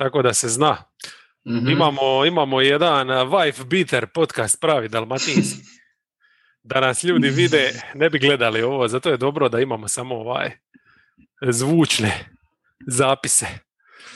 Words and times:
tako 0.00 0.22
da 0.22 0.34
se 0.34 0.48
zna. 0.48 0.76
Mhm. 1.48 1.68
Imamo, 1.68 2.26
imamo 2.26 2.60
jedan 2.60 3.08
wife 3.08 3.64
beater 3.64 4.06
podcast 4.06 4.60
pravi 4.60 4.88
dalmatinski. 4.88 5.62
Da 6.62 6.80
nas 6.80 7.04
ljudi 7.04 7.30
vide, 7.40 7.72
ne 7.94 8.10
bi 8.10 8.18
gledali 8.18 8.62
ovo, 8.62 8.88
zato 8.88 9.10
je 9.10 9.16
dobro 9.16 9.48
da 9.48 9.60
imamo 9.60 9.88
samo 9.88 10.14
ovaj 10.14 10.50
zvučne 11.50 12.28
zapise. 12.86 13.46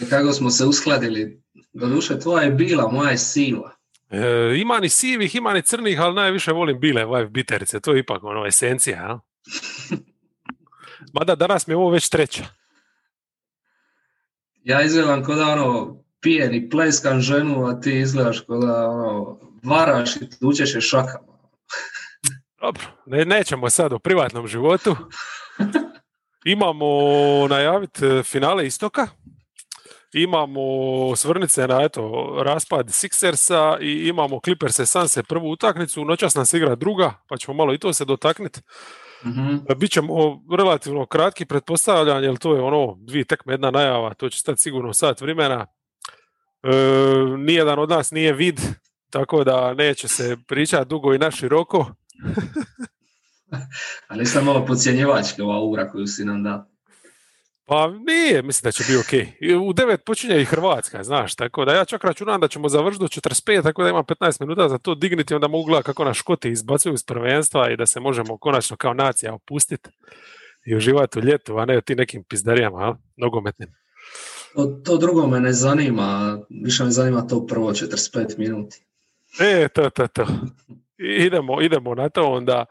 I 0.01 0.09
Kako 0.11 0.33
smo 0.33 0.51
se 0.51 0.65
uskladili. 0.65 1.43
Doduše, 1.73 2.19
tvoja 2.19 2.45
je 2.45 2.51
bila, 2.51 2.91
moja 2.93 3.11
je 3.11 3.19
siva. 3.19 3.77
E, 4.11 4.57
ima 4.57 4.81
ni 4.81 4.89
sivih, 4.89 5.35
ima 5.35 5.53
ni 5.53 5.63
crnih, 5.63 6.01
ali 6.01 6.15
najviše 6.15 6.53
volim 6.53 6.81
bile 6.81 7.05
wife 7.05 7.31
biterice, 7.31 7.81
to 7.81 7.93
je 7.93 8.01
ipak 8.01 8.25
ono 8.25 8.47
esencija. 8.47 9.03
jel? 9.03 9.19
Mada 11.15 11.35
danas 11.35 11.67
mi 11.67 11.73
je 11.73 11.77
ovo 11.77 11.91
već 11.91 12.09
treća. 12.09 12.64
Ja 14.65 14.83
izgledam 14.83 15.25
ko 15.25 15.35
da 15.35 15.47
ono 15.47 15.97
pijen 16.21 16.55
i 16.55 16.71
pleskam 16.71 17.21
ženu, 17.21 17.67
a 17.67 17.81
ti 17.81 17.99
izgledaš 17.99 18.41
ko 18.41 18.59
da 18.59 18.89
ono 18.89 19.39
varaš 19.65 20.17
i 20.17 20.31
tučeš 20.41 20.75
je 20.75 20.81
šakama. 20.81 21.35
Dobro, 22.61 22.83
ne, 23.07 23.25
nećemo 23.25 23.71
sad 23.71 23.93
o 23.93 23.99
privatnom 23.99 24.47
životu. 24.47 24.97
Imamo 26.45 26.87
najaviti 27.49 28.07
e, 28.07 28.23
finale 28.23 28.67
istoka. 28.67 29.07
Imamo 30.13 30.61
svrnice 31.17 31.67
na 31.69 31.83
eto, 31.83 32.35
raspad 32.45 32.87
Sixersa 32.87 33.79
i 33.81 34.09
imamo 34.09 34.41
Clippers 34.45 34.81
Sanse 34.85 35.23
prvu 35.23 35.51
utakmicu. 35.51 36.05
Noćas 36.05 36.35
nam 36.35 36.47
se 36.47 36.57
igra 36.57 36.75
druga, 36.75 37.15
pa 37.29 37.37
ćemo 37.37 37.57
malo 37.57 37.75
i 37.75 37.79
to 37.79 37.93
se 37.93 38.05
dotakniti. 38.05 38.61
Mhm. 39.27 39.57
Bićemo 39.77 40.43
relativno 40.57 41.07
kratki 41.07 41.45
pretpostavljanje, 41.45 42.27
jer 42.27 42.37
to 42.37 42.55
je 42.55 42.63
ono 42.63 42.97
dvije 42.99 43.25
tekme, 43.25 43.53
jedna 43.53 43.71
najava, 43.71 44.15
to 44.15 44.29
će 44.29 44.39
stati 44.39 44.63
sigurno 44.63 44.93
sat 44.93 45.21
vremena. 45.21 45.67
E, 46.63 46.71
nijedan 47.39 47.79
od 47.79 47.89
nas 47.89 48.11
nije 48.11 48.33
vid, 48.33 48.61
tako 49.11 49.45
da 49.45 49.75
neće 49.75 50.09
se 50.09 50.37
pričati 50.49 50.89
dugo 50.89 51.15
i 51.15 51.19
na 51.19 51.31
široko. 51.31 51.87
Ali 54.09 54.27
sam 54.27 54.45
malo 54.45 54.67
podcjenjivačka 54.67 55.45
ova 55.45 55.61
ura 55.61 55.91
koju 55.91 56.07
si 56.07 56.25
nam 56.25 56.43
dao. 56.43 56.74
Pa 57.67 57.91
nije, 58.07 58.43
mislim 58.43 58.69
da 58.69 58.73
će 58.73 58.85
biti 58.85 58.97
ok. 58.97 59.13
U 59.69 59.73
devet 59.73 60.05
počinje 60.05 60.41
i 60.41 60.45
Hrvatska, 60.45 61.05
znaš, 61.05 61.35
tako 61.35 61.65
da 61.65 61.75
ja 61.75 61.85
čak 61.85 62.05
računam 62.05 62.41
da 62.41 62.49
ćemo 62.49 62.69
završiti 62.69 63.03
do 63.03 63.09
45, 63.09 63.63
tako 63.63 63.83
da 63.83 63.89
imam 63.89 64.05
15 64.05 64.41
minuta 64.41 64.69
za 64.69 64.79
to 64.79 64.95
digniti, 64.95 65.35
onda 65.35 65.49
mogu 65.49 65.65
gledati 65.65 65.87
kako 65.87 66.05
nas 66.05 66.17
Škoti 66.17 66.51
izbacuju 66.51 66.95
iz 66.95 67.05
prvenstva 67.05 67.71
i 67.71 67.77
da 67.77 67.87
se 67.87 68.01
možemo 68.01 68.39
konačno 68.39 68.77
kao 68.77 68.95
nacija 68.95 69.35
opustiti 69.35 69.91
i 70.67 70.77
uživati 70.77 71.19
u 71.19 71.23
ljetu, 71.23 71.59
a 71.59 71.65
ne 71.65 71.79
u 71.79 71.81
tim 71.81 71.99
nekim 71.99 72.25
pizdarijama, 72.25 72.79
a? 72.79 72.97
nogometnim. 73.17 73.69
To, 74.55 74.67
to 74.85 74.97
drugo 74.97 75.27
me 75.27 75.41
ne 75.41 75.53
zanima, 75.53 76.39
više 76.65 76.85
me 76.85 76.91
zanima 76.91 77.27
to 77.27 77.47
prvo 77.47 77.71
45 77.71 78.39
minuti. 78.39 78.85
E, 79.41 79.69
to, 79.69 79.91
to, 79.91 80.07
to. 80.07 80.27
Idemo, 80.99 81.63
idemo 81.63 81.95
na 81.95 82.09
to 82.09 82.23
onda. 82.23 82.65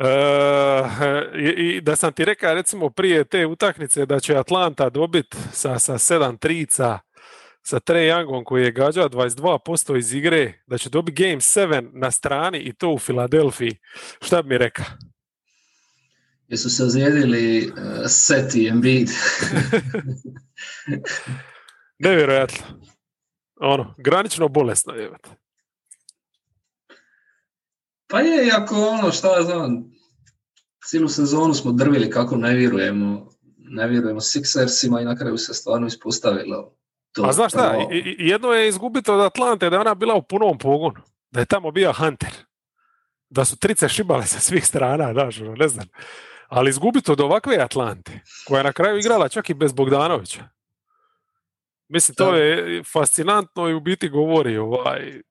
E, 0.00 1.38
i, 1.56 1.80
da 1.80 1.96
sam 1.96 2.12
ti 2.12 2.24
rekao 2.24 2.54
recimo 2.54 2.90
prije 2.90 3.24
te 3.24 3.46
utakmice 3.46 4.06
da 4.06 4.20
će 4.20 4.36
Atlanta 4.36 4.90
dobiti 4.90 5.36
sa, 5.52 5.78
sa 5.78 5.98
sedam 5.98 6.38
trica 6.38 6.98
sa 7.62 7.80
Trae 7.80 8.08
Youngom 8.08 8.44
koji 8.44 8.64
je 8.64 8.72
gađao 8.72 9.08
22% 9.08 9.98
iz 9.98 10.14
igre, 10.14 10.52
da 10.66 10.78
će 10.78 10.90
dobiti 10.90 11.22
Game 11.22 11.36
7 11.40 11.90
na 11.92 12.10
strani 12.10 12.58
i 12.58 12.72
to 12.72 12.90
u 12.90 12.98
Filadelfiji. 12.98 13.76
Šta 14.20 14.42
bi 14.42 14.48
mi 14.48 14.58
rekao? 14.58 14.84
Jesu 16.48 16.70
se 16.70 16.84
ozlijedili 16.84 17.66
uh, 17.66 17.74
Set 18.06 18.54
i 18.54 18.68
Embiid. 18.68 19.08
Nevjerojatno. 21.98 22.66
Ono, 23.56 23.94
granično 23.98 24.48
bolesno 24.48 24.94
je. 24.94 25.10
Pa 28.10 28.20
je, 28.20 28.46
iako 28.46 28.88
ono, 28.88 29.12
šta 29.12 29.36
ja 29.36 29.42
znam, 29.42 29.84
cijelu 30.84 31.08
sezonu 31.08 31.54
smo 31.54 31.72
drvili 31.72 32.10
kako 32.10 32.36
ne 32.36 32.54
vjerujemo, 32.54 33.28
ne 33.58 33.88
vjerujemo 33.88 34.20
Sixersima 34.20 35.00
i 35.00 35.04
na 35.04 35.16
kraju 35.16 35.38
se 35.38 35.54
stvarno 35.54 35.86
ispostavilo 35.86 36.74
to. 37.12 37.22
A 37.24 37.32
znaš 37.32 37.52
šta, 37.52 37.74
jedno 38.18 38.52
je 38.52 38.68
izgubiti 38.68 39.10
od 39.10 39.20
Atlante 39.20 39.70
da 39.70 39.76
je 39.76 39.80
ona 39.80 39.94
bila 39.94 40.14
u 40.14 40.22
punom 40.22 40.58
pogonu, 40.58 41.00
da 41.30 41.40
je 41.40 41.46
tamo 41.46 41.70
bio 41.70 41.92
Hunter, 41.92 42.32
da 43.30 43.44
su 43.44 43.58
trice 43.58 43.88
šibale 43.88 44.26
sa 44.26 44.40
svih 44.40 44.66
strana, 44.66 45.12
znaš, 45.12 45.40
ono, 45.40 45.54
ne 45.54 45.68
znam. 45.68 45.86
Ali 46.48 46.70
izgubiti 46.70 47.12
od 47.12 47.20
ovakve 47.20 47.56
Atlante, 47.56 48.20
koja 48.46 48.58
je 48.58 48.64
na 48.64 48.72
kraju 48.72 48.98
igrala 48.98 49.28
čak 49.28 49.50
i 49.50 49.54
bez 49.54 49.72
Bogdanovića. 49.72 50.48
Mislim, 51.88 52.14
to 52.14 52.30
Da. 52.30 52.36
je 52.36 52.82
fascinantno 52.92 53.68
i 53.68 53.74
u 53.74 53.80
biti 53.80 54.08
govori 54.08 54.56
ovaj, 54.56 55.22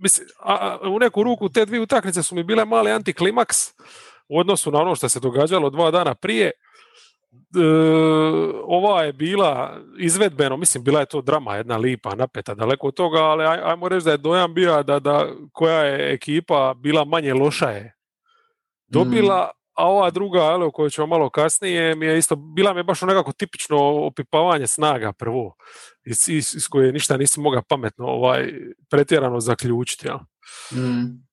mislim, 0.00 0.28
a, 0.42 0.78
u 0.82 0.98
neku 0.98 1.22
ruku 1.22 1.48
te 1.48 1.64
dvije 1.64 1.80
utakmice 1.80 2.22
su 2.22 2.34
mi 2.34 2.42
bile 2.42 2.64
mali 2.64 2.90
antiklimaks 2.90 3.56
u 4.28 4.38
odnosu 4.38 4.70
na 4.70 4.78
ono 4.78 4.94
što 4.94 5.08
se 5.08 5.20
događalo 5.20 5.70
dva 5.70 5.90
dana 5.90 6.14
prije. 6.14 6.46
E, 6.46 6.52
ova 8.64 9.02
je 9.02 9.12
bila 9.12 9.80
izvedbeno, 9.98 10.56
mislim, 10.56 10.84
bila 10.84 11.00
je 11.00 11.06
to 11.06 11.20
drama, 11.20 11.56
jedna 11.56 11.76
lipa, 11.76 12.14
napeta, 12.14 12.54
daleko 12.54 12.86
od 12.86 12.94
toga, 12.94 13.18
ali 13.18 13.44
aj, 13.44 13.58
ajmo 13.64 13.88
reći 13.88 14.04
da 14.04 14.10
je 14.10 14.16
dojam 14.16 14.54
bio 14.54 14.82
da, 14.82 14.98
da 14.98 15.26
koja 15.52 15.82
je 15.84 16.12
ekipa 16.14 16.74
bila 16.76 17.04
manje 17.04 17.34
loša 17.34 17.70
je 17.70 17.94
dobila, 18.86 19.50
a 19.78 19.86
ova 19.86 20.10
druga, 20.10 20.38
ali, 20.38 20.64
o 20.64 20.70
kojoj 20.70 20.90
ćemo 20.90 21.06
malo 21.06 21.30
kasnije, 21.30 21.94
mi 21.94 22.06
je 22.06 22.18
isto, 22.18 22.36
bila 22.36 22.72
mi 22.72 22.80
je 22.80 22.84
baš 22.84 23.02
nekako 23.02 23.32
tipično 23.32 23.76
opipavanje 24.06 24.66
snaga 24.66 25.12
prvo, 25.12 25.54
iz, 26.04 26.28
iz, 26.28 26.54
iz 26.54 26.68
koje 26.68 26.92
ništa 26.92 27.16
nisi 27.16 27.40
mogao 27.40 27.62
pametno 27.68 28.06
ovaj, 28.06 28.52
pretjerano 28.90 29.40
zaključiti. 29.40 30.06
Jel? 30.06 30.18
Mm. 30.72 31.28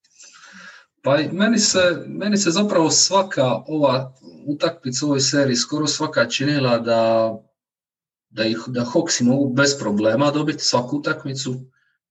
Pa 1.02 1.18
meni 1.32 1.58
se, 1.58 2.04
meni 2.06 2.36
se 2.36 2.50
zapravo 2.50 2.90
svaka 2.90 3.62
ova 3.66 4.14
utakmica 4.46 5.06
u 5.06 5.08
ovoj 5.08 5.20
seriji, 5.20 5.56
skoro 5.56 5.86
svaka 5.86 6.28
činila 6.28 6.78
da, 6.78 7.32
da, 8.28 8.44
ih, 8.44 8.58
da 8.66 8.84
Hawksi 8.84 9.24
mogu 9.24 9.54
bez 9.54 9.78
problema 9.78 10.30
dobiti 10.30 10.64
svaku 10.64 10.96
utakmicu 10.96 11.54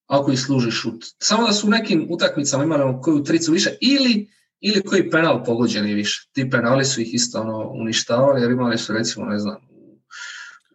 ako 0.08 0.32
ih 0.32 0.40
služi 0.40 0.72
šut. 0.72 1.06
Samo 1.20 1.48
da 1.48 1.54
su 1.54 1.68
u 1.68 1.70
nekim 1.70 2.08
utakmicama 2.10 2.64
imali 2.64 2.84
ono 2.84 3.02
koju 3.02 3.24
tricu 3.24 3.52
više 3.52 3.78
ili, 3.82 4.35
ili 4.62 4.84
koji 4.84 5.10
penal 5.10 5.44
pogođeni 5.44 5.94
više. 5.94 6.30
Ti 6.32 6.50
penali 6.50 6.86
su 6.86 7.02
ih 7.02 7.14
isto 7.14 7.42
ono, 7.42 7.70
uništavali 7.70 8.42
jer 8.42 8.52
imali 8.52 8.78
su 8.78 8.94
recimo, 8.94 9.26
ne 9.26 9.40
znam, 9.40 9.56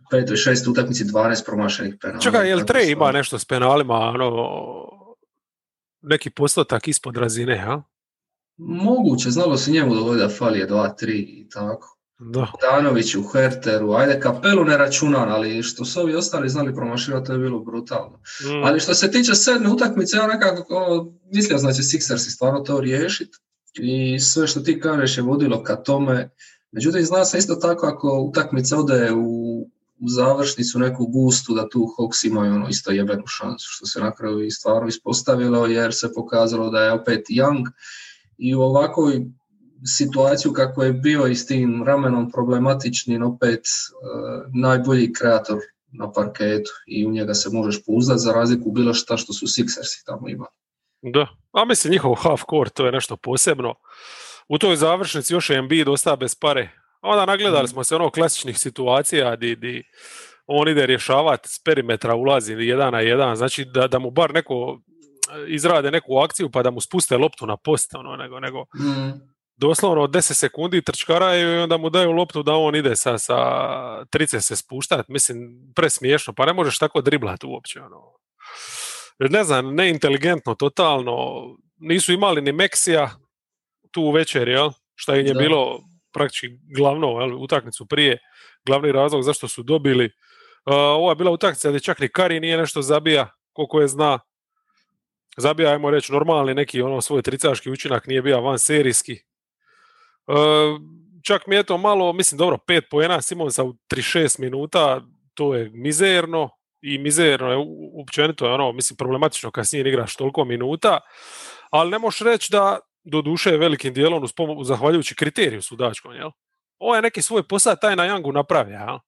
u 0.01 0.05
petoj, 0.11 0.37
šestoj 0.37 0.71
utakmici 0.71 1.05
12 1.05 1.45
promašenih 1.47 1.95
penala. 2.01 2.21
Čekaj, 2.21 2.49
jel 2.49 2.65
Tre 2.67 2.91
ima 2.91 3.13
nešto 3.13 3.39
s 3.39 3.45
penalima, 3.45 3.95
ono, 3.95 4.31
neki 6.03 6.31
postotak 6.31 6.89
ispod 6.89 7.17
razine, 7.17 7.65
a? 7.69 7.83
Moguće, 8.57 9.31
znalo 9.31 9.57
se 9.57 9.71
njemu 9.71 9.95
dogoditi 9.95 10.23
da 10.23 10.35
fali 10.35 10.59
je 10.59 10.69
2-3 10.69 11.11
i 11.11 11.49
tako. 11.53 11.97
Da. 12.19 12.53
Danović 12.61 13.15
u 13.15 13.23
Herteru, 13.23 13.93
ajde 13.93 14.21
kapelu 14.21 14.65
ne 14.65 14.77
računam, 14.77 15.29
ali 15.29 15.63
što 15.63 15.85
su 15.85 16.01
ovi 16.01 16.15
ostali 16.15 16.49
znali 16.49 16.75
promašivati, 16.75 17.27
to 17.27 17.33
je 17.33 17.39
bilo 17.39 17.59
brutalno. 17.59 18.21
Mm. 18.45 18.65
Ali 18.65 18.81
što 18.81 18.95
se 18.95 19.11
tiče 19.11 19.35
sedme 19.35 19.69
utakmice, 19.69 20.17
ja 20.17 20.27
nekako 20.27 20.75
ono, 20.75 21.13
mislio 21.33 21.59
sam 21.59 21.67
da 21.67 21.73
će 21.73 21.83
Sixersi 21.83 22.35
stvarno 22.35 22.61
to 22.61 22.81
riješiti 22.81 23.39
i 23.75 24.21
sve 24.21 24.47
što 24.47 24.61
ti 24.61 24.81
kažeš 24.81 25.17
je 25.17 25.23
vodilo 25.23 25.63
ka 25.63 25.77
tome. 25.77 26.31
Međutim, 26.73 27.05
zna 27.05 27.25
se 27.25 27.39
isto 27.39 27.55
tako 27.55 27.87
ako 27.87 28.21
utakmica 28.21 28.79
ode 28.79 29.13
u, 29.13 29.61
u 30.01 30.09
završnicu 30.09 30.79
neku 30.79 31.07
gustu, 31.07 31.55
da 31.55 31.69
tu 31.69 31.79
Hawks 31.79 32.27
imaju 32.27 32.55
ono 32.55 32.69
isto 32.69 32.91
jebenu 32.91 33.27
šansu, 33.27 33.67
što 33.69 33.87
se 33.87 34.01
na 34.01 34.15
kraju 34.15 34.47
i 34.47 34.51
stvarno 34.51 34.89
ispostavilo, 34.89 35.67
jer 35.67 35.95
se 35.95 36.13
pokazalo 36.15 36.71
da 36.71 36.85
je 36.85 36.93
opet 36.93 37.27
Young 37.29 37.67
i 38.39 38.55
u 38.55 38.61
ovakvoj 38.61 39.27
situaciju 39.97 40.53
kako 40.53 40.83
je 40.83 40.93
bio 40.93 41.27
i 41.27 41.35
s 41.35 41.47
tim 41.47 41.85
ramenom 41.87 42.31
problematičnim, 42.31 43.23
opet 43.23 43.61
uh, 43.61 44.55
najbolji 44.55 45.13
kreator 45.13 45.59
na 45.93 46.13
parketu 46.13 46.71
i 46.87 47.07
u 47.07 47.11
njega 47.11 47.35
se 47.35 47.51
možeš 47.51 47.85
pouzdati 47.85 48.21
za 48.21 48.33
razliku 48.33 48.71
bilo 48.71 48.95
šta 48.95 49.17
što 49.17 49.33
su 49.33 49.47
Sixersi 49.47 50.05
tamo 50.07 50.29
imali. 50.29 50.60
Da, 51.03 51.27
a 51.53 51.65
mislim 51.65 51.91
njihov 51.91 52.15
half 52.15 52.43
court, 52.51 52.75
to 52.75 52.87
je 52.87 52.93
nešto 52.93 53.17
posebno. 53.17 53.75
U 54.49 54.59
toj 54.59 54.77
završnici 54.77 55.35
još 55.35 55.51
je 55.51 55.57
Embiid 55.57 55.89
ostao 55.89 56.17
bez 56.17 56.35
pare. 56.35 56.71
A 57.01 57.09
onda 57.09 57.27
nagledali 57.27 57.69
smo 57.69 57.85
se 57.85 57.97
ono 57.97 58.11
klasičnih 58.11 58.59
situacija 58.59 59.37
di, 59.37 59.57
di 59.57 59.83
on 60.47 60.69
ide 60.69 60.87
rješavati 60.87 61.49
s 61.49 61.63
perimetra, 61.65 62.15
ulazi 62.15 62.53
jedan 62.53 62.93
na 62.93 63.01
jedan, 63.01 63.37
znači 63.37 63.65
da, 63.65 63.89
da 63.89 63.99
mu 63.99 64.11
bar 64.11 64.35
neko 64.35 64.81
izrade 65.49 65.91
neku 65.91 66.19
akciju 66.19 66.51
pa 66.51 66.63
da 66.63 66.71
mu 66.71 66.81
spuste 66.81 67.17
loptu 67.17 67.47
na 67.47 67.57
post, 67.57 67.95
ono, 67.95 68.17
nego, 68.17 68.41
nego 68.41 68.61
Mm. 68.61 69.11
doslovno 69.57 70.07
10 70.07 70.33
sekundi 70.35 70.83
trčkaraju 70.83 71.55
i 71.55 71.63
onda 71.63 71.77
mu 71.77 71.91
daju 71.91 72.13
loptu 72.13 72.43
da 72.43 72.55
on 72.55 72.77
ide 72.77 72.97
sa, 72.97 73.19
sa 73.19 73.37
trice 74.05 74.41
se 74.41 74.57
spuštat. 74.57 75.09
Mislim, 75.09 75.39
presmiješno, 75.75 76.33
pa 76.33 76.47
ne 76.47 76.53
možeš 76.53 76.79
tako 76.79 77.01
driblat 77.01 77.45
uopće. 77.45 77.81
Ono. 77.81 78.13
Ne 79.29 79.45
znam, 79.45 79.75
neinteligentno, 79.75 80.55
totalno. 80.55 81.45
Nisu 81.79 82.13
imali 82.13 82.43
ni 82.43 82.53
Meksija 82.53 83.11
tu 83.91 84.11
večer, 84.11 84.49
jel? 84.49 84.71
Šta 84.95 85.17
im 85.17 85.27
je 85.27 85.35
Da. 85.35 85.41
bilo 85.41 85.81
praktički 86.13 86.47
glavno 86.77 87.09
jel, 87.21 87.43
utakmicu 87.43 87.87
prije, 87.87 88.19
glavni 88.67 88.93
razlog 88.93 89.23
zašto 89.23 89.49
su 89.49 89.63
dobili. 89.63 90.11
ovo 90.65 91.11
je 91.11 91.17
bila 91.17 91.31
utakmica 91.31 91.69
gdje 91.69 91.81
čak 91.81 91.99
ni 91.99 92.09
Kari 92.09 92.41
nije 92.41 92.57
nešto 92.57 92.83
zabija, 92.83 93.29
koliko 93.53 93.81
je 93.81 93.89
zna. 93.89 94.19
Zabija, 95.37 95.71
ajmo 95.71 95.91
reći, 95.91 96.13
normalni 96.13 96.55
neki 96.55 96.83
ono 96.83 97.01
svoj 97.01 97.23
tricaški 97.23 97.71
učinak, 97.71 98.07
nije 98.07 98.23
bio 98.23 98.41
van 98.41 98.59
serijski. 98.59 99.19
čak 101.25 101.47
mi 101.47 101.55
je 101.57 101.63
to 101.63 101.79
malo, 101.79 102.13
mislim, 102.13 102.39
dobro, 102.39 102.59
pet 102.67 102.85
pojena 102.91 103.23
Simonsa 103.23 103.65
u 103.65 103.73
36 103.73 104.41
minuta, 104.41 105.01
to 105.35 105.55
je 105.55 105.71
mizerno 105.75 106.51
i 106.83 106.99
mizerno 106.99 107.51
je 107.51 107.59
općenito 108.03 108.47
je 108.47 108.53
ono, 108.53 108.73
mislim, 108.73 108.97
problematično 108.97 109.51
kad 109.51 109.67
s 109.67 109.73
njim 109.73 109.87
igraš 109.87 110.17
toliko 110.17 110.45
minuta, 110.45 111.01
ali 111.71 111.91
ne 111.91 111.99
možeš 111.99 112.21
reći 112.21 112.53
da 112.53 112.79
do 113.05 113.23
duše 113.23 113.51
velikim 113.51 113.95
dijelom 113.95 114.23
uz 114.23 114.33
zahvaljujući 114.69 115.15
kriteriju 115.15 115.63
sudačkom, 115.63 116.15
jel? 116.15 116.31
Ovo 116.79 116.97
je 116.97 117.03
neki 117.03 117.23
svoj 117.23 117.43
posao 117.43 117.77
taj 117.77 117.97
na 117.97 118.05
Jangu 118.05 118.33
napravio, 118.33 118.79
jel? 118.79 118.99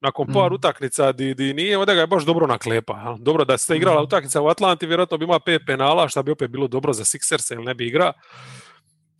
Nakon 0.00 0.26
par 0.32 0.50
mm. 0.50 0.54
utakmica 0.54 1.12
di, 1.12 1.34
di 1.34 1.54
nije, 1.54 1.78
ovdje 1.78 1.94
ga 1.94 2.00
je 2.00 2.06
baš 2.06 2.24
dobro 2.24 2.46
naklepa. 2.46 3.00
Jel? 3.04 3.16
Dobro 3.18 3.44
da 3.44 3.58
ste 3.58 3.76
igrala 3.76 4.00
mm. 4.00 4.04
utakmica 4.04 4.42
u 4.42 4.48
Atlanti, 4.48 4.86
vjerojatno 4.86 5.18
bi 5.18 5.24
imao 5.24 5.40
pet 5.40 5.62
penala, 5.66 6.08
što 6.08 6.22
bi 6.22 6.30
opet 6.30 6.50
bilo 6.50 6.68
dobro 6.68 6.92
za 6.92 7.04
Sixers 7.04 7.54
ili 7.54 7.64
ne 7.64 7.74
bi 7.74 7.86
igra. 7.86 8.12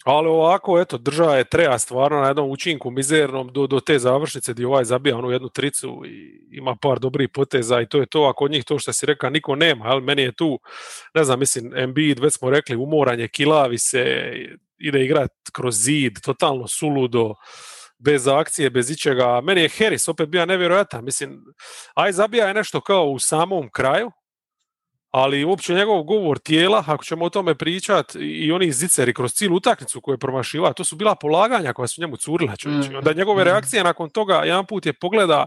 Ali 0.06 0.29
ovako, 0.29 0.81
eto, 0.81 0.99
država 0.99 1.37
je 1.37 1.44
treja 1.44 1.79
stvarno 1.79 2.20
na 2.20 2.29
jednom 2.29 2.50
učinku 2.50 2.91
mizernom 2.91 3.53
do, 3.53 3.67
do 3.67 3.81
te 3.81 3.99
završnice 3.99 4.53
gdje 4.53 4.67
ovaj 4.67 4.85
zabija 4.85 5.17
onu 5.17 5.31
jednu 5.31 5.49
tricu 5.49 6.03
i 6.06 6.47
ima 6.50 6.76
par 6.76 6.99
dobrih 6.99 7.29
poteza 7.29 7.81
i 7.81 7.88
to 7.88 7.99
je 7.99 8.06
to, 8.06 8.23
ako 8.23 8.44
od 8.44 8.50
njih 8.50 8.64
to 8.64 8.79
što 8.79 8.93
si 8.93 9.06
rekao 9.06 9.31
niko 9.31 9.56
nema, 9.56 9.85
ali 9.85 10.03
meni 10.03 10.23
je 10.23 10.32
tu, 10.32 10.61
ne 11.14 11.25
znam, 11.25 11.38
mislim, 11.38 11.76
Embiid, 11.76 12.19
već 12.19 12.35
smo 12.35 12.50
rekli, 12.50 12.76
umoranje, 12.76 13.29
kilavi 13.29 13.79
se, 13.79 14.32
ide 14.79 15.05
igrat 15.05 15.32
kroz 15.53 15.75
zid, 15.75 16.20
totalno 16.25 16.69
suludo, 16.69 17.35
bez 17.99 18.29
akcije, 18.29 18.70
bez 18.70 18.91
ičega. 18.91 19.41
Meni 19.41 19.61
je 19.61 19.69
Harris 19.69 20.09
opet 20.09 20.29
bio 20.29 20.47
nevjerojatan, 20.47 21.05
mislim, 21.05 21.44
aj 21.94 22.12
zabija 22.12 22.49
je 22.49 22.55
nešto 22.55 22.81
kao 22.81 23.06
u 23.06 23.19
samom 23.19 23.70
kraju, 23.70 24.11
ali 25.16 25.44
uopće 25.44 25.74
njegov 25.74 26.02
govor 26.02 26.38
tijela, 26.38 26.84
ako 26.86 27.04
ćemo 27.04 27.24
o 27.24 27.30
tome 27.30 27.54
pričati, 27.54 28.18
i 28.18 28.52
oni 28.52 28.72
ziceri 28.72 29.14
kroz 29.14 29.32
cijelu 29.32 29.56
utakmicu 29.56 30.00
koju 30.00 30.14
je 30.14 30.18
promašiva, 30.18 30.72
to 30.72 30.84
su 30.84 30.96
bila 30.96 31.14
polaganja 31.14 31.72
koja 31.72 31.86
su 31.86 32.00
njemu 32.00 32.16
curila 32.16 32.56
čovječe. 32.56 32.90
Mm. 32.90 32.96
Onda 32.96 33.12
njegove 33.12 33.42
mm. 33.42 33.44
reakcije 33.44 33.84
nakon 33.84 34.10
toga, 34.10 34.34
jedan 34.34 34.66
put 34.66 34.86
je 34.86 34.92
pogleda 34.92 35.46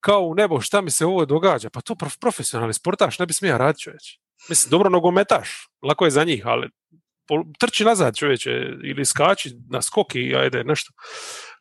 kao 0.00 0.20
u 0.20 0.34
nebo 0.34 0.60
šta 0.60 0.80
mi 0.80 0.90
se 0.90 1.06
ovo 1.06 1.24
događa, 1.24 1.70
pa 1.70 1.80
to 1.80 1.94
profesionalni 2.20 2.74
sportaš 2.74 3.18
ne 3.18 3.26
bi 3.26 3.32
smija 3.32 3.56
raditi 3.56 3.82
čovječe. 3.82 4.18
Mislim, 4.48 4.70
dobro 4.70 4.90
nogometaš, 4.90 5.68
lako 5.82 6.04
je 6.04 6.10
za 6.10 6.24
njih, 6.24 6.46
ali 6.46 6.68
trči 7.58 7.84
nazad 7.84 8.16
čovječe 8.16 8.50
ili 8.84 9.04
skači 9.04 9.52
na 9.70 9.82
skok 9.82 10.14
i 10.14 10.36
ajde 10.36 10.64
nešto. 10.64 10.92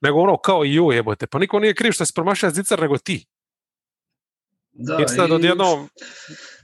Nego 0.01 0.19
ono 0.19 0.37
kao 0.37 0.65
i 0.65 0.73
joj 0.73 0.95
jebote, 0.95 1.27
pa 1.27 1.39
niko 1.39 1.59
nije 1.59 1.73
kriv 1.73 1.91
što 1.91 2.05
se 2.05 2.13
promašio 2.15 2.49
zicar 2.49 2.79
nego 2.79 2.97
ti. 2.97 3.25
Da, 4.73 4.97
I 5.01 5.07
sad 5.07 5.31
odjednom... 5.31 5.89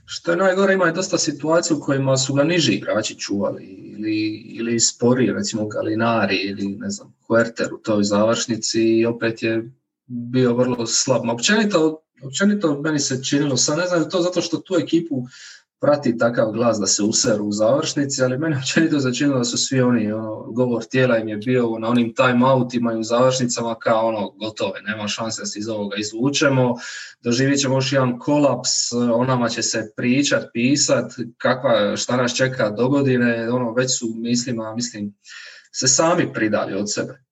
Što 0.08 0.30
je 0.30 0.36
najgore, 0.36 0.74
ima 0.74 0.86
je 0.86 0.92
dosta 0.92 1.18
situacija 1.18 1.76
u 1.76 1.80
kojima 1.80 2.16
su 2.16 2.34
ga 2.34 2.44
niži 2.44 2.72
igrači 2.72 3.18
čuvali 3.18 3.64
ili, 3.64 4.26
ili 4.58 4.80
spori, 4.80 5.32
recimo 5.32 5.66
Galinari 5.68 6.36
ili 6.36 6.66
ne 6.66 6.90
znam, 6.90 7.14
Huerter 7.26 7.74
u 7.74 7.78
toj 7.78 8.04
završnici 8.04 8.82
i 8.82 9.06
opet 9.06 9.42
je 9.42 9.72
bio 10.06 10.54
vrlo 10.54 10.86
slab. 10.86 11.28
Općenito, 11.28 12.02
općenito 12.22 12.80
meni 12.80 12.98
se 12.98 13.24
činilo, 13.24 13.56
sad 13.56 13.78
ne 13.78 13.86
znam 13.86 14.10
to 14.10 14.20
zato 14.20 14.40
što 14.40 14.56
tu 14.56 14.74
ekipu 14.74 15.26
prati 15.80 16.18
takav 16.18 16.50
glas 16.52 16.78
da 16.80 16.86
se 16.86 17.02
useru 17.02 17.44
u 17.44 17.52
završnici, 17.52 18.22
ali 18.22 18.38
meni 18.38 18.56
općenito 18.56 18.98
začinilo 18.98 19.38
da 19.38 19.44
su 19.44 19.58
svi 19.58 19.80
oni, 19.80 20.12
ono, 20.12 20.36
govor 20.36 20.84
tijela 20.84 21.18
im 21.18 21.28
je 21.28 21.36
bio 21.36 21.78
na 21.78 21.88
onim 21.88 22.14
timeoutima 22.14 22.92
i 22.92 22.96
u 22.96 23.02
završnicama 23.02 23.74
kao 23.74 24.06
ono, 24.06 24.30
gotove, 24.30 24.80
nema 24.82 25.08
šanse 25.08 25.42
da 25.42 25.46
se 25.46 25.58
iz 25.58 25.68
ovoga 25.68 25.96
izvučemo, 25.96 26.74
doživjet 27.20 27.60
ćemo 27.60 27.76
još 27.76 27.92
jedan 27.92 28.18
kolaps, 28.18 28.92
o 29.14 29.24
nama 29.24 29.48
će 29.48 29.62
se 29.62 29.92
pričat, 29.96 30.44
pisat, 30.52 31.12
kakva, 31.38 31.96
šta 31.96 32.16
nas 32.16 32.36
čeka 32.36 32.70
do 32.70 32.88
godine, 32.88 33.50
ono, 33.50 33.72
već 33.72 33.98
su 33.98 34.06
mislima, 34.16 34.74
mislim, 34.74 35.14
se 35.72 35.88
sami 35.88 36.32
pridali 36.32 36.74
od 36.74 36.92
sebe. 36.92 37.22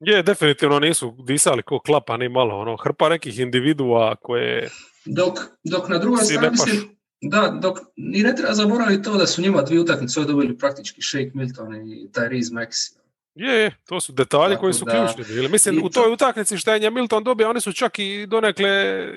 Je, 0.00 0.22
definitivno 0.22 0.78
nisu 0.78 1.14
disali 1.26 1.62
ko 1.62 1.78
klapa 1.78 2.16
ni 2.16 2.28
malo, 2.28 2.58
ono, 2.58 2.76
hrpa 2.76 3.08
nekih 3.08 3.38
individua 3.38 4.16
koje 4.16 4.70
dok, 5.04 5.38
dok 5.64 5.88
na 5.88 5.98
drugoj 5.98 6.24
strani 6.24 6.50
mislim, 6.50 6.96
da, 7.20 7.58
dok 7.62 7.78
ni 7.96 8.22
ne 8.22 8.36
treba 8.36 8.54
zaboraviti 8.54 9.02
to 9.02 9.16
da 9.16 9.26
su 9.26 9.42
njima 9.42 9.62
dvije 9.62 9.80
utakmice 9.80 10.20
dobili 10.20 10.58
praktički 10.58 11.02
Shake 11.02 11.30
Milton 11.34 11.74
i 11.74 12.08
Tyrese 12.12 12.52
Maxi. 12.52 13.00
Je, 13.34 13.54
je, 13.54 13.76
to 13.86 14.00
su 14.00 14.12
detalji 14.12 14.56
koji 14.56 14.72
su 14.72 14.84
ključni 14.84 15.34
bili. 15.34 15.48
Mislim, 15.48 15.84
u 15.84 15.88
toj 15.88 16.12
utakmici 16.12 16.56
što 16.56 16.74
je 16.74 16.90
Milton 16.90 17.24
dobio, 17.24 17.50
oni 17.50 17.60
su 17.60 17.72
čak 17.72 17.98
i 17.98 18.26
donekle 18.26 18.68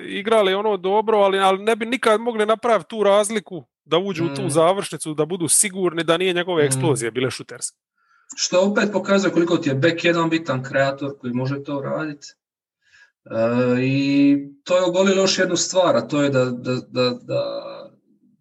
igrali 0.06 0.54
ono 0.54 0.76
dobro, 0.76 1.18
ali, 1.18 1.38
ali 1.38 1.64
ne 1.64 1.76
bi 1.76 1.86
nikad 1.86 2.20
mogli 2.20 2.46
napraviti 2.46 2.88
tu 2.88 3.02
razliku 3.02 3.64
da 3.84 3.98
uđu 3.98 4.24
u 4.24 4.34
tu 4.34 4.42
mm. 4.42 4.50
završnicu, 4.50 5.14
da 5.14 5.24
budu 5.24 5.48
sigurni 5.48 6.04
da 6.04 6.16
nije 6.16 6.32
njegove 6.32 6.62
mm. 6.62 6.66
eksplozije 6.66 7.10
bile 7.10 7.30
šuterske. 7.30 7.76
Što 8.36 8.60
opet 8.60 8.92
pokazuje 8.92 9.32
koliko 9.32 9.56
ti 9.56 9.68
je 9.68 9.74
back 9.74 10.04
jedan 10.04 10.30
bitan 10.30 10.62
kreator 10.62 11.18
koji 11.18 11.32
može 11.32 11.64
to 11.64 11.80
raditi. 11.80 12.26
E, 13.30 13.82
I 13.82 14.36
to 14.64 14.76
je 14.76 14.84
ogolilo 14.84 15.22
još 15.22 15.38
jednu 15.38 15.56
stvar, 15.56 15.96
a 15.96 16.08
to 16.08 16.22
je 16.22 16.30
da, 16.30 16.44
da, 16.44 16.74
da, 16.90 17.18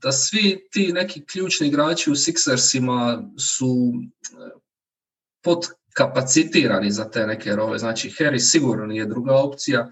da, 0.02 0.12
svi 0.12 0.68
ti 0.72 0.94
neki 0.94 1.26
ključni 1.26 1.68
igrači 1.68 2.12
u 2.12 2.16
Sixersima 2.16 3.30
su 3.40 3.94
e, 3.96 4.52
podkapacitirani 5.44 6.92
za 6.92 7.10
te 7.10 7.28
neke 7.28 7.56
role. 7.56 7.78
Znači, 7.78 8.10
Harry 8.10 8.40
sigurno 8.40 8.86
nije 8.86 9.06
druga 9.06 9.36
opcija 9.36 9.92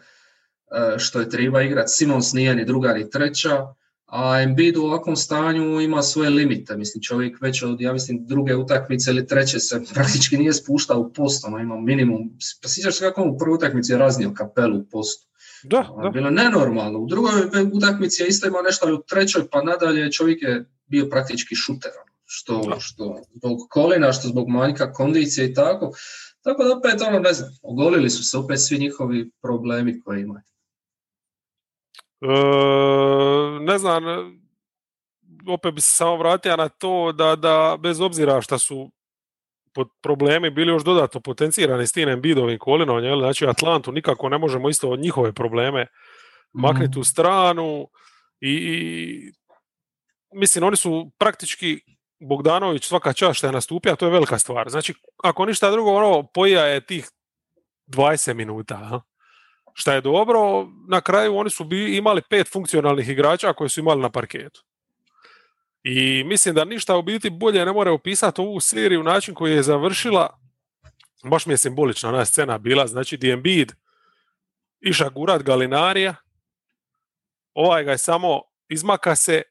e, 0.72 1.00
što 1.00 1.20
je 1.20 1.30
treba 1.30 1.62
igrati. 1.62 1.92
Simons 1.92 2.34
nije 2.34 2.56
ni 2.56 2.66
druga 2.66 2.94
ni 2.94 3.10
treća 3.10 3.74
a 4.12 4.42
Embiid 4.42 4.78
u 4.78 4.84
ovakvom 4.84 5.16
stanju 5.16 5.82
ima 5.82 6.02
svoje 6.02 6.30
limite. 6.30 6.78
Mislim, 6.78 7.02
čovjek 7.02 7.42
već 7.42 7.64
od, 7.64 7.82
ja 7.82 7.94
mislim, 7.94 8.26
druge 8.26 8.56
utakmice 8.56 9.12
ili 9.12 9.28
treće 9.28 9.60
se 9.60 9.82
praktički 9.94 10.38
nije 10.38 10.54
spuštao 10.54 11.00
u 11.00 11.14
post, 11.14 11.46
ono 11.46 11.60
ima 11.60 11.80
minimum. 11.80 12.30
Pa 12.62 12.70
sjećaš 12.70 12.98
se 12.98 13.06
kako 13.06 13.24
u 13.24 13.38
prvoj 13.38 13.56
utakmici 13.56 13.92
je 13.92 13.98
raznio 13.98 14.34
kapelu 14.34 14.78
u 14.78 14.86
postu. 14.92 15.28
Da, 15.64 15.88
ono, 15.92 16.04
da. 16.04 16.10
Bilo 16.10 16.30
nenormalno. 16.30 17.00
U 17.00 17.08
drugoj 17.08 17.32
utakmici 17.74 18.24
je 18.24 18.28
isto 18.28 18.48
imao 18.48 18.62
nešto, 18.62 18.86
ali 18.86 18.96
u 18.96 19.04
trećoj 19.10 19.50
pa 19.52 19.62
nadalje 19.62 20.12
čovjek 20.12 20.42
je 20.42 20.66
bio 20.86 21.10
praktički 21.10 21.56
šuter. 21.56 21.92
Ono, 22.02 22.12
što, 22.26 22.80
što 22.80 23.22
zbog 23.36 23.58
kolina, 23.70 24.14
što 24.14 24.28
zbog 24.28 24.50
manjka 24.50 24.94
kondicije 24.94 25.48
i 25.48 25.54
tako. 25.54 25.92
Tako 26.42 26.64
da 26.64 26.78
opet, 26.78 27.02
ono, 27.02 27.20
ne 27.20 27.34
znam, 27.34 27.50
ogolili 27.62 28.10
su 28.10 28.24
se 28.24 28.38
opet 28.38 28.60
svi 28.60 28.80
njihovi 28.80 29.32
problemi 29.42 30.02
koje 30.02 30.22
imaju. 30.22 30.44
E, 32.22 32.28
ne 33.60 33.78
znam, 33.78 34.04
opet 35.48 35.74
bi 35.74 35.82
se 35.82 35.96
samo 35.96 36.18
vratio 36.18 36.58
na 36.58 36.70
to 36.70 37.12
da, 37.12 37.36
da 37.36 37.78
bez 37.80 38.02
obzira 38.02 38.42
što 38.42 38.60
su 38.60 38.92
pod 39.74 39.88
problemi 40.02 40.50
bili 40.50 40.72
još 40.72 40.84
dodatno 40.84 41.22
potencirani 41.22 41.88
s 41.88 41.92
tim 41.92 42.10
Embidovim 42.10 42.60
kolinom, 42.60 43.04
jel? 43.04 43.20
znači 43.20 43.48
Atlantu 43.48 43.92
nikako 43.92 44.30
ne 44.30 44.38
možemo 44.38 44.70
isto 44.70 44.90
od 44.90 45.00
njihove 45.00 45.34
probleme 45.34 45.88
maknuti 46.54 46.98
u 46.98 47.02
mhm. 47.02 47.06
stranu 47.06 47.88
i, 48.40 48.52
i, 48.52 49.32
mislim 50.34 50.64
oni 50.64 50.78
su 50.78 51.12
praktički 51.18 51.80
Bogdanović 52.20 52.86
svaka 52.86 53.14
čast 53.14 53.38
što 53.38 53.48
je 53.48 53.54
nastupio, 53.54 53.96
to 53.96 54.06
je 54.06 54.12
velika 54.12 54.40
stvar. 54.40 54.70
Znači, 54.70 54.94
ako 55.24 55.46
ništa 55.46 55.72
drugo, 55.72 55.92
ono, 55.92 56.28
poja 56.34 56.66
je 56.66 56.86
tih 56.86 57.10
20 57.88 58.34
minuta 58.34 59.02
šta 59.74 59.94
je 59.94 60.02
dobro, 60.02 60.68
na 60.88 61.02
kraju 61.02 61.38
oni 61.38 61.50
su 61.50 61.64
bi 61.64 61.98
imali 61.98 62.22
pet 62.30 62.52
funkcionalnih 62.52 63.10
igrača 63.10 63.54
koje 63.54 63.70
su 63.70 63.80
imali 63.80 64.02
na 64.02 64.10
parketu. 64.10 64.64
I 65.84 66.24
mislim 66.24 66.56
da 66.56 66.66
ništa 66.66 66.98
u 66.98 67.02
biti 67.02 67.30
bolje 67.30 67.66
ne 67.66 67.72
more 67.72 67.92
opisati 67.92 68.42
ovu 68.42 68.60
seriju 68.60 69.04
način 69.04 69.34
koji 69.34 69.54
je 69.54 69.64
završila. 69.64 70.40
Baš 71.24 71.46
mi 71.46 71.54
je 71.54 71.58
simbolična 71.58 72.10
ona 72.10 72.26
scena 72.26 72.58
bila, 72.58 72.88
znači 72.88 73.18
di 73.18 73.32
Embiid 73.32 73.72
iša 74.82 75.10
gurat 75.10 75.44
Galinarija, 75.44 76.16
ovaj 77.54 77.84
ga 77.84 77.92
je 77.92 77.98
samo 77.98 78.42
izmaka 78.70 79.16
se, 79.16 79.42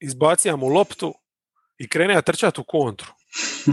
izbacija 0.00 0.56
mu 0.56 0.66
loptu 0.66 1.14
i 1.78 1.88
krene 1.88 2.22
trčati 2.22 2.60
u 2.60 2.64
kontru. 2.64 3.12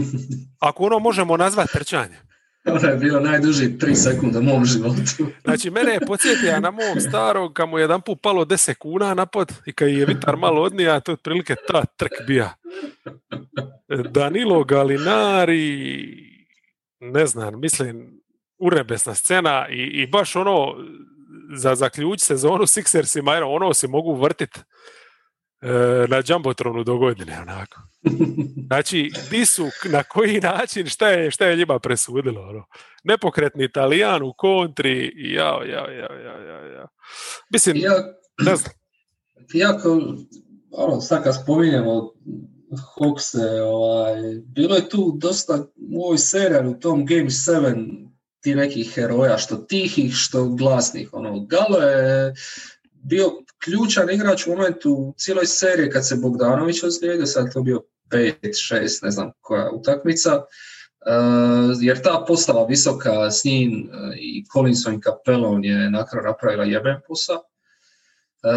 Ako 0.68 0.84
ono 0.84 0.98
možemo 0.98 1.36
nazvati 1.36 1.72
trčanje. 1.72 2.29
Ono 2.64 2.88
je 2.88 2.96
bilo 2.96 3.20
najduži 3.20 3.78
tri 3.78 3.94
sekunde 3.94 4.38
u 4.38 4.42
mom 4.42 4.64
životu. 4.64 5.02
znači, 5.44 5.70
mene 5.70 5.92
je 5.92 6.00
podsjetio 6.06 6.60
na 6.60 6.70
mom 6.70 7.00
starog, 7.08 7.52
kad 7.52 7.68
mu 7.68 7.78
je 7.78 7.82
jedan 7.82 8.00
put 8.00 8.22
palo 8.22 8.44
10 8.44 8.74
kuna 8.74 9.14
na 9.14 9.26
pod 9.26 9.52
i 9.66 9.72
kad 9.72 9.88
je 9.88 10.06
vitar 10.06 10.36
malo 10.36 10.62
odnija, 10.62 11.00
to 11.00 11.12
je 11.12 11.14
otprilike 11.14 11.54
ta 11.68 11.84
trk 11.84 12.12
bija. 12.26 12.54
Danilo 14.10 14.64
Galinari, 14.64 16.06
ne 17.00 17.26
znam, 17.26 17.60
mislim, 17.60 18.20
urebesna 18.58 19.14
scena 19.14 19.68
i, 19.68 19.82
i 19.82 20.06
baš 20.06 20.36
ono, 20.36 20.74
za 21.56 21.74
zaključ 21.74 22.20
sezonu 22.20 22.66
Sixersima, 22.66 23.42
ono 23.46 23.74
se 23.74 23.88
mogu 23.88 24.14
vrtiti 24.14 24.60
na 26.08 26.22
Jumbotronu 26.26 26.84
do 26.84 26.96
godine, 26.96 27.40
onako. 27.40 27.80
Znači, 28.66 29.10
di 29.30 29.46
su, 29.46 29.66
na 29.90 30.02
koji 30.02 30.40
način, 30.40 30.86
šta 30.86 31.08
je, 31.08 31.30
šta 31.30 31.46
je 31.46 31.56
njima 31.56 31.78
presudilo, 31.78 32.42
ono. 32.42 32.64
Nepokretni 33.04 33.64
italijan 33.64 34.22
u 34.22 34.34
kontri, 34.36 35.12
jao, 35.16 35.62
jao, 35.62 35.86
jao, 35.86 36.16
jao, 36.16 36.40
jao, 36.42 36.66
Ja. 36.66 36.86
Mislim, 37.52 37.76
Ja, 37.76 37.92
ne 38.42 38.56
znam. 38.56 38.72
jako, 39.54 40.02
ono, 40.70 41.00
sad 41.00 41.24
kad 41.24 41.42
spominjemo 41.42 42.12
Hawkse, 42.96 43.60
ovaj, 43.62 44.16
bilo 44.46 44.76
je 44.76 44.88
tu 44.88 45.12
dosta 45.20 45.66
u 45.92 46.04
ovoj 46.04 46.18
seriji, 46.18 46.70
u 46.70 46.80
tom 46.80 47.06
Game 47.06 47.30
7, 47.30 48.08
ti 48.40 48.54
nekih 48.54 48.94
heroja, 48.94 49.38
što 49.38 49.56
tihih, 49.56 50.14
što 50.14 50.48
glasnih. 50.48 51.08
Ono, 51.12 51.46
Galo 51.46 51.78
je 51.78 52.34
bio 52.92 53.30
ključan 53.64 54.10
igrač 54.10 54.46
u 54.46 54.50
momentu 54.50 55.14
cijeloj 55.16 55.46
serije 55.46 55.90
kad 55.90 56.08
se 56.08 56.16
Bogdanović 56.16 56.82
ozlijedio, 56.82 57.26
sad 57.26 57.52
to 57.52 57.62
bio 57.62 57.82
5, 58.10 58.34
6, 58.42 59.04
ne 59.04 59.10
znam 59.10 59.30
koja 59.40 59.70
utakmica, 59.70 60.36
uh, 60.36 61.76
jer 61.80 62.02
ta 62.02 62.24
postava 62.28 62.66
visoka 62.66 63.30
s 63.30 63.44
njim 63.44 63.90
uh, 63.92 64.14
i 64.16 64.44
Collinson 64.52 64.94
i 64.94 65.00
Capelon 65.02 65.64
je 65.64 65.90
nakraju 65.90 66.26
napravila 66.26 66.64
jeben 66.64 66.96
posao. 67.08 67.42
E, 68.42 68.50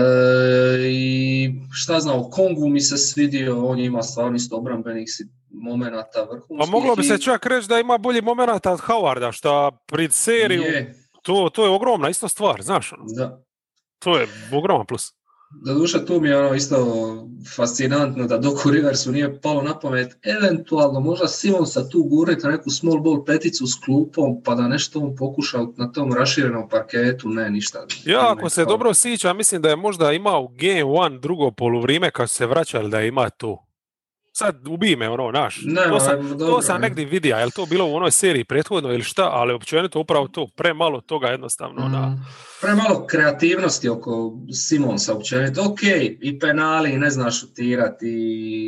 I 0.90 1.52
šta 1.72 2.00
znam, 2.00 2.20
o 2.20 2.30
Kongu 2.30 2.70
mi 2.70 2.82
se 2.82 2.98
svidio, 2.98 3.66
on 3.66 3.80
ima 3.80 4.04
stvarno 4.04 4.36
isto 4.36 4.58
obrambenih 4.58 5.08
momenata 5.50 6.22
vrhunskih. 6.22 6.58
Pa 6.60 6.66
moglo 6.66 6.96
bi 6.96 7.04
se 7.04 7.18
čak 7.18 7.46
reći 7.46 7.68
da 7.68 7.80
ima 7.80 7.98
bolji 7.98 8.22
momenata 8.22 8.72
od 8.72 8.80
Howarda, 8.80 9.32
što 9.32 9.72
pred 9.88 10.14
seriju, 10.14 10.62
Je, 10.62 10.96
to, 11.22 11.50
to 11.54 11.64
je 11.64 11.70
ogromna 11.70 12.10
isto 12.10 12.28
stvar, 12.28 12.62
znaš, 12.62 12.94
ono, 12.94 13.04
da. 13.08 13.44
To 14.04 14.18
je 14.18 14.28
ogroman 14.52 14.86
plus. 14.86 15.14
Doduše 15.66 16.06
tu 16.06 16.22
mi 16.22 16.30
je 16.30 16.38
ono 16.38 16.56
isto 16.56 16.78
fascinantno 17.56 18.28
da 18.28 18.38
Doku 18.38 18.72
Riversu 18.72 19.12
nije 19.12 19.42
palo 19.42 19.62
na 19.62 19.80
pamet 19.80 20.18
eventualno 20.24 21.00
možda 21.00 21.28
Simonsa 21.28 21.90
tu 21.90 22.04
guriti 22.04 22.44
na 22.44 22.52
neku 22.52 22.70
small 22.70 23.00
ball 23.00 23.26
peticu 23.26 23.68
s 23.68 23.76
klupom 23.86 24.44
pa 24.44 24.56
da 24.56 24.68
nešto 24.68 25.00
on 25.00 25.16
pokuša 25.16 25.58
na 25.78 25.92
tom 25.92 26.14
raširenom 26.14 26.70
parketu, 26.70 27.30
ne 27.30 27.50
ništa. 27.50 27.86
Ja, 28.06 28.32
ako 28.32 28.50
se 28.50 28.66
dobro 28.66 28.94
sjećam, 28.94 29.38
mislim 29.38 29.62
da 29.62 29.70
je 29.70 29.76
možda 29.76 30.12
imao 30.12 30.48
Game 30.48 30.84
1 30.84 31.20
drugo 31.20 31.52
poluvrijeme 31.52 32.12
kad 32.12 32.30
se 32.30 32.46
vraćali 32.46 32.90
da 32.90 33.02
ima 33.02 33.30
to. 33.30 33.66
Sad 34.44 34.68
ubij 34.68 34.96
me 34.96 35.10
ono, 35.10 35.32
naš. 35.32 35.62
Ne, 35.66 35.82
to, 35.90 36.00
sam, 36.00 36.40
to 36.40 36.62
sam 36.62 36.82
ne. 36.82 36.88
negdje 36.88 37.06
vidio, 37.06 37.36
je 37.36 37.46
li 37.46 37.52
to 37.52 37.66
bilo 37.66 37.86
u 37.86 37.96
onoj 37.96 38.12
seriji 38.12 38.44
prethodno 38.44 38.94
ili 38.94 39.04
šta, 39.04 39.30
ali 39.32 39.54
općenito 39.54 40.00
upravo 40.00 40.28
to, 40.28 40.48
premalo 40.56 41.02
toga 41.02 41.28
jednostavno. 41.28 41.90
Da. 41.90 42.00
Mm. 42.00 42.26
Premalo 42.62 43.08
kreativnosti 43.08 43.90
oko 43.90 44.38
Simonsa 44.54 45.14
općenito. 45.14 45.62
Ok, 45.62 45.80
i 46.22 46.40
penali, 46.40 46.94
i 46.94 46.98
ne 46.98 47.10
zna 47.10 47.32
šutirati, 47.32 48.08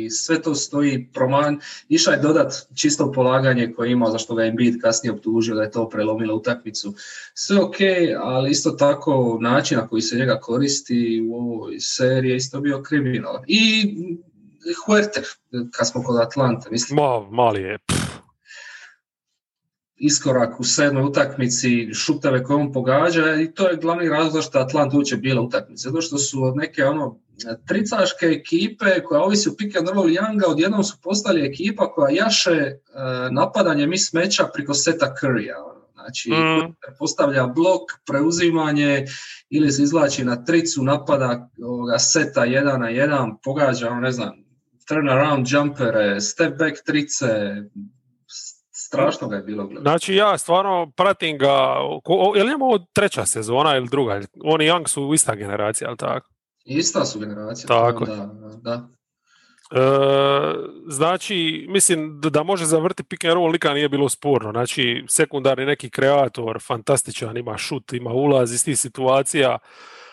i 0.06 0.10
sve 0.10 0.42
to 0.42 0.54
stoji 0.54 1.08
proman. 1.14 1.60
Išao 1.88 2.12
je 2.12 2.18
dodat 2.18 2.52
čisto 2.74 3.12
polaganje 3.12 3.72
koje 3.76 3.88
je 3.88 3.92
imao, 3.92 4.10
zašto 4.10 4.34
ga 4.34 4.42
je 4.42 4.48
Embiid 4.48 4.80
kasnije 4.80 5.12
optužio 5.12 5.54
da 5.54 5.62
je 5.62 5.70
to 5.70 5.88
prelomilo 5.88 6.34
utakmicu. 6.34 6.94
Sve 7.34 7.60
ok, 7.60 7.76
ali 8.22 8.50
isto 8.50 8.70
tako 8.70 9.38
način 9.40 9.78
na 9.78 9.88
koji 9.88 10.02
se 10.02 10.16
njega 10.16 10.38
koristi 10.40 11.28
u 11.30 11.34
ovoj 11.34 11.80
seriji 11.80 12.30
je 12.30 12.36
isto 12.36 12.60
bio 12.60 12.82
kriminalan. 12.82 13.42
I 13.46 13.94
Huerter, 14.86 15.24
kad 15.72 15.88
smo 15.88 16.02
kod 16.02 16.16
Atlante, 16.16 16.68
mislim, 16.70 16.96
Ma, 16.96 17.20
mali 17.30 17.62
je. 17.62 17.78
pff, 17.78 17.96
iskorak 19.96 20.60
u 20.60 20.64
sedmoj 20.64 21.02
utakmici, 21.02 21.94
šuteve 21.94 22.44
koje 22.44 22.56
on 22.56 22.72
pogađa 22.72 23.34
i 23.34 23.52
to 23.54 23.68
je 23.68 23.76
glavni 23.76 24.08
razlog 24.08 24.32
zašto 24.32 24.58
Atlanta 24.58 24.96
uopće 24.96 25.16
bila 25.16 25.42
utakmica. 25.42 25.88
Zato 25.88 26.00
što 26.00 26.18
su 26.18 26.42
od 26.44 26.56
neke 26.56 26.84
ono 26.84 27.18
tricaške 27.66 28.26
ekipe 28.26 29.02
koja 29.04 29.22
ovisi 29.22 29.48
o 29.48 29.54
pick 29.58 29.76
and 29.76 29.88
roll 29.88 30.06
Younga, 30.06 30.44
odjednom 30.46 30.84
su 30.84 30.96
postali 31.02 31.46
ekipa 31.46 31.92
koja 31.92 32.14
jaše 32.14 32.50
e, 32.52 32.78
napadanje 33.30 33.86
mis 33.86 34.12
meča 34.12 34.44
preko 34.54 34.74
seta 34.74 35.14
Currya. 35.20 35.54
ono. 35.64 35.76
Znači, 35.94 36.30
Mm. 36.30 36.74
postavlja 36.98 37.46
blok, 37.46 37.82
preuzimanje 38.06 39.04
ili 39.50 39.72
se 39.72 39.82
izvlači 39.82 40.24
na 40.24 40.44
tricu, 40.44 40.82
napada 40.82 41.48
ovoga 41.62 41.98
seta 41.98 42.44
jedan 42.44 42.80
na 42.80 42.88
jedan, 42.88 43.38
pogađa, 43.44 43.90
ono, 43.90 44.00
ne 44.00 44.12
znam, 44.12 44.45
turnaround 44.88 45.46
jumpere, 45.50 46.20
step 46.20 46.58
back 46.58 46.76
trice, 46.86 47.26
strašno 48.72 49.28
ga 49.28 49.36
je 49.36 49.42
bilo 49.42 49.66
gledati. 49.66 49.82
Znači 49.82 50.14
ja 50.14 50.38
stvarno 50.38 50.92
pratim 50.96 51.38
ga, 51.38 51.74
ko- 52.04 52.30
o- 52.30 52.36
je 52.36 52.44
li 52.44 52.50
njemu 52.50 52.86
treća 52.92 53.26
sezona 53.26 53.76
ili 53.76 53.88
druga? 53.88 54.20
Oni 54.44 54.64
i 54.64 54.68
Young 54.70 54.88
su 54.88 55.14
ista 55.14 55.34
generacija, 55.34 55.88
ali 55.88 55.96
tako? 55.96 56.28
Ista 56.64 57.04
su 57.04 57.20
generacija. 57.20 57.66
Tako 57.68 58.04
da, 58.04 58.28
da. 58.62 58.88
E, 59.72 59.80
znači, 60.88 61.66
mislim 61.68 62.20
da, 62.20 62.30
da 62.30 62.42
može 62.42 62.64
zavrti 62.64 63.02
pick 63.04 63.24
and 63.24 63.34
roll 63.34 63.52
nikad 63.52 63.74
nije 63.74 63.88
bilo 63.88 64.08
sporno. 64.08 64.50
Znači, 64.52 65.04
sekundarni 65.08 65.66
neki 65.66 65.90
kreator, 65.90 66.58
fantastičan, 66.62 67.36
ima 67.36 67.58
šut, 67.58 67.92
ima 67.92 68.10
ulaz 68.10 68.52
iz 68.54 68.64
tih 68.64 68.78
situacija, 68.78 69.58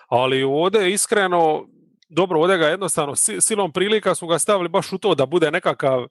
ali 0.08 0.44
ovdje 0.44 0.92
iskreno, 0.94 1.68
dobro, 2.10 2.40
ovdje 2.40 2.58
ga 2.58 2.68
jednostavno 2.68 3.16
si- 3.16 3.42
silom 3.42 3.72
prilika 3.72 4.16
su 4.16 4.28
ga 4.28 4.40
stavili 4.40 4.70
baš 4.70 4.94
u 4.94 4.98
to 4.98 5.16
da 5.16 5.26
bude 5.26 5.52
nekakav 5.52 6.08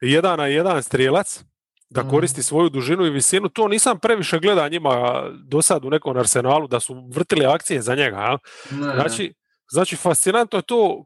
jedan 0.00 0.38
na 0.38 0.46
jedan 0.46 0.82
strijelac, 0.82 1.44
da 1.90 2.00
Mhm. 2.00 2.10
koristi 2.10 2.42
svoju 2.42 2.68
dužinu 2.68 3.06
i 3.06 3.10
visinu. 3.10 3.48
To 3.48 3.68
nisam 3.68 3.98
previše 3.98 4.38
gleda 4.38 4.68
njima 4.68 5.22
do 5.40 5.62
sad 5.62 5.84
u 5.84 5.90
nekom 5.90 6.16
arsenalu 6.16 6.68
da 6.68 6.80
su 6.80 7.08
vrtili 7.08 7.46
akcije 7.46 7.82
za 7.82 7.94
njega. 7.94 8.38
ne. 8.70 8.94
Znači, 8.94 9.34
znači 9.68 9.96
fascinantno 9.96 10.58
je 10.58 10.62
to 10.62 11.04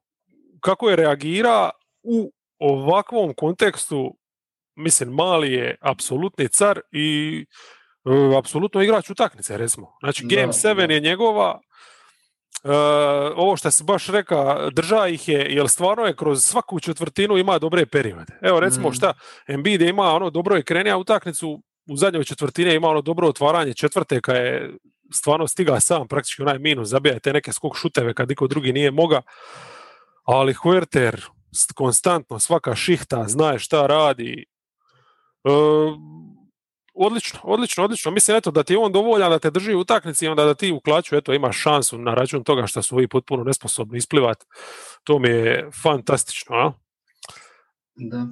kako 0.61 0.91
je 0.91 0.97
reagira 0.97 1.71
u 2.03 2.33
ovakvom 2.59 3.35
kontekstu, 3.35 4.17
mislim, 4.77 5.09
Mali 5.09 5.53
je 5.53 5.77
apsolutni 5.83 6.49
car 6.49 6.81
i 6.93 7.45
e, 8.07 8.39
apsolutno 8.39 8.83
igrač 8.83 9.11
utakmice, 9.11 9.59
recimo. 9.59 9.93
Znači, 10.01 10.27
Game 10.27 10.53
7 10.53 10.87
da. 10.87 10.95
je 10.95 11.01
njegova, 11.01 11.61
e, 12.65 12.69
ovo 13.37 13.57
što 13.57 13.71
si 13.71 13.85
baš 13.85 14.07
reka, 14.07 14.71
drža 14.73 15.07
ih 15.07 15.29
je, 15.29 15.47
jer 15.51 15.69
stvarno 15.69 16.05
je 16.05 16.17
kroz 16.17 16.45
svaku 16.45 16.81
četvrtinu 16.81 17.37
ima 17.37 17.59
dobre 17.59 17.87
periode. 17.87 18.39
Evo, 18.43 18.61
recimo, 18.61 18.89
Mhm. 18.89 18.95
šta, 18.97 19.13
Embiid 19.49 19.81
je 19.81 19.89
ima 19.89 20.13
ono 20.13 20.31
dobro 20.31 20.57
je 20.57 20.63
krenija 20.63 20.97
utakmicu, 20.97 21.63
u 21.89 21.97
zadnjoj 21.97 22.25
četvrtini 22.25 22.71
je 22.71 22.77
ima 22.77 22.89
ono 22.89 23.03
dobro 23.03 23.29
otvaranje 23.29 23.75
četvrte 23.75 24.21
kad 24.21 24.37
je 24.37 24.71
stvarno 25.13 25.47
stiga 25.47 25.81
sam 25.81 26.09
praktički 26.09 26.43
onaj 26.43 26.59
minus, 26.59 26.89
zabija 26.89 27.19
te 27.19 27.33
neke 27.33 27.53
skok 27.53 27.77
šuteve 27.77 28.15
kad 28.15 28.29
niko 28.29 28.47
drugi 28.47 28.73
nije 28.73 28.91
moga, 28.91 29.23
ali 30.25 30.55
Huerter 30.55 31.25
konstantno 31.75 32.39
svaka 32.39 32.75
šihta 32.75 33.25
zna 33.29 33.59
šta 33.59 33.87
radi. 33.87 34.45
E, 35.45 35.51
odlično, 36.97 37.41
odlično, 37.43 37.85
odlično. 37.85 38.11
Mislim 38.11 38.37
eto 38.37 38.51
da 38.51 38.63
ti 38.63 38.73
je 38.73 38.79
on 38.79 38.93
dovoljan 38.93 39.31
da 39.31 39.39
te 39.39 39.51
drži 39.51 39.75
u 39.75 39.81
utakmici 39.81 40.25
i 40.25 40.29
onda 40.29 40.45
da 40.45 40.55
ti 40.55 40.73
u 40.73 40.81
eto 41.13 41.35
imaš 41.35 41.63
šansu 41.63 41.99
na 41.99 42.15
račun 42.15 42.45
toga 42.45 42.67
što 42.67 42.83
su 42.83 42.95
ovi 42.95 43.09
potpuno 43.09 43.45
nesposobni 43.45 43.99
isplivat. 43.99 44.45
To 45.05 45.19
mi 45.19 45.29
je 45.29 45.71
fantastično, 45.83 46.57
a? 46.57 46.73
Da. 47.97 48.27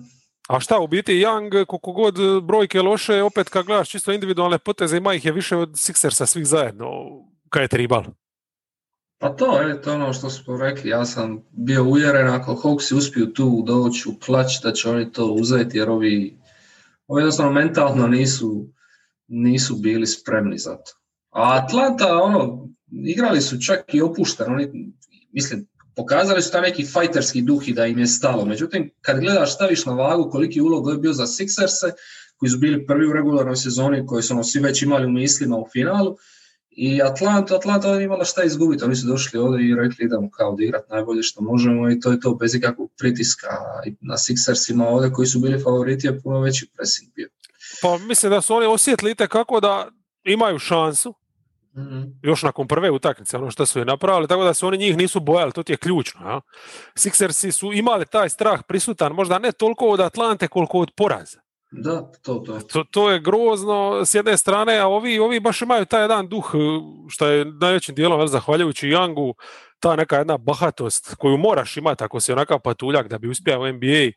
A 0.49 0.61
šta, 0.61 0.79
u 0.79 0.87
biti 0.87 1.13
Young, 1.13 1.65
koliko 1.67 1.93
god 1.93 2.15
brojke 2.43 2.83
loše, 2.83 3.23
opet 3.23 3.49
kad 3.49 3.67
gledaš 3.67 3.89
čisto 3.89 4.13
individualne 4.13 4.59
poteze, 4.59 4.97
ima 4.97 5.15
ih 5.15 5.25
je 5.25 5.33
više 5.33 5.57
od 5.57 5.71
Sixersa 5.71 6.27
svih 6.27 6.47
zajedno, 6.47 6.91
kad 7.49 7.63
je 7.63 7.69
tribal. 7.69 8.05
Pa 9.19 9.29
to 9.29 9.61
je 9.61 9.83
to 9.83 9.95
ono 9.95 10.13
što 10.13 10.31
smo 10.31 10.57
rekli, 10.57 10.91
ja 10.91 11.05
sam 11.05 11.45
bio 11.51 11.85
uvjeren 11.85 12.29
ako 12.29 12.55
Hawksi 12.55 12.97
uspiju 12.97 13.33
tu 13.33 13.63
doći 13.67 14.09
u 14.09 14.13
klać 14.25 14.63
da 14.63 14.73
će 14.73 14.91
oni 14.91 15.13
to 15.13 15.27
uzeti 15.27 15.79
jer 15.79 15.91
ovi, 15.91 16.39
ovi 17.07 17.21
jednostavno 17.21 17.53
mentalno 17.53 18.07
nisu, 18.07 18.69
nisu 19.29 19.77
bili 19.77 20.07
spremni 20.07 20.59
za 20.59 20.77
to. 20.77 20.93
A 21.31 21.61
Atlanta, 21.65 22.23
ono, 22.23 22.69
igrali 23.07 23.41
su 23.41 23.61
čak 23.61 23.95
i 23.95 24.03
opušteno, 24.03 24.53
oni, 24.55 24.93
mislim, 25.33 25.67
pokazali 25.97 26.43
su 26.43 26.53
taj 26.53 26.61
neki 26.61 26.87
fajterski 26.87 27.43
duh 27.43 27.69
i 27.69 27.73
da 27.73 27.87
im 27.87 27.99
je 27.99 28.07
stalo. 28.07 28.45
Međutim, 28.45 28.91
kad 29.01 29.21
gledaš, 29.21 29.55
staviš 29.55 29.87
na 29.87 29.93
vagu 29.93 30.31
koliki 30.31 30.61
ulog 30.61 30.91
je 30.91 30.99
bio 30.99 31.13
za 31.13 31.27
Sixerse, 31.27 31.93
koji 32.37 32.51
su 32.51 32.59
bili 32.59 32.87
prvi 32.87 33.07
u 33.07 33.13
regularnoj 33.13 33.57
sezoni, 33.57 34.07
koji 34.07 34.23
su 34.23 34.35
ono 34.35 34.45
svi 34.45 34.61
već 34.61 34.83
imali 34.83 35.07
u 35.07 35.11
mislima 35.11 35.57
u 35.57 35.67
finalu, 35.73 36.17
i 36.77 37.03
Atlanta, 37.03 37.57
Atlanta 37.57 37.93
nije 37.93 38.05
imala 38.05 38.25
šta 38.25 38.45
izgubiti, 38.45 38.85
oni 38.85 38.97
su 38.97 39.07
došli 39.07 39.39
ovdje 39.39 39.69
i 39.69 39.75
rekli 39.75 40.05
idemo 40.05 40.31
kao 40.31 40.53
odigrati 40.53 40.91
najbolje 40.91 41.23
što 41.23 41.43
možemo 41.43 41.91
i 41.91 42.01
to 42.01 42.11
je 42.11 42.21
to 42.21 42.35
bez 42.35 42.55
ikakvog 42.55 42.91
pritiska. 42.99 43.49
I 43.87 43.97
na 44.01 44.15
Sixersima 44.15 44.85
ovdje 44.87 45.13
koji 45.13 45.27
su 45.27 45.39
bili 45.39 45.63
favoriti 45.63 46.07
je 46.07 46.21
puno 46.23 46.41
veći 46.41 46.71
pressing 46.77 47.13
bio. 47.15 47.29
Pa 47.83 47.99
mislim 47.99 48.31
da 48.31 48.41
su 48.41 48.55
oni 48.55 48.67
osjetili 48.67 49.15
kako 49.15 49.61
da 49.61 49.89
imaju 50.25 50.59
šansu, 50.59 51.15
Mhm. 51.77 52.03
još 52.23 52.43
nakon 52.43 52.69
prve 52.69 52.91
utakmice, 52.91 53.37
ono 53.37 53.51
što 53.51 53.67
su 53.67 53.79
je 53.79 53.85
napravili, 53.85 54.29
tako 54.29 54.45
da 54.45 54.55
se 54.55 54.67
oni 54.67 54.79
njih 54.79 54.97
nisu 54.97 55.21
bojali, 55.21 55.53
to 55.53 55.63
ti 55.63 55.73
je 55.73 55.77
ključno. 55.77 56.29
Ja? 56.29 56.41
Sixersi 56.95 57.51
su 57.51 57.73
imali 57.73 58.07
taj 58.07 58.29
strah 58.29 58.61
prisutan, 58.69 59.13
možda 59.13 59.39
ne 59.39 59.53
toliko 59.53 59.87
od 59.87 60.01
Atlante 60.01 60.49
koliko 60.49 60.79
od 60.79 60.91
poraza. 60.97 61.44
Da, 61.77 62.03
to, 62.23 62.35
to. 62.35 62.61
To, 62.61 62.85
to 62.91 63.11
je 63.11 63.21
grozno 63.21 64.05
s 64.05 64.15
jedne 64.15 64.37
strane, 64.37 64.79
a 64.79 64.87
ovi, 64.87 65.19
ovi 65.19 65.41
baš 65.41 65.63
imaju 65.63 65.85
taj 65.85 66.03
jedan 66.03 66.29
duh, 66.29 66.51
eh, 66.55 66.59
što 67.09 67.27
je 67.27 67.45
najvećim 67.45 67.95
dijelom 67.95 68.21
jel, 68.21 68.27
zahvaljujući 68.27 68.87
Youngu, 68.87 69.33
ta 69.81 69.97
neka 69.97 70.17
jedna 70.17 70.39
bahatost 70.39 71.15
koju 71.15 71.37
moraš 71.37 71.77
imati 71.77 72.05
ako 72.05 72.21
si 72.21 72.33
onakav 72.33 72.59
patuljak 72.59 73.09
da 73.09 73.19
bi 73.19 73.29
uspio 73.29 73.61
u 73.61 73.69
NBA. 73.69 74.11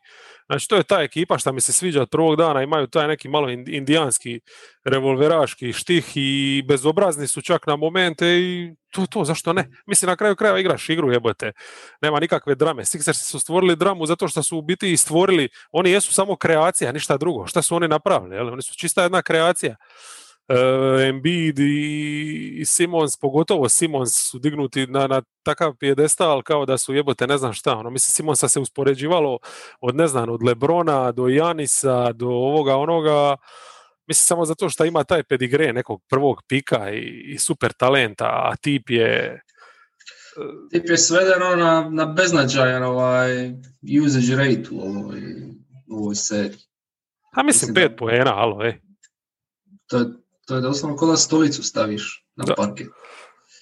Znači 0.46 0.68
to 0.68 0.76
je 0.76 0.82
ta 0.82 1.02
ekipa 1.02 1.38
što 1.38 1.52
mi 1.52 1.60
se 1.60 1.72
sviđa 1.72 2.02
od 2.02 2.10
prvog 2.10 2.36
dana, 2.36 2.62
imaju 2.62 2.86
taj 2.86 3.08
neki 3.08 3.28
malo 3.28 3.48
ind- 3.48 3.76
indijanski 3.76 4.40
revolveraški 4.84 5.72
štih 5.72 6.12
i 6.14 6.62
bezobrazni 6.68 7.26
su 7.26 7.40
čak 7.42 7.66
na 7.66 7.76
momente 7.76 8.26
i 8.26 8.74
to 8.90 9.06
to, 9.06 9.24
zašto 9.24 9.52
ne? 9.52 9.68
Mislim, 9.86 10.06
na 10.08 10.16
kraju 10.16 10.36
krajeva 10.36 10.60
igraš 10.60 10.88
igru, 10.88 11.12
jebote. 11.12 11.52
Nema 12.02 12.20
nikakve 12.20 12.54
drame. 12.54 12.84
Sixersi 12.84 13.30
su 13.30 13.38
stvorili 13.38 13.76
dramu 13.76 14.06
zato 14.06 14.28
što 14.28 14.42
su 14.42 14.58
u 14.58 14.62
biti 14.62 14.96
stvorili, 14.96 15.48
oni 15.72 15.90
jesu 15.90 16.12
samo 16.12 16.36
kreacija, 16.36 16.92
ništa 16.92 17.16
drugo. 17.16 17.46
Šta 17.46 17.62
su 17.62 17.76
oni 17.76 17.88
napravili? 17.88 18.36
Jel? 18.36 18.52
Oni 18.52 18.62
su 18.62 18.74
čista 18.74 19.02
jedna 19.02 19.22
kreacija. 19.22 19.76
Uh, 20.48 21.00
Embiid 21.08 21.58
i 21.58 22.64
Simons, 22.66 23.16
pogotovo 23.20 23.68
Simons 23.68 24.10
su 24.30 24.38
dignuti 24.38 24.86
na, 24.86 25.06
na 25.06 25.22
takav 25.42 25.74
pijedestal 25.76 26.42
kao 26.42 26.66
da 26.66 26.78
su 26.78 26.94
jebote 26.94 27.26
ne 27.26 27.38
znam 27.38 27.52
šta. 27.52 27.76
Ono, 27.76 27.90
mislim, 27.90 28.12
Simonsa 28.12 28.48
se 28.48 28.60
uspoređivalo 28.60 29.38
od 29.80 29.96
ne 29.96 30.06
znam, 30.06 30.28
od 30.28 30.42
Lebrona 30.42 31.12
do 31.12 31.28
Janisa 31.28 32.12
do 32.12 32.28
ovoga 32.28 32.76
onoga 32.76 33.36
Mislim 34.08 34.24
samo 34.24 34.44
zato 34.44 34.68
što 34.68 34.84
ima 34.84 35.04
taj 35.04 35.22
pedigre 35.22 35.72
nekog 35.72 36.02
prvog 36.08 36.42
pika 36.48 36.90
i, 36.90 37.32
i 37.34 37.38
super 37.38 37.72
talenta, 37.72 38.24
a 38.24 38.56
tip 38.56 38.90
je... 38.90 39.42
E, 40.36 40.68
tip 40.70 40.90
je 40.90 40.98
svedeno 40.98 41.56
na, 41.56 41.88
na 41.90 42.06
beznačajan 42.06 42.82
ovaj 42.82 43.50
usage 44.06 44.36
rate 44.36 44.68
u 44.70 44.80
ovoj, 44.80 45.20
u 45.90 45.96
ovoj 45.96 46.14
seriji. 46.14 46.58
A 47.32 47.42
mislim, 47.42 47.74
pet 47.74 47.92
poena, 47.98 48.34
alo, 48.34 48.64
ej. 48.64 48.80
To, 49.86 49.98
to 50.48 50.54
je 50.54 50.60
doslovno 50.60 50.96
kod 50.96 51.08
da 51.08 51.16
stolicu 51.16 51.62
staviš 51.62 52.24
na 52.36 52.44
da. 52.44 52.54
parket. 52.54 52.88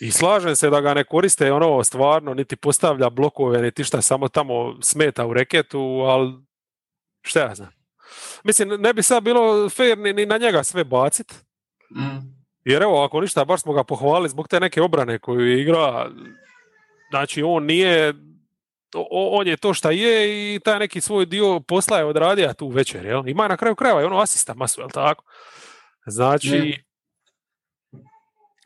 I 0.00 0.10
slažem 0.10 0.56
se 0.56 0.70
da 0.70 0.80
ga 0.80 0.94
ne 0.94 1.04
koriste 1.04 1.52
ono 1.52 1.84
stvarno, 1.84 2.34
niti 2.34 2.56
postavlja 2.56 3.10
blokove, 3.10 3.62
niti 3.62 3.84
šta, 3.84 4.02
samo 4.02 4.28
tamo 4.28 4.76
smeta 4.82 5.26
u 5.26 5.32
reketu, 5.32 5.80
ali 6.06 6.32
šta 7.22 7.40
ja 7.40 7.54
znam. 7.54 7.68
Mislim, 8.44 8.68
ne 8.68 8.92
bi 8.94 9.02
sad 9.02 9.22
bilo 9.22 9.68
fair 9.68 9.98
ni, 9.98 10.12
ni 10.12 10.26
na 10.26 10.38
njega 10.38 10.64
sve 10.64 10.84
bacit. 10.84 11.34
Mm. 11.96 12.36
Jer 12.64 12.82
evo, 12.82 13.04
ako 13.04 13.20
ništa, 13.20 13.44
baš 13.44 13.62
smo 13.62 13.72
ga 13.72 13.84
pohvalili 13.84 14.28
zbog 14.28 14.48
te 14.48 14.60
neke 14.60 14.82
obrane 14.82 15.18
koju 15.18 15.58
igra. 15.58 16.10
Znači, 17.10 17.42
on 17.42 17.64
nije 17.64 18.14
on 19.10 19.46
je 19.46 19.56
to 19.56 19.74
šta 19.74 19.90
je 19.90 20.54
i 20.54 20.60
taj 20.60 20.78
neki 20.78 21.00
svoj 21.00 21.26
dio 21.26 21.60
posla 21.60 21.98
je 21.98 22.04
odradio 22.04 22.52
tu 22.52 22.68
večer, 22.68 23.06
jel? 23.06 23.28
Ima 23.28 23.48
na 23.48 23.56
kraju 23.56 23.74
krajeva 23.74 24.02
i 24.02 24.04
ono 24.04 24.18
asista 24.18 24.54
masu, 24.54 24.80
jel 24.80 24.90
tako? 24.90 25.24
Znači, 26.06 26.84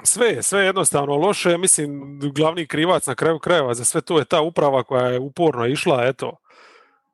sve 0.04 0.28
je, 0.28 0.42
sve 0.42 0.64
jednostavno 0.64 1.16
loše, 1.16 1.58
mislim, 1.58 2.20
glavni 2.34 2.66
krivac 2.66 3.06
na 3.06 3.14
kraju 3.14 3.38
krajeva 3.38 3.74
za 3.74 3.84
sve 3.84 4.00
to 4.00 4.18
je 4.18 4.24
ta 4.24 4.40
uprava 4.40 4.82
koja 4.82 5.06
je 5.06 5.18
uporno 5.18 5.66
išla, 5.66 6.06
eto, 6.06 6.36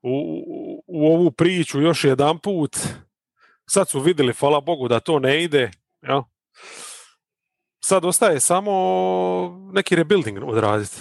u, 0.03 0.83
u 0.87 1.07
ovu 1.07 1.31
priču 1.31 1.81
još 1.81 2.05
jedan 2.05 2.39
put. 2.39 2.77
Sad 3.71 3.89
su 3.89 4.01
vidjeli, 4.01 4.33
hvala 4.33 4.61
Bogu, 4.61 4.89
da 4.89 5.01
to 5.01 5.19
ne 5.19 5.45
ide. 5.45 5.71
Ja? 6.03 6.23
Sad 7.85 8.05
ostaje 8.05 8.41
samo 8.41 8.73
neki 9.73 9.97
rebuilding 9.97 10.39
odraditi. 10.43 10.97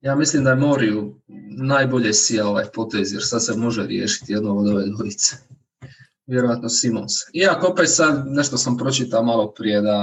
Ja 0.00 0.14
mislim 0.14 0.44
da 0.44 0.50
je 0.50 0.56
Moriju 0.56 1.20
najbolje 1.58 2.12
sija 2.12 2.46
ovaj 2.46 2.64
potez, 2.74 3.12
jer 3.12 3.22
sad 3.24 3.44
se 3.44 3.56
može 3.56 3.86
riješiti 3.86 4.32
jedno 4.32 4.56
od 4.56 4.68
ove 4.68 4.86
dvojice 4.86 5.36
vjerojatno 6.30 6.68
Simons. 6.68 7.12
Iako 7.32 7.66
opet 7.66 7.88
sad 7.88 8.24
nešto 8.26 8.56
sam 8.56 8.76
pročitao 8.76 9.22
malo 9.22 9.52
prije 9.52 9.80
da 9.80 9.98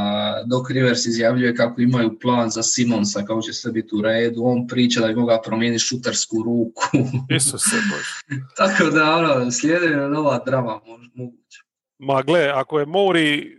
Doc 0.45 0.69
Rivers 0.69 1.05
izjavljuje 1.05 1.55
kako 1.55 1.81
imaju 1.81 2.19
plan 2.19 2.49
za 2.49 2.63
Simonsa, 2.63 3.25
kako 3.25 3.41
će 3.41 3.53
sve 3.53 3.71
biti 3.71 3.95
u 3.95 4.01
redu, 4.01 4.41
on 4.43 4.67
priča 4.67 5.01
da 5.01 5.07
bi 5.07 5.15
mogao 5.15 5.41
promijeniti 5.41 5.83
šutarsku 5.83 6.43
ruku. 6.43 6.83
Isuse 7.37 7.75
Bože. 7.75 8.41
Tako 8.57 8.89
da 8.89 9.15
ono, 9.15 9.51
slijedi 9.51 9.95
nova 9.95 10.43
drama 10.45 10.79
moguće. 11.13 11.61
Ma 11.99 12.21
gle, 12.21 12.51
ako 12.55 12.79
je 12.79 12.85
Mouri 12.85 13.57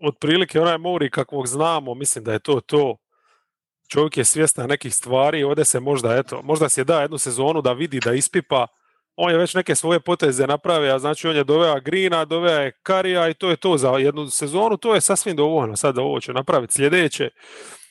otprilike 0.00 0.60
onaj 0.60 0.78
Mouri 0.78 1.10
kakvog 1.10 1.46
znamo, 1.46 1.94
mislim 1.94 2.24
da 2.24 2.32
je 2.32 2.38
to 2.38 2.60
to. 2.60 2.96
Čovjek 3.88 4.16
je 4.16 4.24
svjestan 4.24 4.68
nekih 4.68 4.94
stvari, 4.94 5.42
ovdje 5.42 5.64
se 5.64 5.80
možda, 5.80 6.16
eto, 6.16 6.42
možda 6.42 6.68
si 6.68 6.80
je 6.80 6.84
da 6.84 7.00
jednu 7.00 7.18
sezonu 7.18 7.62
da 7.62 7.72
vidi, 7.72 8.00
da 8.00 8.12
ispipa, 8.12 8.66
on 9.16 9.30
je 9.30 9.38
već 9.38 9.54
neke 9.54 9.74
svoje 9.74 10.00
poteze 10.00 10.46
napravio, 10.46 10.98
znači 10.98 11.28
on 11.28 11.36
je 11.36 11.44
doveo 11.44 11.80
Grina, 11.80 12.24
doveo 12.24 12.60
je 12.60 12.72
Karija 12.82 13.28
i 13.28 13.34
to 13.34 13.50
je 13.50 13.56
to 13.56 13.78
za 13.78 13.90
jednu 13.90 14.30
sezonu, 14.30 14.76
to 14.76 14.94
je 14.94 15.00
sasvim 15.00 15.36
dovoljno, 15.36 15.76
sad 15.76 15.98
ovo 15.98 16.20
će 16.20 16.32
napraviti 16.32 16.72
sljedeće. 16.72 17.30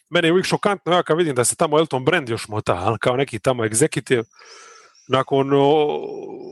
Mene 0.10 0.28
je 0.28 0.32
uvijek 0.32 0.46
šokantno, 0.46 0.94
ja 0.94 1.04
kad 1.04 1.18
vidim 1.18 1.36
da 1.36 1.44
se 1.44 1.56
tamo 1.56 1.80
Elton 1.80 2.06
Brand 2.06 2.30
još 2.30 2.48
mota, 2.48 2.98
kao 3.00 3.16
neki 3.16 3.40
tamo 3.40 3.64
executive, 3.64 4.24
nakon 5.10 5.54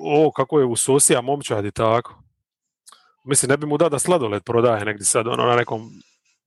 ovo 0.03 0.31
kako 0.31 0.59
je 0.59 0.65
u 0.65 0.75
Sosija 0.75 1.21
momčad 1.21 1.65
i 1.65 1.71
tako. 1.71 2.23
Mislim, 3.25 3.49
ne 3.49 3.57
bi 3.57 3.65
mu 3.65 3.77
da 3.77 3.89
da 3.89 3.99
sladoled 3.99 4.43
prodaje 4.43 4.85
negdje 4.85 5.05
sad, 5.05 5.27
ono, 5.27 5.45
na 5.45 5.55
nekom 5.55 5.89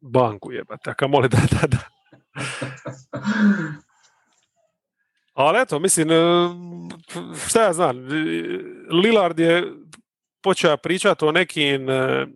banku 0.00 0.52
jebate, 0.52 0.94
a 0.98 1.06
moli 1.06 1.28
da, 1.28 1.38
da, 1.50 1.66
da. 1.66 1.78
Ali 5.32 5.60
eto, 5.60 5.78
mislim, 5.78 6.10
e, 6.10 6.14
šta 7.48 7.62
ja 7.62 7.72
znam, 7.72 7.96
Lillard 8.90 9.38
je 9.38 9.72
počeo 10.42 10.76
pričati 10.76 11.24
o 11.24 11.32
nekim 11.32 11.90
e, 11.90 12.26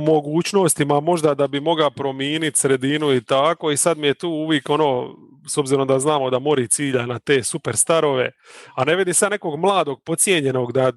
mogućnostima 0.00 1.00
možda 1.00 1.34
da 1.34 1.46
bi 1.46 1.60
mogao 1.60 1.90
promijeniti 1.90 2.58
sredinu 2.58 3.14
i 3.14 3.24
tako 3.24 3.70
i 3.70 3.76
sad 3.76 3.98
mi 3.98 4.06
je 4.06 4.14
tu 4.14 4.28
uvijek 4.28 4.70
ono, 4.70 5.14
s 5.48 5.58
obzirom 5.58 5.88
da 5.88 5.98
znamo 5.98 6.30
da 6.30 6.38
mori 6.38 6.68
cilja 6.68 7.06
na 7.06 7.18
te 7.18 7.42
superstarove, 7.42 8.30
a 8.76 8.84
ne 8.84 8.96
vidi 8.96 9.14
sad 9.14 9.30
nekog 9.30 9.60
mladog, 9.60 10.02
pocijenjenog 10.04 10.72
da, 10.72 10.92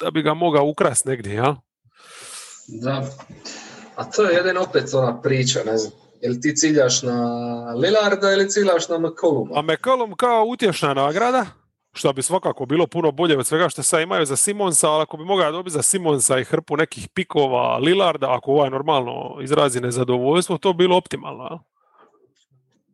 da 0.00 0.10
bi 0.10 0.22
ga 0.22 0.34
mogao 0.34 0.66
ukrast 0.66 1.04
negdje, 1.04 1.34
ja? 1.34 1.56
Da, 2.68 3.08
a 3.96 4.10
to 4.10 4.22
je 4.22 4.34
jedan 4.34 4.56
opet 4.56 4.94
ona 4.94 5.20
priča, 5.22 5.60
ne 5.66 5.76
znam, 5.76 5.92
Jel 6.22 6.34
ti 6.42 6.56
ciljaš 6.56 7.02
na 7.02 7.18
Lillarda 7.74 8.32
ili 8.32 8.50
ciljaš 8.50 8.88
na 8.88 8.98
McColluma? 8.98 9.58
A 9.58 9.62
McCollum 9.62 10.14
kao 10.16 10.44
utješna 10.44 10.94
nagrada, 10.94 11.46
što 11.92 12.12
bi 12.12 12.22
svakako 12.22 12.66
bilo 12.66 12.86
puno 12.86 13.12
bolje 13.12 13.38
od 13.38 13.46
svega 13.46 13.68
što 13.68 13.82
sad 13.82 14.02
imaju 14.02 14.26
za 14.26 14.36
Simonsa, 14.36 14.90
ali 14.90 15.02
ako 15.02 15.16
bi 15.16 15.24
mogao 15.24 15.52
dobiti 15.52 15.72
za 15.74 15.82
Simonsa 15.82 16.38
i 16.38 16.44
hrpu 16.44 16.76
nekih 16.76 17.08
pikova 17.08 17.78
Lillarda, 17.78 18.36
ako 18.36 18.52
ovaj 18.52 18.70
normalno 18.70 19.38
izrazi 19.42 19.80
nezadovoljstvo, 19.80 20.58
to 20.58 20.72
bi 20.72 20.84
bilo 20.84 20.96
optimalno. 20.96 21.64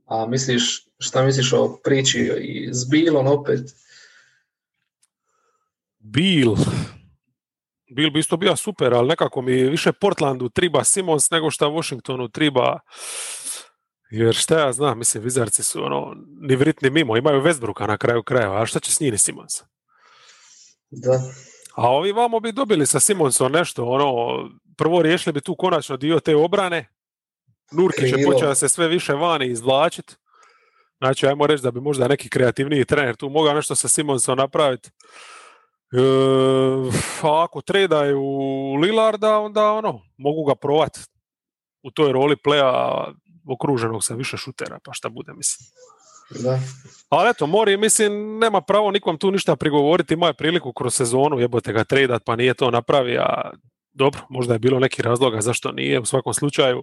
A 0.06 0.26
misliš, 0.26 0.86
šta 0.98 1.22
misliš 1.22 1.52
o 1.52 1.80
priči 1.84 2.32
i 2.40 2.68
s 2.72 2.90
Bilom 2.90 3.26
opet? 3.26 3.60
Bil, 5.98 6.54
bil 7.94 8.10
bi 8.10 8.18
isto 8.18 8.36
bio 8.36 8.56
super, 8.56 8.94
ali 8.94 9.08
nekako 9.08 9.42
mi 9.42 9.52
više 9.52 9.92
Portlandu 9.92 10.48
triba 10.48 10.84
Simons 10.84 11.30
nego 11.30 11.50
šta 11.50 11.66
Washingtonu 11.66 12.28
triba 12.28 12.78
jer 14.10 14.34
šta 14.34 14.58
ja 14.58 14.72
znam, 14.72 14.98
mislim, 14.98 15.24
Vizarci 15.24 15.62
su 15.62 15.84
ono, 15.84 16.14
ni 16.40 16.56
vrit 16.56 16.82
ni 16.82 16.90
mimo, 16.90 17.16
imaju 17.16 17.42
Westbrooka 17.42 17.86
na 17.86 17.96
kraju 17.96 18.22
krajeva, 18.22 18.62
a 18.62 18.66
šta 18.66 18.80
će 18.80 18.92
s 18.92 19.00
njih 19.00 19.20
Simons? 19.20 19.52
Da. 20.90 21.20
A 21.74 21.90
ovi 21.90 22.12
vamo 22.12 22.40
bi 22.40 22.52
dobili 22.52 22.86
sa 22.86 23.00
Simonsom 23.00 23.52
nešto, 23.52 23.84
ono, 23.84 24.38
prvo 24.76 25.02
riješili 25.02 25.32
bi 25.32 25.40
tu 25.40 25.56
konačno 25.56 25.96
dio 25.96 26.20
te 26.20 26.36
obrane, 26.36 26.88
Nurki 27.72 28.08
će 28.08 28.16
početi 28.26 28.54
se 28.54 28.68
sve 28.68 28.88
više 28.88 29.12
vani 29.12 29.46
izvlačiti, 29.46 30.14
znači 30.98 31.26
ajmo 31.26 31.46
reći 31.46 31.62
da 31.62 31.70
bi 31.70 31.80
možda 31.80 32.08
neki 32.08 32.28
kreativniji 32.28 32.84
trener 32.84 33.16
tu 33.16 33.28
mogao 33.28 33.54
nešto 33.54 33.74
sa 33.74 33.88
Simonsom 33.88 34.38
napraviti. 34.38 34.90
E, 35.92 35.98
ako 37.42 37.60
tradaju 37.60 38.22
Lillarda, 38.74 39.38
onda 39.38 39.72
ono, 39.72 40.00
mogu 40.16 40.44
ga 40.44 40.54
provat 40.54 40.98
u 41.82 41.90
toj 41.90 42.12
roli 42.12 42.36
pleja 42.36 43.04
okruženog 43.48 44.04
sa 44.04 44.14
više 44.14 44.36
šutera, 44.36 44.78
pa 44.84 44.92
šta 44.92 45.08
bude, 45.08 45.32
mislim. 45.32 45.66
Da. 46.42 46.58
Ali 47.08 47.30
eto, 47.30 47.46
Mori, 47.46 47.76
mislim, 47.76 48.38
nema 48.38 48.60
pravo 48.60 48.90
nikom 48.90 49.18
tu 49.18 49.30
ništa 49.30 49.56
prigovoriti, 49.56 50.14
ima 50.14 50.26
je 50.26 50.34
priliku 50.34 50.72
kroz 50.72 50.94
sezonu, 50.94 51.38
jebote 51.38 51.72
ga 51.72 51.84
tradat, 51.84 52.22
pa 52.24 52.36
nije 52.36 52.54
to 52.54 52.70
napravi, 52.70 53.18
a 53.18 53.50
dobro, 53.92 54.20
možda 54.28 54.52
je 54.52 54.58
bilo 54.58 54.78
neki 54.78 55.02
razloga 55.02 55.40
zašto 55.40 55.72
nije, 55.72 56.00
u 56.00 56.04
svakom 56.04 56.34
slučaju. 56.34 56.82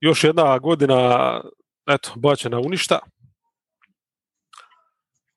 Još 0.00 0.24
jedna 0.24 0.58
godina, 0.58 1.40
eto, 1.86 2.12
bačena 2.16 2.60
u 2.60 2.68
ništa. 2.68 2.98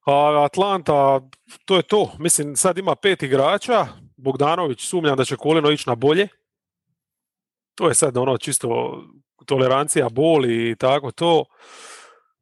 A 0.09 0.45
Atlanta, 0.45 1.21
to 1.65 1.75
je 1.75 1.83
to. 1.83 2.11
Mislim, 2.19 2.55
sad 2.55 2.77
ima 2.77 2.95
pet 2.95 3.23
igrača. 3.23 3.87
Bogdanović 4.17 4.81
sumnjam 4.81 5.17
da 5.17 5.25
će 5.25 5.35
Kolino 5.35 5.71
ići 5.71 5.89
na 5.89 5.95
bolje. 5.95 6.27
To 7.75 7.87
je 7.87 7.95
sad 7.95 8.17
ono 8.17 8.37
čisto 8.37 8.99
tolerancija 9.45 10.09
boli 10.09 10.71
i 10.71 10.75
tako 10.75 11.11
to. 11.11 11.45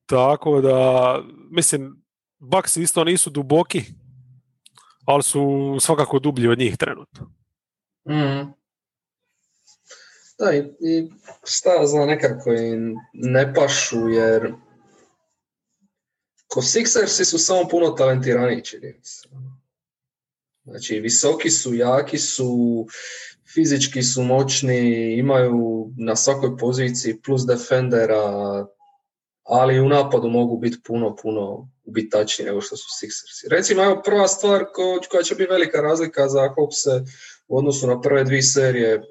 Tako 0.06 0.62
da, 0.62 1.22
mislim, 1.52 2.04
Bucks 2.40 2.78
isto 2.78 3.04
nisu 3.04 3.30
duboki, 3.30 3.84
ali 5.06 5.24
su 5.24 5.78
svakako 5.80 6.20
dublji 6.20 6.48
od 6.48 6.60
njih 6.60 6.78
trenutno. 6.78 7.32
Mm. 8.10 8.54
Da, 10.40 10.54
i, 10.54 10.60
i 10.60 11.12
šta 11.46 11.86
zna 11.86 12.06
nekako 12.06 12.52
im 12.52 12.96
ne 13.14 13.54
pašu, 13.54 14.10
jer 14.10 14.54
Ko 16.48 16.62
Sixersi 16.62 17.26
su 17.26 17.38
samo 17.38 17.68
puno 17.70 17.90
talentiraniji, 17.90 18.64
čini 18.64 19.00
Znači, 20.64 21.00
visoki 21.00 21.50
su, 21.50 21.76
jaki 21.76 22.18
su, 22.18 22.86
fizički 23.54 24.04
su 24.04 24.24
moćni, 24.24 25.14
imaju 25.18 25.90
na 25.98 26.16
svakoj 26.16 26.58
poziciji 26.58 27.22
plus 27.22 27.46
defendera, 27.48 28.66
ali 29.44 29.80
u 29.80 29.90
napadu 29.90 30.30
mogu 30.30 30.58
biti 30.58 30.78
puno, 30.86 31.16
puno 31.16 31.70
ubitačniji 31.86 32.46
nego 32.46 32.62
što 32.62 32.78
su 32.78 32.86
Sixersi. 33.02 33.50
Recimo, 33.52 33.84
evo 33.84 34.02
prva 34.06 34.28
stvar 34.28 34.66
koja 35.10 35.24
će 35.24 35.36
biti 35.36 35.52
velika 35.52 35.82
razlika 35.82 36.28
za 36.28 36.40
Hawkse 36.40 37.06
u 37.48 37.58
odnosu 37.58 37.88
na 37.88 38.02
prve 38.02 38.24
dvije 38.24 38.42
serije, 38.42 39.02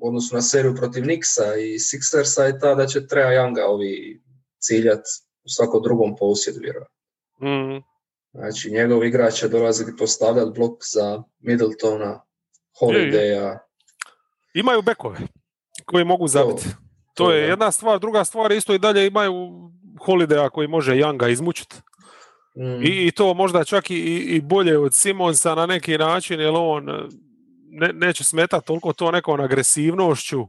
u 0.00 0.08
odnosu 0.08 0.34
na 0.34 0.42
seriju 0.42 0.74
protiv 0.76 1.04
Nixa 1.04 1.56
i 1.56 1.78
Sixersa 1.78 2.42
je 2.42 2.58
ta 2.58 2.74
da 2.74 2.86
će 2.86 3.06
Treja 3.06 3.28
Younga 3.28 3.62
ovi 3.66 4.22
ciljat 4.58 5.04
u 5.44 5.48
svakom 5.48 5.82
drugom 5.82 6.16
posjedu, 6.16 6.58
vjerojatno. 6.60 6.96
Mm. 7.40 7.82
Znači, 8.32 8.70
njegov 8.70 9.04
igrač 9.04 9.34
će 9.34 9.48
dolaziti 9.48 9.96
postavljati 9.98 10.58
blok 10.58 10.72
za 10.92 11.22
Middletona, 11.40 12.20
Holidaya. 12.80 13.58
Imaju 14.54 14.82
bekove 14.82 15.18
koji 15.84 16.04
mogu 16.04 16.28
zabiti. 16.28 16.62
To, 17.14 17.24
to, 17.24 17.32
je 17.32 17.48
jedna 17.48 17.72
stvar. 17.72 17.98
Druga 17.98 18.24
stvar 18.24 18.52
je 18.52 18.58
isto 18.58 18.74
i 18.74 18.78
dalje 18.78 19.06
imaju 19.06 19.34
Holidaya 20.06 20.50
koji 20.50 20.68
može 20.68 20.92
Younga 20.92 21.30
izmučiti. 21.32 21.76
Mm. 22.56 22.82
I, 22.82 23.06
I, 23.06 23.10
to 23.10 23.34
možda 23.34 23.64
čak 23.64 23.90
i, 23.90 23.94
i 24.18 24.40
bolje 24.40 24.78
od 24.78 24.94
Simonsa 24.94 25.54
na 25.54 25.66
neki 25.66 25.98
način, 25.98 26.40
jer 26.40 26.52
on 26.54 26.84
ne, 27.70 27.92
neće 27.92 28.24
smetati 28.24 28.66
toliko 28.66 28.92
to 28.92 29.10
nekom 29.10 29.40
agresivnošću 29.40 30.46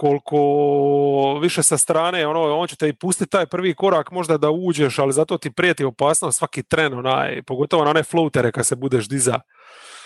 koliko 0.00 1.38
više 1.42 1.62
sa 1.62 1.78
strane, 1.78 2.26
ono, 2.26 2.56
on 2.56 2.68
će 2.68 2.76
te 2.76 2.88
i 2.88 2.92
pustiti 2.92 3.30
taj 3.30 3.46
prvi 3.46 3.74
korak 3.74 4.10
možda 4.10 4.38
da 4.38 4.50
uđeš, 4.50 4.98
ali 4.98 5.12
zato 5.12 5.38
ti 5.38 5.50
prijeti 5.50 5.84
opasnost 5.84 6.38
svaki 6.38 6.62
tren, 6.62 6.94
onaj, 6.94 7.42
pogotovo 7.42 7.84
na 7.84 7.90
one 7.90 8.02
floatere 8.02 8.52
kad 8.52 8.66
se 8.66 8.76
budeš 8.76 9.08
diza, 9.08 9.40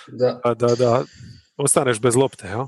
da, 0.07 0.41
da, 0.55 0.75
da 0.75 1.05
ostaneš 1.57 2.01
bez 2.01 2.17
lopte. 2.17 2.47
Ja? 2.47 2.67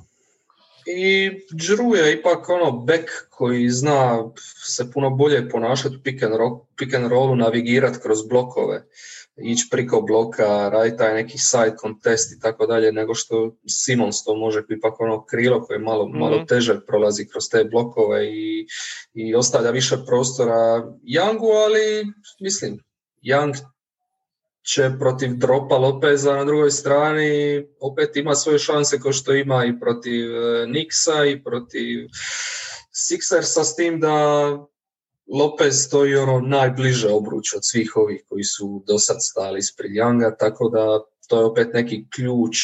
I 0.86 1.30
Drew 1.52 1.96
je 1.96 2.12
ipak 2.12 2.48
ono 2.48 2.70
back 2.70 3.04
koji 3.30 3.70
zna 3.70 4.24
se 4.64 4.90
puno 4.92 5.10
bolje 5.10 5.48
ponašati 5.48 6.00
pick 6.04 6.22
and, 6.22 6.34
roll, 6.34 6.60
pick 6.76 6.94
and 6.94 7.10
rollu, 7.10 7.36
navigirati 7.36 7.98
kroz 8.02 8.18
blokove 8.28 8.84
ići 9.36 9.68
priko 9.70 10.00
bloka, 10.00 10.68
raditi 10.68 10.96
taj 10.96 11.14
neki 11.14 11.38
side 11.38 11.76
contest 11.80 12.32
i 12.32 12.40
tako 12.40 12.66
dalje, 12.66 12.92
nego 12.92 13.14
što 13.14 13.56
Simons 13.68 14.24
to 14.24 14.36
može 14.36 14.62
ipak 14.68 15.00
ono 15.00 15.24
krilo 15.24 15.62
koje 15.62 15.78
malo, 15.78 16.08
mm 16.08 16.18
malo 16.18 16.44
teže 16.48 16.80
prolazi 16.86 17.28
kroz 17.28 17.44
te 17.50 17.64
blokove 17.64 18.26
i, 18.26 18.66
i 19.14 19.34
ostavlja 19.34 19.70
više 19.70 19.96
prostora 20.06 20.86
Youngu, 21.02 21.64
ali 21.64 22.06
mislim, 22.40 22.78
Young 23.22 23.54
će 24.62 24.90
protiv 24.98 25.34
dropa 25.34 25.76
Lopeza 25.76 26.36
na 26.36 26.44
drugoj 26.44 26.70
strani 26.70 27.62
opet 27.80 28.16
ima 28.16 28.34
svoje 28.34 28.58
šanse 28.58 28.98
kao 29.00 29.12
što 29.12 29.34
ima 29.34 29.64
i 29.64 29.80
protiv 29.80 30.36
e, 30.36 30.66
Nixa 30.66 31.32
i 31.32 31.42
protiv 31.44 32.08
Sixersa 32.92 33.64
s 33.64 33.76
tim 33.76 34.00
da 34.00 34.48
Lopez 35.26 35.84
stoji 35.86 36.16
ono 36.16 36.40
najbliže 36.40 37.08
obruč 37.08 37.54
od 37.54 37.60
svih 37.62 37.96
ovih 37.96 38.24
koji 38.28 38.44
su 38.44 38.84
do 38.86 38.98
sad 38.98 39.16
stali 39.20 39.58
ispred 39.58 39.90
Younga, 39.90 40.36
tako 40.38 40.68
da 40.68 41.00
to 41.28 41.38
je 41.38 41.44
opet 41.44 41.68
neki 41.74 42.06
ključ 42.10 42.56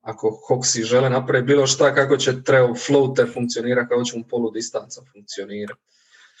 ako 0.00 0.40
Hoxi 0.48 0.82
žele 0.82 1.10
napraviti 1.10 1.46
bilo 1.46 1.66
šta, 1.66 1.94
kako 1.94 2.16
će 2.16 2.42
treo 2.42 2.74
floater 2.74 3.30
funkcionira, 3.34 3.88
kako 3.88 4.04
će 4.04 4.18
mu 4.18 4.24
polu 4.30 4.50
distanca 4.50 5.02
funkcionirati. 5.12 5.80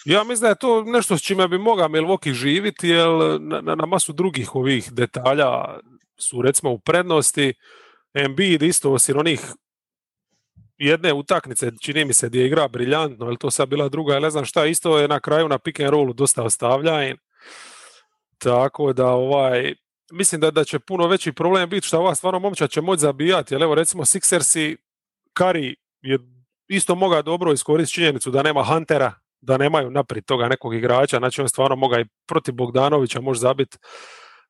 Ja 0.04 0.24
mislim 0.24 0.42
da 0.42 0.48
je 0.48 0.58
to 0.58 0.84
nešto 0.84 1.18
s 1.18 1.22
čime 1.22 1.48
bi 1.48 1.58
mogao 1.58 1.88
Milwaukee 1.88 2.32
živiti, 2.32 2.88
jer 2.88 3.08
na, 3.40 3.74
na, 3.74 3.86
masu 3.86 4.12
drugih 4.12 4.54
ovih 4.54 4.92
detalja 4.92 5.78
su 6.18 6.42
recimo 6.42 6.72
u 6.72 6.78
prednosti. 6.78 7.54
Embiid 8.14 8.62
isto 8.62 8.92
osim 8.92 9.18
onih 9.18 9.40
jedne 10.78 11.12
utakmice, 11.12 11.70
čini 11.80 12.04
mi 12.04 12.12
se, 12.12 12.28
gdje 12.28 12.40
je 12.40 12.46
igra 12.46 12.68
briljantno, 12.68 13.26
ali 13.26 13.36
to 13.38 13.50
sad 13.50 13.68
bila 13.68 13.88
druga, 13.88 14.20
ne 14.20 14.30
znam 14.30 14.44
šta, 14.44 14.66
isto 14.66 14.98
je 14.98 15.08
na 15.08 15.20
kraju 15.20 15.48
na 15.48 15.58
pick 15.58 15.80
and 15.80 15.90
rollu 15.90 16.12
dosta 16.12 16.42
ostavljajen. 16.42 17.16
Tako 18.38 18.92
da 18.92 19.06
ovaj, 19.06 19.74
mislim 20.12 20.40
da, 20.40 20.50
da 20.50 20.64
će 20.64 20.78
puno 20.78 21.06
veći 21.06 21.32
problem 21.32 21.70
biti 21.70 21.86
što 21.86 21.98
ova 21.98 22.14
stvarno 22.14 22.38
momča 22.38 22.66
će 22.66 22.80
moći 22.80 23.00
zabijati, 23.00 23.54
jer 23.54 23.62
evo 23.62 23.74
recimo 23.74 24.04
Sixersi, 24.04 24.76
Kari 25.32 25.76
je 26.02 26.18
isto 26.68 26.94
mogao 26.94 27.22
dobro 27.22 27.52
iskoristiti 27.52 27.94
činjenicu 27.94 28.30
da 28.30 28.42
nema 28.42 28.64
Huntera, 28.64 29.12
da 29.40 29.56
nemaju 29.56 29.90
naprijed 29.90 30.24
toga 30.24 30.48
nekog 30.48 30.74
igrača, 30.74 31.18
znači 31.18 31.40
on 31.40 31.48
stvarno 31.48 31.76
moga 31.76 32.00
i 32.00 32.06
protiv 32.26 32.54
Bogdanovića 32.54 33.20
može 33.20 33.40
zabiti 33.40 33.76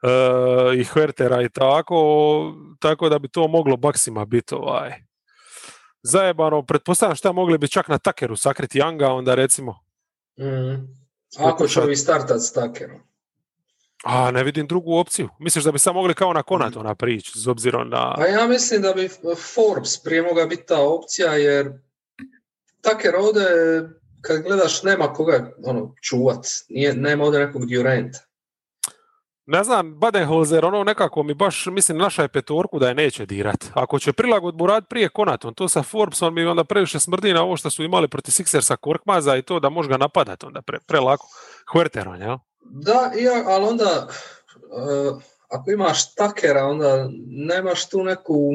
uh, 0.02 0.74
i 0.74 0.84
Hertera 0.84 1.42
i 1.42 1.48
tako, 1.48 2.54
tako 2.80 3.08
da 3.08 3.18
bi 3.18 3.28
to 3.28 3.48
moglo 3.48 3.76
baksima 3.76 4.24
biti 4.24 4.54
ovaj, 4.54 4.92
zajebano, 6.04 6.62
pretpostavljam 6.62 7.16
šta 7.16 7.32
mogli 7.32 7.58
bi 7.58 7.68
čak 7.68 7.88
na 7.88 7.98
Takeru 7.98 8.36
sakriti 8.36 8.78
Younga, 8.78 9.06
onda 9.06 9.34
recimo. 9.34 9.84
Mm. 10.38 11.04
Ako 11.38 11.68
će 11.68 11.80
ovi 11.80 11.96
startat 11.96 12.40
s 12.40 12.52
Takerom. 12.52 13.00
A 14.04 14.30
ne 14.30 14.44
vidim 14.44 14.66
drugu 14.66 14.96
opciju. 14.96 15.28
Misliš 15.38 15.64
da 15.64 15.72
bi 15.72 15.78
sad 15.78 15.94
mogli 15.94 16.14
kao 16.14 16.32
na 16.32 16.42
Konato 16.42 16.80
mm. 16.80 16.84
na 16.84 16.94
prič, 16.94 17.36
s 17.36 17.46
obzirom 17.46 17.88
na... 17.88 18.14
A 18.18 18.26
ja 18.26 18.46
mislim 18.46 18.82
da 18.82 18.92
bi 18.92 19.08
Forbes 19.54 20.02
prije 20.02 20.22
mogla 20.22 20.46
biti 20.46 20.66
ta 20.66 20.82
opcija, 20.82 21.32
jer 21.32 21.72
Taker 22.80 23.16
ovdje, 23.16 23.44
kad 24.20 24.42
gledaš, 24.42 24.82
nema 24.82 25.12
koga 25.12 25.52
ono, 25.64 25.94
čuvat. 26.02 26.46
Nije, 26.68 26.94
nema 26.94 27.24
ovdje 27.24 27.46
nekog 27.46 27.66
Duranta 27.66 28.18
ne 29.46 29.64
znam, 29.64 29.94
Badenholzer, 29.94 30.64
ono 30.64 30.84
nekako 30.84 31.22
mi 31.22 31.34
baš, 31.34 31.66
mislim, 31.66 31.98
naša 31.98 32.22
je 32.22 32.28
petorku 32.28 32.78
da 32.78 32.88
je 32.88 32.94
neće 32.94 33.26
dirat. 33.26 33.64
Ako 33.74 33.98
će 33.98 34.12
prilagodbu 34.12 34.66
rad 34.66 34.86
prije 34.88 35.08
Konaton, 35.08 35.54
to 35.54 35.68
sa 35.68 35.82
Forbesom 35.82 36.34
mi 36.34 36.44
onda 36.44 36.64
previše 36.64 37.00
smrdi 37.00 37.32
na 37.32 37.42
ovo 37.42 37.56
što 37.56 37.70
su 37.70 37.84
imali 37.84 38.08
protiv 38.08 38.32
Sixersa 38.32 38.76
Korkmaza 38.76 39.36
i 39.36 39.42
to 39.42 39.60
da 39.60 39.68
može 39.68 39.88
ga 39.88 39.96
napadat 39.96 40.44
onda 40.44 40.62
pre, 40.62 40.78
prelako. 40.86 41.26
Huerteron, 41.72 42.20
jel? 42.20 42.36
Da, 42.60 43.12
ja, 43.16 43.42
ali 43.46 43.64
onda, 43.64 44.08
uh, 44.52 45.22
ako 45.48 45.70
imaš 45.70 46.14
takera, 46.14 46.64
onda 46.64 47.08
nemaš 47.26 47.88
tu 47.88 48.04
neku, 48.04 48.52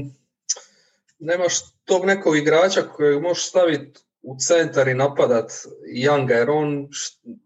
nemaš 1.19 1.53
tog 1.85 2.05
nekog 2.05 2.37
igrača 2.37 2.81
kojeg 2.81 3.21
možeš 3.21 3.47
staviti 3.47 3.99
u 4.21 4.35
centar 4.47 4.87
i 4.87 4.93
napadat 4.93 5.51
Younga, 5.95 6.33
jer 6.33 6.49
on, 6.49 6.87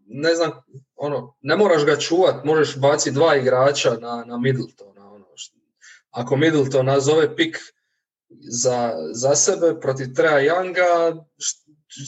ne 0.06 0.34
znam, 0.34 0.50
ono, 0.96 1.36
ne 1.42 1.56
moraš 1.56 1.84
ga 1.84 1.96
čuvat, 1.96 2.44
možeš 2.44 2.76
baciti 2.76 3.14
dva 3.14 3.36
igrača 3.36 3.96
na, 4.00 4.24
na 4.26 4.38
Middletona. 4.38 5.12
Ono. 5.12 5.26
Ako 6.10 6.36
Middleton 6.36 6.86
nazove 6.86 7.36
pik 7.36 7.58
za, 8.40 8.92
za 9.12 9.34
sebe 9.34 9.80
protiv 9.80 10.14
Treja 10.14 10.54
Younga, 10.54 11.24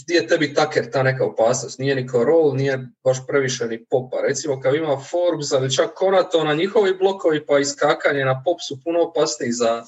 gdje 0.04 0.14
je 0.14 0.26
tebi 0.26 0.54
taker 0.54 0.90
ta 0.90 1.02
neka 1.02 1.24
opasnost? 1.24 1.78
Nije 1.78 1.94
ni 1.94 2.08
roll, 2.24 2.54
nije 2.54 2.88
baš 3.04 3.26
previše 3.26 3.66
ni 3.66 3.84
popa. 3.84 4.16
Recimo 4.28 4.60
kad 4.60 4.74
ima 4.74 5.00
Forbes, 5.10 5.52
ali 5.52 5.74
čak 5.74 5.94
Konatona, 5.94 6.54
njihovi 6.54 6.96
blokovi 6.98 7.46
pa 7.46 7.58
iskakanje 7.58 8.24
na 8.24 8.42
pop 8.44 8.58
su 8.68 8.80
puno 8.84 9.02
opasniji 9.02 9.52
za, 9.52 9.82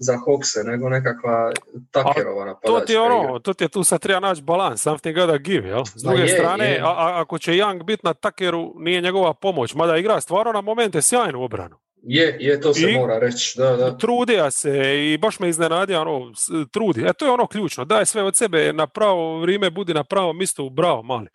za 0.00 0.16
Hokse, 0.16 0.60
nego 0.64 0.88
nekakva 0.88 1.52
takerova 1.90 2.44
napadačka 2.44 2.80
to 2.80 2.86
ti 2.86 2.92
je 2.92 3.00
ono, 3.00 3.38
to 3.38 3.54
ti 3.54 3.64
je 3.64 3.68
tu 3.68 3.84
sad 3.84 4.00
treba 4.00 4.20
naći 4.20 4.42
balans, 4.42 4.82
something 4.82 5.16
gotta 5.16 5.38
give, 5.38 5.68
jel? 5.68 5.84
S 5.84 6.02
druge 6.02 6.22
je, 6.22 6.28
strane, 6.28 6.80
A, 6.82 7.20
ako 7.20 7.38
će 7.38 7.52
Young 7.52 7.82
biti 7.82 8.00
na 8.04 8.14
takeru, 8.14 8.72
nije 8.76 9.00
njegova 9.00 9.34
pomoć, 9.34 9.74
mada 9.74 9.96
igra 9.96 10.20
stvarno 10.20 10.52
na 10.52 10.60
momente 10.60 11.02
sjajnu 11.02 11.42
obranu. 11.42 11.76
Je, 12.02 12.36
je, 12.40 12.60
to 12.60 12.74
se 12.74 12.92
mora 12.92 13.18
reći, 13.18 13.58
da, 13.58 13.76
da. 13.76 13.98
Trudija 13.98 14.50
se 14.50 14.98
i 15.12 15.18
baš 15.18 15.38
me 15.38 15.48
iznenadio, 15.48 16.00
ono, 16.00 16.32
trudi. 16.72 17.04
E, 17.06 17.12
to 17.12 17.24
je 17.24 17.32
ono 17.32 17.46
ključno, 17.46 17.84
daj 17.84 18.06
sve 18.06 18.22
od 18.22 18.36
sebe 18.36 18.72
na 18.72 18.86
pravo 18.86 19.40
vrijeme, 19.40 19.70
budi 19.70 19.94
na 19.94 20.04
pravo 20.04 20.32
mjestu, 20.32 20.70
bravo, 20.70 21.02
mali. 21.02 21.28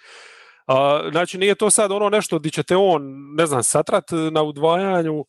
A, 0.67 1.07
znači, 1.11 1.37
nije 1.37 1.55
to 1.55 1.69
sad 1.69 1.91
ono 1.91 2.09
nešto 2.09 2.39
di 2.39 2.51
ćete 2.51 2.75
on, 2.75 3.01
ne 3.37 3.45
znam, 3.45 3.63
satrat 3.63 4.03
na 4.31 4.43
udvajanju, 4.43 5.25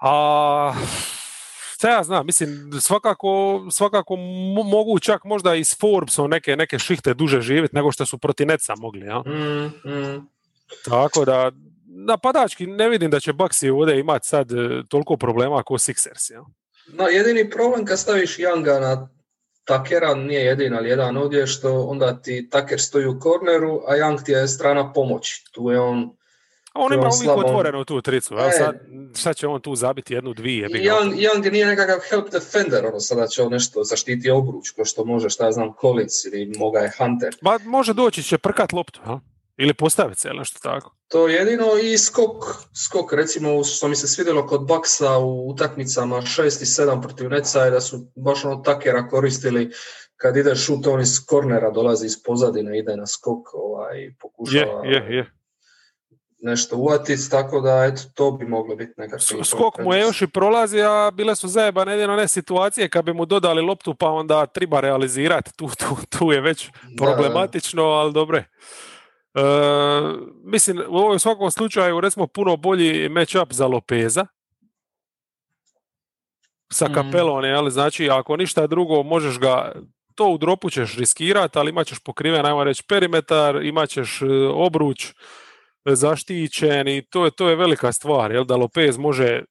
a 0.00 0.74
šta 1.84 1.90
ja 1.90 2.02
znam, 2.02 2.26
mislim, 2.26 2.72
svakako, 2.80 3.62
svakako 3.70 4.16
mogu 4.64 4.98
čak 4.98 5.24
možda 5.24 5.54
i 5.54 5.64
s 5.64 5.80
Forbesom 5.80 6.30
neke, 6.30 6.56
neke 6.56 6.78
šihte 6.78 7.14
duže 7.14 7.40
živjeti 7.40 7.76
nego 7.76 7.92
što 7.92 8.06
su 8.06 8.18
protiv 8.18 8.46
Neca 8.46 8.74
mogli. 8.76 9.06
Ja? 9.06 9.18
Mm, 9.18 9.90
mm. 9.90 10.28
Tako 10.84 11.24
da, 11.24 11.52
napadački 11.86 12.66
ne 12.66 12.88
vidim 12.88 13.10
da 13.10 13.20
će 13.20 13.32
Baxi 13.32 13.70
ovdje 13.70 14.00
imati 14.00 14.28
sad 14.28 14.52
e, 14.52 14.82
toliko 14.88 15.16
problema 15.16 15.62
kao 15.62 15.78
Sixers. 15.78 16.32
Ja? 16.32 16.44
No, 16.92 17.08
jedini 17.08 17.50
problem 17.50 17.84
kad 17.84 17.98
staviš 17.98 18.38
Younga 18.38 18.80
na 18.80 19.08
Takera, 19.64 20.14
nije 20.14 20.44
jedin, 20.44 20.74
ali 20.74 20.88
jedan 20.88 21.16
ovdje, 21.16 21.46
što 21.46 21.82
onda 21.82 22.22
ti 22.22 22.48
Taker 22.50 22.80
stoji 22.80 23.06
u 23.06 23.20
korneru, 23.20 23.82
a 23.86 23.96
Young 23.96 24.24
ti 24.24 24.32
je 24.32 24.48
strana 24.48 24.92
pomoći. 24.92 25.44
Tu 25.52 25.70
je 25.70 25.80
on 25.80 26.10
on 26.74 26.92
ima 26.92 27.10
uvijek 27.18 27.36
otvorenu 27.36 27.84
tu 27.84 28.02
tricu, 28.02 28.34
e, 28.34 28.50
sad, 28.58 28.74
sad 29.14 29.36
će 29.36 29.46
on 29.46 29.60
tu 29.60 29.74
zabiti 29.74 30.14
jednu, 30.14 30.34
dvije. 30.34 30.68
Young, 30.68 31.14
Young 31.14 31.52
nije 31.52 31.66
nekakav 31.66 31.98
help 32.10 32.30
defender, 32.30 32.86
ono 32.86 33.00
sada 33.00 33.26
će 33.26 33.42
on 33.42 33.52
nešto 33.52 33.84
zaštiti 33.84 34.30
obruč, 34.30 34.70
ko 34.70 34.84
što 34.84 35.04
može, 35.04 35.30
šta 35.30 35.44
ja 35.44 35.52
znam, 35.52 35.72
Collins 35.80 36.24
ili 36.24 36.52
moga 36.58 36.78
je 36.78 36.92
Hunter. 36.98 37.36
Ma 37.42 37.58
može 37.64 37.92
doći, 37.92 38.22
će 38.22 38.38
prkat 38.38 38.72
loptu, 38.72 39.00
ha? 39.04 39.20
Ili 39.56 39.74
postaviti 39.74 40.20
se, 40.20 40.28
ili 40.28 40.38
nešto 40.38 40.58
tako. 40.62 40.94
To 41.08 41.28
je 41.28 41.34
jedino 41.34 41.66
i 41.82 41.98
skok, 41.98 42.44
skok 42.86 43.12
recimo 43.12 43.64
što 43.64 43.88
mi 43.88 43.96
se 43.96 44.08
svidjelo 44.08 44.46
kod 44.46 44.66
Baksa 44.66 45.18
u 45.18 45.50
utakmicama 45.50 46.16
6 46.16 46.40
i 46.44 46.86
7 46.86 47.02
protiv 47.02 47.30
Neca 47.30 47.64
je 47.64 47.70
da 47.70 47.80
su 47.80 48.06
baš 48.16 48.44
ono 48.44 48.56
takera 48.56 49.08
koristili 49.08 49.70
kad 50.16 50.36
ide 50.36 50.54
šut, 50.54 50.86
on 50.86 51.00
iz 51.00 51.26
kornera 51.26 51.70
dolazi 51.70 52.06
iz 52.06 52.22
pozadine, 52.22 52.78
ide 52.78 52.96
na 52.96 53.06
skok, 53.06 53.54
ovaj, 53.54 54.14
pokušava 54.20 54.86
Je, 54.86 54.92
je, 54.92 55.16
je. 55.16 55.30
Nešto 56.44 56.76
uvatiti, 56.76 57.30
tako 57.30 57.60
da 57.60 57.84
eto, 57.84 58.02
to 58.14 58.30
bi 58.30 58.46
moglo 58.46 58.76
biti 58.76 58.92
nekakvi... 58.96 59.44
Skok 59.44 59.78
mu 59.78 59.94
je 59.94 60.00
još 60.00 60.22
i 60.22 60.26
prolazi, 60.26 60.80
a 60.82 61.10
bile 61.14 61.36
su 61.36 61.48
zajebane 61.48 61.92
jedino 61.92 62.16
ne 62.16 62.28
situacije 62.28 62.88
kad 62.88 63.04
bi 63.04 63.12
mu 63.12 63.26
dodali 63.26 63.62
loptu 63.62 63.94
pa 63.94 64.10
onda 64.10 64.46
treba 64.46 64.80
realizirati. 64.80 65.50
Tu, 65.56 65.68
tu, 65.78 65.96
tu 66.18 66.32
je 66.32 66.40
već 66.40 66.68
problematično, 66.98 67.82
ali 67.82 68.12
dobro 68.12 68.36
je. 68.36 68.48
E, 69.34 69.40
mislim, 70.44 70.82
u 70.88 70.96
ovom 70.96 71.18
svakom 71.18 71.50
slučaju 71.50 72.00
recimo 72.00 72.26
puno 72.26 72.56
bolji 72.56 73.08
match-up 73.08 73.52
za 73.52 73.66
Lopeza 73.66 74.26
sa 76.72 76.88
Mm. 76.88 76.94
kapelom, 76.94 77.44
ali 77.44 77.70
znači 77.70 78.10
ako 78.10 78.36
ništa 78.36 78.66
drugo 78.66 79.02
možeš 79.02 79.38
ga 79.38 79.72
to 80.14 80.28
u 80.28 80.38
dropu 80.38 80.70
ćeš 80.70 80.96
riskirati, 80.96 81.58
ali 81.58 81.70
imat 81.70 81.86
ćeš 81.86 81.98
pokriven, 81.98 82.46
ajmo 82.46 82.64
reći, 82.64 82.82
perimetar, 82.88 83.64
imat 83.64 83.88
ćeš 83.88 84.22
e, 84.22 84.26
obruč 84.52 85.12
zaštićen 85.84 86.88
i 86.88 87.02
to 87.10 87.24
je, 87.24 87.30
to 87.30 87.48
je 87.48 87.56
velika 87.56 87.92
stvar, 87.92 88.32
jel, 88.32 88.44
da 88.44 88.56
Lopez 88.56 88.98
može 88.98 89.42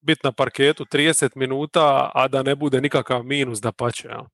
biti 0.00 0.20
na 0.24 0.32
parketu 0.32 0.84
30 0.84 1.30
minuta, 1.36 2.10
a 2.14 2.28
da 2.28 2.42
ne 2.42 2.54
bude 2.54 2.80
nikakav 2.80 3.22
minus 3.22 3.60
da 3.60 3.72
pače. 3.72 4.08
Jel. 4.08 4.24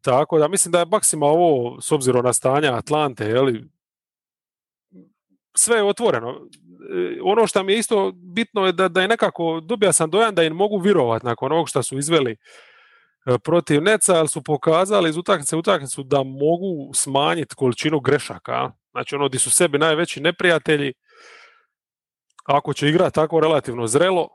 Tako 0.00 0.38
da 0.38 0.48
mislim 0.48 0.72
da 0.72 0.78
je 0.78 0.86
maksima 0.86 1.26
ovo, 1.26 1.80
s 1.80 1.92
obzirom 1.92 2.24
na 2.24 2.32
stanja 2.32 2.74
Atlante, 2.74 3.24
jeli, 3.24 3.64
sve 5.54 5.76
je 5.76 5.84
otvoreno. 5.84 6.30
E, 6.30 7.20
Ono 7.22 7.46
što 7.46 7.62
mi 7.62 7.72
je 7.72 7.78
isto 7.78 8.12
bitno 8.14 8.66
je 8.66 8.72
da, 8.72 8.88
da 8.88 9.02
je 9.02 9.08
nekako, 9.08 9.60
dobija 9.60 9.92
sam 9.92 10.10
dojam 10.10 10.34
da 10.34 10.42
im 10.42 10.52
mogu 10.52 10.78
virovat 10.78 11.22
nakon 11.22 11.52
ovog 11.52 11.68
što 11.68 11.82
su 11.82 11.98
izveli 11.98 12.36
protiv 13.44 13.82
Neca, 13.82 14.14
ali 14.14 14.28
su 14.28 14.42
pokazali 14.42 15.10
iz 15.10 15.16
utakmice 15.16 15.56
utakmicu 15.56 16.02
da 16.02 16.22
mogu 16.22 16.94
smanjiti 16.94 17.54
količinu 17.54 18.00
grešaka. 18.00 18.70
Znači 18.90 19.14
ono 19.14 19.28
di 19.28 19.38
su 19.38 19.50
sebi 19.50 19.78
najveći 19.78 20.20
neprijatelji, 20.20 20.92
ako 22.44 22.72
će 22.72 22.88
igrati 22.88 23.14
tako 23.14 23.40
relativno 23.40 23.86
zrelo, 23.86 24.28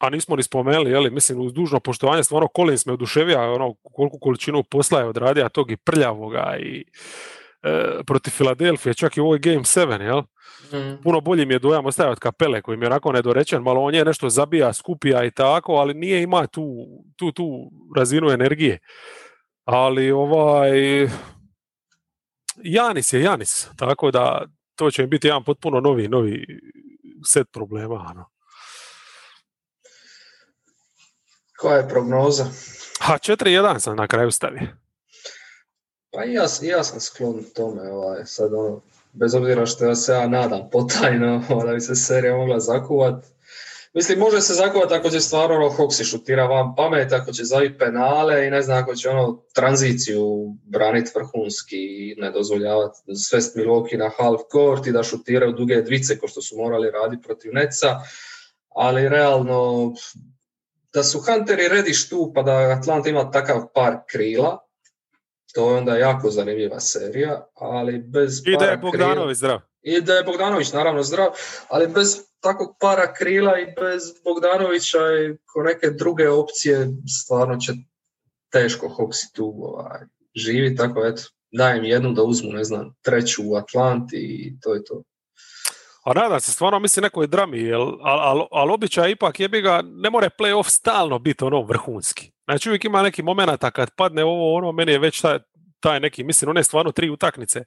a 0.00 0.10
nismo 0.10 0.36
ni 0.36 0.42
spomenuli, 0.42 0.90
jeli, 0.90 1.10
mislim, 1.10 1.40
uz 1.40 1.52
dužno 1.52 1.80
poštovanje, 1.80 2.24
stvarno 2.24 2.48
Collins 2.56 2.86
me 2.86 2.92
oduševio, 2.92 3.54
ono, 3.54 3.74
koliku 3.82 4.18
količinu 4.18 4.62
posla 4.62 5.00
je 5.00 5.06
odradio, 5.06 5.48
tog 5.48 5.70
i 5.70 5.76
prljavoga 5.76 6.56
i 6.60 6.78
e, 6.78 6.84
protiv 8.06 8.30
Filadelfije, 8.30 8.94
čak 8.94 9.16
i 9.16 9.20
u 9.20 9.24
ovoj 9.24 9.38
Game 9.38 9.60
7, 9.60 10.02
jel? 10.02 10.22
Mm. 10.72 11.02
puno 11.02 11.20
bolji 11.20 11.46
mi 11.46 11.54
je 11.54 11.58
dojam 11.58 11.86
ostaje 11.86 12.10
od 12.10 12.18
kapele 12.18 12.62
koji 12.62 12.76
mi 12.78 12.84
je 12.84 12.86
onako 12.86 13.12
nedorečen, 13.12 13.62
malo 13.62 13.80
on 13.82 13.94
je 13.94 14.04
nešto 14.04 14.28
zabija, 14.28 14.72
skupija 14.72 15.24
i 15.24 15.30
tako, 15.30 15.72
ali 15.72 15.94
nije 15.94 16.22
ima 16.22 16.46
tu, 16.46 16.64
tu, 17.16 17.32
tu 17.32 17.70
razinu 17.96 18.30
energije. 18.30 18.78
Ali 19.64 20.10
ovaj 20.10 20.70
Janis 22.56 23.12
je 23.12 23.22
Janis, 23.22 23.68
tako 23.76 24.10
da 24.10 24.44
to 24.74 24.90
će 24.90 25.02
im 25.02 25.10
biti 25.10 25.26
jedan 25.26 25.44
potpuno 25.44 25.80
novi, 25.80 26.08
novi 26.08 26.46
set 27.26 27.46
problema. 27.52 28.06
Ano. 28.08 28.30
Koja 31.58 31.76
je 31.76 31.88
prognoza? 31.88 32.44
Ha, 33.00 33.14
4-1 33.14 33.78
sam 33.78 33.96
na 33.96 34.06
kraju 34.06 34.30
stavio. 34.30 34.68
Pa 36.10 36.24
i 36.24 36.32
ja, 36.32 36.46
i 36.62 36.66
ja 36.66 36.84
sam 36.84 37.00
sklon 37.00 37.44
tome, 37.54 37.92
ovaj, 37.92 38.26
sad 38.26 38.54
ono, 38.54 38.80
bez 39.12 39.34
obzira 39.34 39.66
što 39.66 39.84
ja 39.84 39.94
se 39.94 40.12
ja 40.12 40.28
nadam 40.28 40.70
potajno 40.72 41.42
da 41.66 41.72
bi 41.74 41.80
se 41.80 41.94
serija 41.94 42.36
mogla 42.36 42.60
zakuvat. 42.60 43.24
Mislim, 43.94 44.18
može 44.18 44.40
se 44.40 44.54
zakuvat 44.54 44.92
ako 44.92 45.10
će 45.10 45.20
stvarno 45.20 45.56
ono 45.56 45.68
Hoxi 45.68 46.10
šutira 46.10 46.46
van 46.46 46.74
pamet, 46.76 47.12
ako 47.12 47.32
će 47.32 47.44
zaviti 47.44 47.78
penale 47.78 48.46
i 48.46 48.50
ne 48.50 48.62
znam, 48.62 48.82
ako 48.82 48.94
će 48.94 49.08
ono 49.08 49.42
tranziciju 49.54 50.54
braniti 50.64 51.10
vrhunski 51.14 51.76
i 51.76 52.14
ne 52.18 52.30
dozvoljavati 52.30 52.98
svest 53.28 53.56
Milwaukee 53.56 53.98
na 53.98 54.10
half 54.18 54.40
court 54.52 54.86
i 54.86 54.92
da 54.92 55.02
šutiraju 55.02 55.52
duge 55.52 55.82
dvice 55.82 56.18
ko 56.18 56.28
što 56.28 56.42
su 56.42 56.56
morali 56.56 56.90
raditi 56.90 57.22
protiv 57.22 57.52
Neca. 57.54 57.88
Ali 58.68 59.08
realno, 59.08 59.92
da 60.92 61.02
su 61.02 61.20
Hunteri 61.20 61.68
Rediš 61.68 62.08
tu 62.08 62.32
pa 62.34 62.42
da 62.42 62.52
Atlanta 62.52 63.08
ima 63.08 63.30
takav 63.30 63.66
par 63.74 63.96
krila, 64.06 64.69
to 65.52 65.70
je 65.70 65.76
onda 65.76 65.96
jako 65.96 66.30
zanimljiva 66.30 66.80
serija, 66.80 67.46
ali 67.54 67.98
bez 67.98 68.42
I 68.46 68.56
da 68.56 68.64
je 68.64 68.76
Bogdanović 68.76 69.36
zdrav. 69.36 69.60
i 69.82 70.00
da 70.00 70.14
je 70.14 70.24
Bogdanović 70.24 70.72
naravno 70.72 71.02
zdrav, 71.02 71.28
ali 71.68 71.86
bez 71.86 72.16
takvog 72.40 72.76
para 72.80 73.14
krila 73.14 73.58
i 73.58 73.66
bez 73.80 74.02
Bogdanovića 74.24 74.98
i 74.98 75.36
ko 75.46 75.62
neke 75.62 75.90
druge 75.90 76.28
opcije 76.28 76.88
stvarno 77.22 77.56
će 77.56 77.72
teško 78.52 78.88
Hoxi 78.88 79.34
tu 79.34 79.54
ovaj, 79.62 80.00
živi, 80.34 80.76
tako 80.76 81.06
eto, 81.06 81.22
dajem 81.52 81.84
jednu 81.84 82.12
da 82.12 82.22
uzmu, 82.22 82.52
ne 82.52 82.64
znam, 82.64 82.94
treću 83.02 83.42
u 83.44 83.54
Atlanti 83.56 84.16
i 84.16 84.60
to 84.60 84.74
je 84.74 84.84
to. 84.84 85.02
A 86.04 86.12
nadam 86.14 86.40
se, 86.40 86.52
stvarno 86.52 86.78
mislim 86.78 87.02
nekoj 87.02 87.26
drami, 87.26 87.72
ali 87.72 87.96
al, 88.02 88.46
al 88.50 88.72
običaj 88.72 89.10
ipak 89.10 89.40
jebi 89.40 89.60
ga, 89.60 89.82
ne 89.84 90.10
more 90.10 90.30
playoff 90.38 90.68
stalno 90.68 91.18
biti 91.18 91.44
ono 91.44 91.62
vrhunski. 91.62 92.32
Znači 92.50 92.68
uvijek 92.68 92.84
ima 92.84 93.02
neki 93.02 93.22
momenata 93.22 93.70
kad 93.70 93.90
padne 93.96 94.24
ovo, 94.24 94.54
ono, 94.54 94.72
meni 94.72 94.92
je 94.92 94.98
već 94.98 95.20
taj, 95.20 95.38
taj 95.80 96.00
neki, 96.00 96.24
mislim, 96.24 96.48
one 96.48 96.64
stvarno 96.64 96.92
tri 96.92 97.10
utakmice 97.10 97.64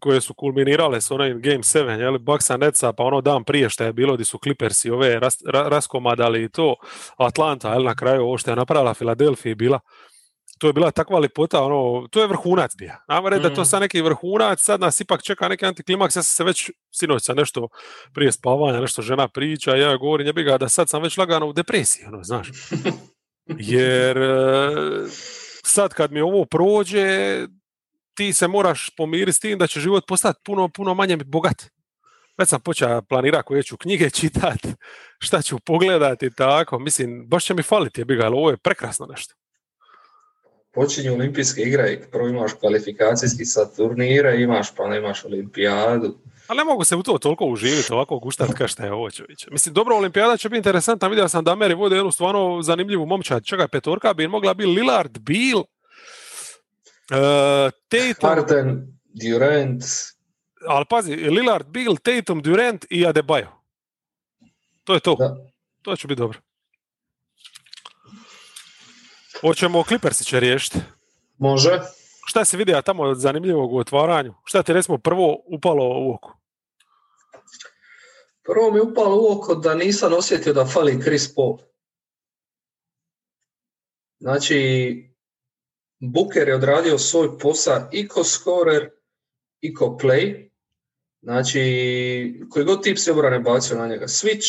koje 0.00 0.20
su 0.20 0.34
kulminirale 0.34 1.00
s 1.00 1.10
onim 1.10 1.40
Game 1.42 1.58
7, 1.58 2.00
jel, 2.00 2.18
Bucksa, 2.18 2.56
Netsa, 2.56 2.92
pa 2.92 3.04
ono 3.04 3.20
dan 3.20 3.44
prije 3.44 3.70
što 3.70 3.84
je 3.84 3.92
bilo, 3.92 4.16
di 4.16 4.24
su 4.24 4.38
Clippersi 4.42 4.90
ove 4.90 5.18
ras, 5.20 5.38
ra, 5.46 5.68
raskomadali 5.68 6.44
i 6.44 6.48
to, 6.48 6.74
Atlanta, 7.18 7.72
jel, 7.72 7.82
na 7.84 7.94
kraju 7.94 8.22
ovo 8.22 8.38
što 8.38 8.50
je 8.50 8.56
napravila 8.56 8.94
Filadelfija 8.94 9.54
bila, 9.54 9.80
to 10.58 10.66
je 10.66 10.72
bila 10.72 10.90
takva 10.90 11.18
lipota, 11.18 11.62
ono, 11.62 12.08
to 12.08 12.20
je 12.20 12.26
vrhunac 12.26 12.72
bio. 12.78 12.92
Ajmo 13.06 13.28
reći 13.28 13.42
da 13.42 13.48
to 13.48 13.60
Mhm. 13.60 13.68
sad 13.68 13.80
neki 13.80 14.00
vrhunac, 14.02 14.60
sad 14.60 14.80
nas 14.80 15.00
ipak 15.00 15.22
čeka 15.22 15.48
neki 15.48 15.66
antiklimaks, 15.66 16.16
ja 16.16 16.22
sam 16.22 16.34
se 16.34 16.44
već 16.44 16.70
sinoć 16.90 17.22
sa 17.24 17.34
nešto 17.34 17.68
prije 18.14 18.32
spavanja, 18.32 18.80
nešto 18.80 19.02
žena 19.02 19.28
priča, 19.28 19.76
ja 19.76 19.96
govorim, 19.96 20.26
jebi 20.26 20.42
ga, 20.42 20.58
da 20.58 20.68
sad 20.68 20.88
sam 20.88 21.02
već 21.02 21.16
lagano 21.18 21.46
u 21.46 21.52
depresiji, 21.52 22.04
ono, 22.06 22.22
znaš. 22.22 22.48
Jer 23.48 24.18
e, 24.18 24.70
sad 25.64 25.94
kad 25.94 26.12
mi 26.12 26.20
ovo 26.20 26.44
prođe, 26.44 27.46
ti 28.14 28.32
se 28.32 28.48
moraš 28.48 28.90
pomiriti 28.96 29.32
s 29.32 29.40
tim 29.40 29.58
da 29.58 29.66
će 29.66 29.80
život 29.80 30.04
postati 30.08 30.40
puno, 30.44 30.68
puno 30.68 30.94
manje 30.94 31.16
bogat. 31.16 31.64
Već 32.38 32.48
sam 32.48 32.60
počeo 32.60 33.02
planirati 33.02 33.46
koje 33.46 33.62
ću 33.62 33.76
knjige 33.76 34.10
čitat, 34.20 34.58
šta 35.18 35.42
ću 35.42 35.58
pogledati 35.58 36.30
tako. 36.30 36.78
Mislim, 36.78 37.26
baš 37.26 37.44
će 37.44 37.54
mi 37.54 37.62
faliti, 37.62 38.00
jebi 38.00 38.16
ga, 38.16 38.24
ali 38.24 38.36
ovo 38.36 38.50
je 38.50 38.56
prekrasno 38.56 39.06
nešto. 39.06 39.34
Počinju 40.74 41.14
olimpijske 41.14 41.60
igre 41.62 42.00
prvo 42.12 42.28
imaš 42.28 42.52
kvalifikacijski 42.60 43.44
sad 43.44 43.76
turnire, 43.76 44.42
imaš 44.42 44.74
pa 44.76 44.88
nemaš 44.88 45.24
olimpijadu. 45.24 46.18
Ali 46.48 46.58
ne 46.58 46.64
mogu 46.64 46.84
se 46.84 46.96
u 46.96 47.02
to 47.02 47.18
toliko 47.18 47.44
uživiti, 47.44 47.92
ovako 47.92 48.18
guštat 48.18 48.52
ka 48.52 48.68
šta 48.68 48.84
je 48.84 48.92
ovo. 48.92 49.08
Mislim, 49.50 49.74
dobro, 49.74 49.96
olimpijada 49.96 50.36
će 50.36 50.48
biti 50.48 50.56
interesantna, 50.56 51.08
vidio 51.08 51.28
sam 51.28 51.44
da 51.44 51.52
Ameri 51.52 51.74
vode 51.74 51.96
jednu 51.96 52.10
stvarno 52.10 52.62
zanimljivu 52.62 53.06
momčad. 53.06 53.44
Čekaj, 53.44 53.68
petorka 53.68 54.14
bi 54.14 54.28
mogla 54.28 54.54
biti 54.54 54.70
Lillard, 54.70 55.18
Beal, 55.18 55.60
uh, 55.60 55.66
Tatum, 57.88 58.28
Harden, 58.28 58.98
Durant, 59.04 59.82
ali 60.66 60.84
pazi, 60.90 61.14
Lillard, 61.14 61.66
Beal, 61.66 61.96
Tatum, 61.96 62.42
Durant 62.42 62.84
i 62.90 63.06
Adebayo. 63.06 63.48
To 64.84 64.94
je 64.94 65.00
to. 65.00 65.16
da. 65.18 65.36
To 65.82 65.96
će 65.96 66.08
biti 66.08 66.18
dobro. 66.18 66.38
Hoćemo 69.40 69.84
Clippersi 69.84 70.24
će 70.24 70.40
riješiti. 70.40 70.78
Može. 71.38 71.80
Šta 72.26 72.44
si 72.44 72.56
vidio 72.56 72.82
tamo 72.82 73.14
zanimljivog 73.14 73.72
u 73.72 73.78
otvaranju? 73.78 74.34
Šta 74.44 74.62
ti 74.62 74.72
recimo 74.72 74.98
prvo 74.98 75.38
upalo 75.46 75.84
u 75.84 76.14
oko? 76.14 76.37
Prvo 78.48 78.70
mi 78.70 78.80
upalo 78.80 79.16
u 79.16 79.32
oko 79.32 79.54
da 79.54 79.74
nisam 79.74 80.12
osjetio 80.12 80.52
da 80.52 80.66
fali 80.66 81.02
Chris 81.02 81.34
Paul. 81.34 81.58
Znači, 84.20 84.58
Booker 86.00 86.48
je 86.48 86.54
odradio 86.54 86.98
svoj 86.98 87.38
posao 87.38 87.88
i 87.92 88.08
ko 88.08 88.24
scorer 88.24 88.90
i 89.60 89.74
ko 89.74 89.98
play. 90.02 90.50
Znači, 91.22 92.46
koji 92.50 92.64
god 92.64 92.82
tip 92.82 92.98
se 92.98 93.12
obrane 93.12 93.38
bacio 93.38 93.78
na 93.78 93.86
njega. 93.86 94.06
Switch, 94.06 94.46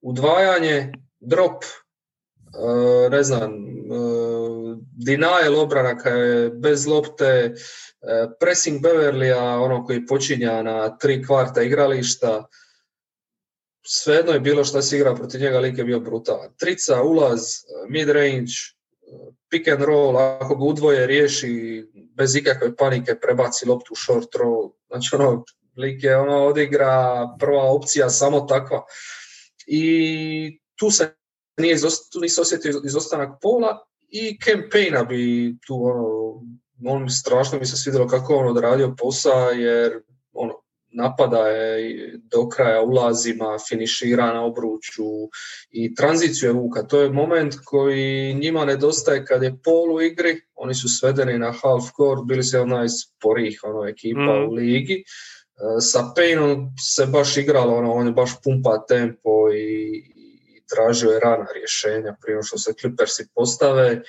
udvajanje, 0.00 0.92
drop, 1.20 1.64
uh, 1.64 3.10
ne 3.10 3.22
znam, 3.22 3.52
uh, 3.52 4.78
denial 5.06 5.60
obrana 5.60 5.98
kada 5.98 6.16
je 6.16 6.50
bez 6.50 6.86
lopte, 6.86 7.54
uh, 7.54 8.32
pressing 8.40 8.82
Beverlya, 8.82 9.64
ono 9.64 9.84
koji 9.84 10.06
počinja 10.06 10.62
na 10.62 10.98
tri 10.98 11.24
kvarta 11.26 11.62
igrališta, 11.62 12.48
svejedno 13.90 14.32
je 14.32 14.40
bilo 14.40 14.64
šta 14.64 14.82
si 14.82 14.96
igrao 14.96 15.14
protiv 15.14 15.40
njega, 15.40 15.58
lik 15.58 15.78
je 15.78 15.84
bio 15.84 16.00
brutalan. 16.00 16.54
Trica, 16.58 17.02
ulaz, 17.02 17.40
mid 17.88 18.08
range, 18.08 18.52
pick 19.50 19.68
and 19.68 19.82
roll, 19.82 20.18
ako 20.18 20.56
ga 20.56 20.64
udvoje 20.64 21.06
riješi 21.06 21.84
bez 22.16 22.36
ikakve 22.36 22.76
panike, 22.76 23.14
prebaci 23.20 23.68
loptu 23.68 23.94
short 24.04 24.34
roll. 24.34 24.72
Znači 24.86 25.16
ono, 25.16 25.44
lik 25.76 26.02
je 26.02 26.16
ono 26.16 26.44
odigra 26.44 27.26
prva 27.38 27.62
opcija 27.62 28.10
samo 28.10 28.40
takva. 28.40 28.84
I 29.66 30.60
tu 30.76 30.90
se 30.90 31.14
nije 31.56 31.76
tu 32.12 32.20
nisu 32.20 32.42
osjetio 32.42 32.80
izostanak 32.84 33.38
pola 33.42 33.84
i 34.08 34.38
campaigna 34.44 35.04
bi 35.04 35.54
tu 35.66 35.74
ono, 35.84 36.34
on 36.86 37.10
strašno 37.10 37.58
mi 37.58 37.66
se 37.66 37.76
svidjelo 37.76 38.06
kako 38.06 38.36
on 38.36 38.48
odradio 38.48 38.94
posao 38.98 39.50
jer 39.50 40.02
ono, 40.32 40.54
napada 40.90 41.38
je 41.48 42.18
do 42.30 42.48
kraja 42.48 42.82
ulazima, 42.82 43.58
finišira 43.68 44.32
na 44.32 44.44
obruču 44.44 45.04
i 45.70 45.94
tranziciju 45.94 46.48
je 46.48 46.52
vuka. 46.52 46.82
To 46.82 47.00
je 47.00 47.10
moment 47.10 47.54
koji 47.64 48.34
njima 48.34 48.64
nedostaje 48.64 49.24
kad 49.24 49.42
je 49.42 49.56
pol 49.64 49.94
u 49.94 50.02
igri, 50.02 50.40
oni 50.54 50.74
su 50.74 50.88
svedeni 50.88 51.38
na 51.38 51.52
half 51.52 51.84
court, 51.96 52.22
bili 52.24 52.44
su 52.44 52.60
od 52.60 52.68
najsporijih 52.68 53.60
ono, 53.62 53.88
ekipa 53.88 54.40
mm. 54.40 54.48
u 54.48 54.52
ligi. 54.52 54.94
E, 54.94 55.04
sa 55.80 56.12
Payneom 56.16 56.68
se 56.80 57.06
baš 57.06 57.36
igralo, 57.36 57.76
ono, 57.76 57.92
on 57.92 58.06
je 58.06 58.12
baš 58.12 58.30
pumpa 58.44 58.84
tempo 58.88 59.52
i, 59.52 59.96
i 60.56 60.62
tražio 60.74 61.10
je 61.10 61.20
rana 61.20 61.46
rješenja 61.54 62.16
prije 62.22 62.42
što 62.42 62.58
se 62.58 62.72
Clippersi 62.80 63.28
postave. 63.34 64.02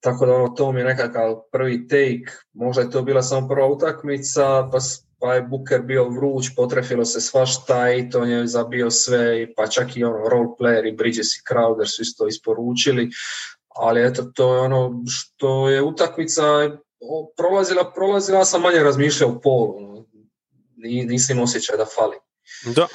Tako 0.00 0.26
da 0.26 0.34
ono, 0.34 0.48
to 0.48 0.72
mi 0.72 0.80
je 0.80 0.84
nekakav 0.84 1.36
prvi 1.52 1.88
take, 1.88 2.32
možda 2.52 2.82
je 2.82 2.90
to 2.90 3.02
bila 3.02 3.22
samo 3.22 3.48
prva 3.48 3.66
utakmica, 3.66 4.68
pa 4.72 4.80
pa 5.22 5.34
je 5.34 5.42
Booker 5.42 5.82
bio 5.82 6.08
vruć, 6.08 6.46
potrefilo 6.56 7.04
se 7.04 7.20
svašta 7.20 7.92
i 7.92 8.10
to 8.10 8.24
je 8.24 8.46
zabio 8.46 8.90
sve, 8.90 9.54
pa 9.56 9.66
čak 9.66 9.96
i 9.96 10.04
ono 10.04 10.28
role 10.28 10.48
player 10.60 10.88
i 10.88 10.96
Bridges 10.96 11.26
i 11.26 11.42
Crowder 11.50 11.96
su 11.96 12.02
isto 12.02 12.26
isporučili, 12.26 13.10
ali 13.68 14.06
eto 14.06 14.22
to 14.22 14.54
je 14.54 14.60
ono 14.60 15.02
što 15.10 15.68
je 15.68 15.82
utakmica 15.82 16.42
prolazila, 17.36 17.92
prolazila, 17.94 18.44
sam 18.44 18.62
manje 18.62 18.78
razmišljao 18.78 19.30
u 19.30 19.40
polu, 19.40 20.04
nisam 21.06 21.40
osjećaj 21.40 21.76
da 21.76 21.86
fali. 21.96 22.16
Da. 22.74 22.86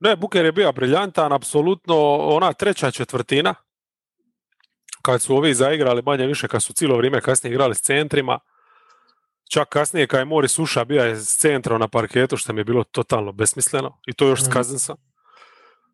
Ne, 0.00 0.16
Booker 0.16 0.44
je 0.44 0.52
bio 0.52 0.72
briljantan, 0.72 1.32
apsolutno 1.32 2.16
ona 2.16 2.52
treća 2.52 2.90
četvrtina, 2.90 3.54
kad 5.02 5.22
su 5.22 5.36
ovi 5.36 5.54
zaigrali 5.54 6.02
manje 6.02 6.26
više, 6.26 6.48
kad 6.48 6.62
su 6.62 6.72
cijelo 6.72 6.96
vrijeme 6.96 7.20
kasnije 7.20 7.50
igrali 7.50 7.74
s 7.74 7.82
centrima, 7.82 8.38
Čak 9.52 9.68
kasnije 9.68 10.06
kad 10.06 10.18
je 10.18 10.24
Mori 10.24 10.48
Suša 10.48 10.84
bio 10.84 11.04
je 11.04 11.16
s 11.16 11.38
centrom 11.38 11.80
na 11.80 11.88
parketu 11.88 12.36
što 12.36 12.52
mi 12.52 12.60
je 12.60 12.64
bilo 12.64 12.84
totalno 12.84 13.32
besmisleno 13.32 13.98
i 14.06 14.12
to 14.12 14.26
još 14.26 14.42
s 14.42 14.48
Kazensa. 14.52 14.92
Mhm. 14.92 15.02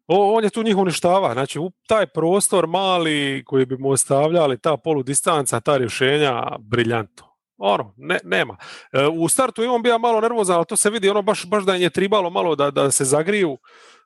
on 0.08 0.44
je 0.44 0.50
tu 0.50 0.62
njih 0.62 0.76
uništava, 0.76 1.32
znači 1.32 1.58
u 1.58 1.70
taj 1.88 2.06
prostor 2.06 2.66
mali 2.66 3.42
koji 3.46 3.66
bi 3.66 3.76
mu 3.78 3.90
ostavljali, 3.90 4.58
ta 4.58 4.76
poludistanca, 4.76 5.60
ta 5.60 5.76
rješenja, 5.76 6.42
briljantno. 6.58 7.26
Ono, 7.56 7.94
ne, 7.96 8.18
nema. 8.24 8.56
E, 8.92 9.06
u 9.06 9.28
startu 9.28 9.62
je 9.62 9.70
on 9.70 9.82
bio 9.82 9.98
malo 9.98 10.20
nervozan, 10.20 10.56
ali 10.56 10.66
to 10.66 10.76
se 10.76 10.90
vidi, 10.90 11.08
ono 11.08 11.22
baš, 11.22 11.46
baš 11.46 11.64
da 11.64 11.74
je 11.74 11.90
tribalo 11.90 12.30
malo 12.30 12.56
da, 12.56 12.70
da 12.70 12.90
se 12.90 13.04
zagriju. 13.04 13.58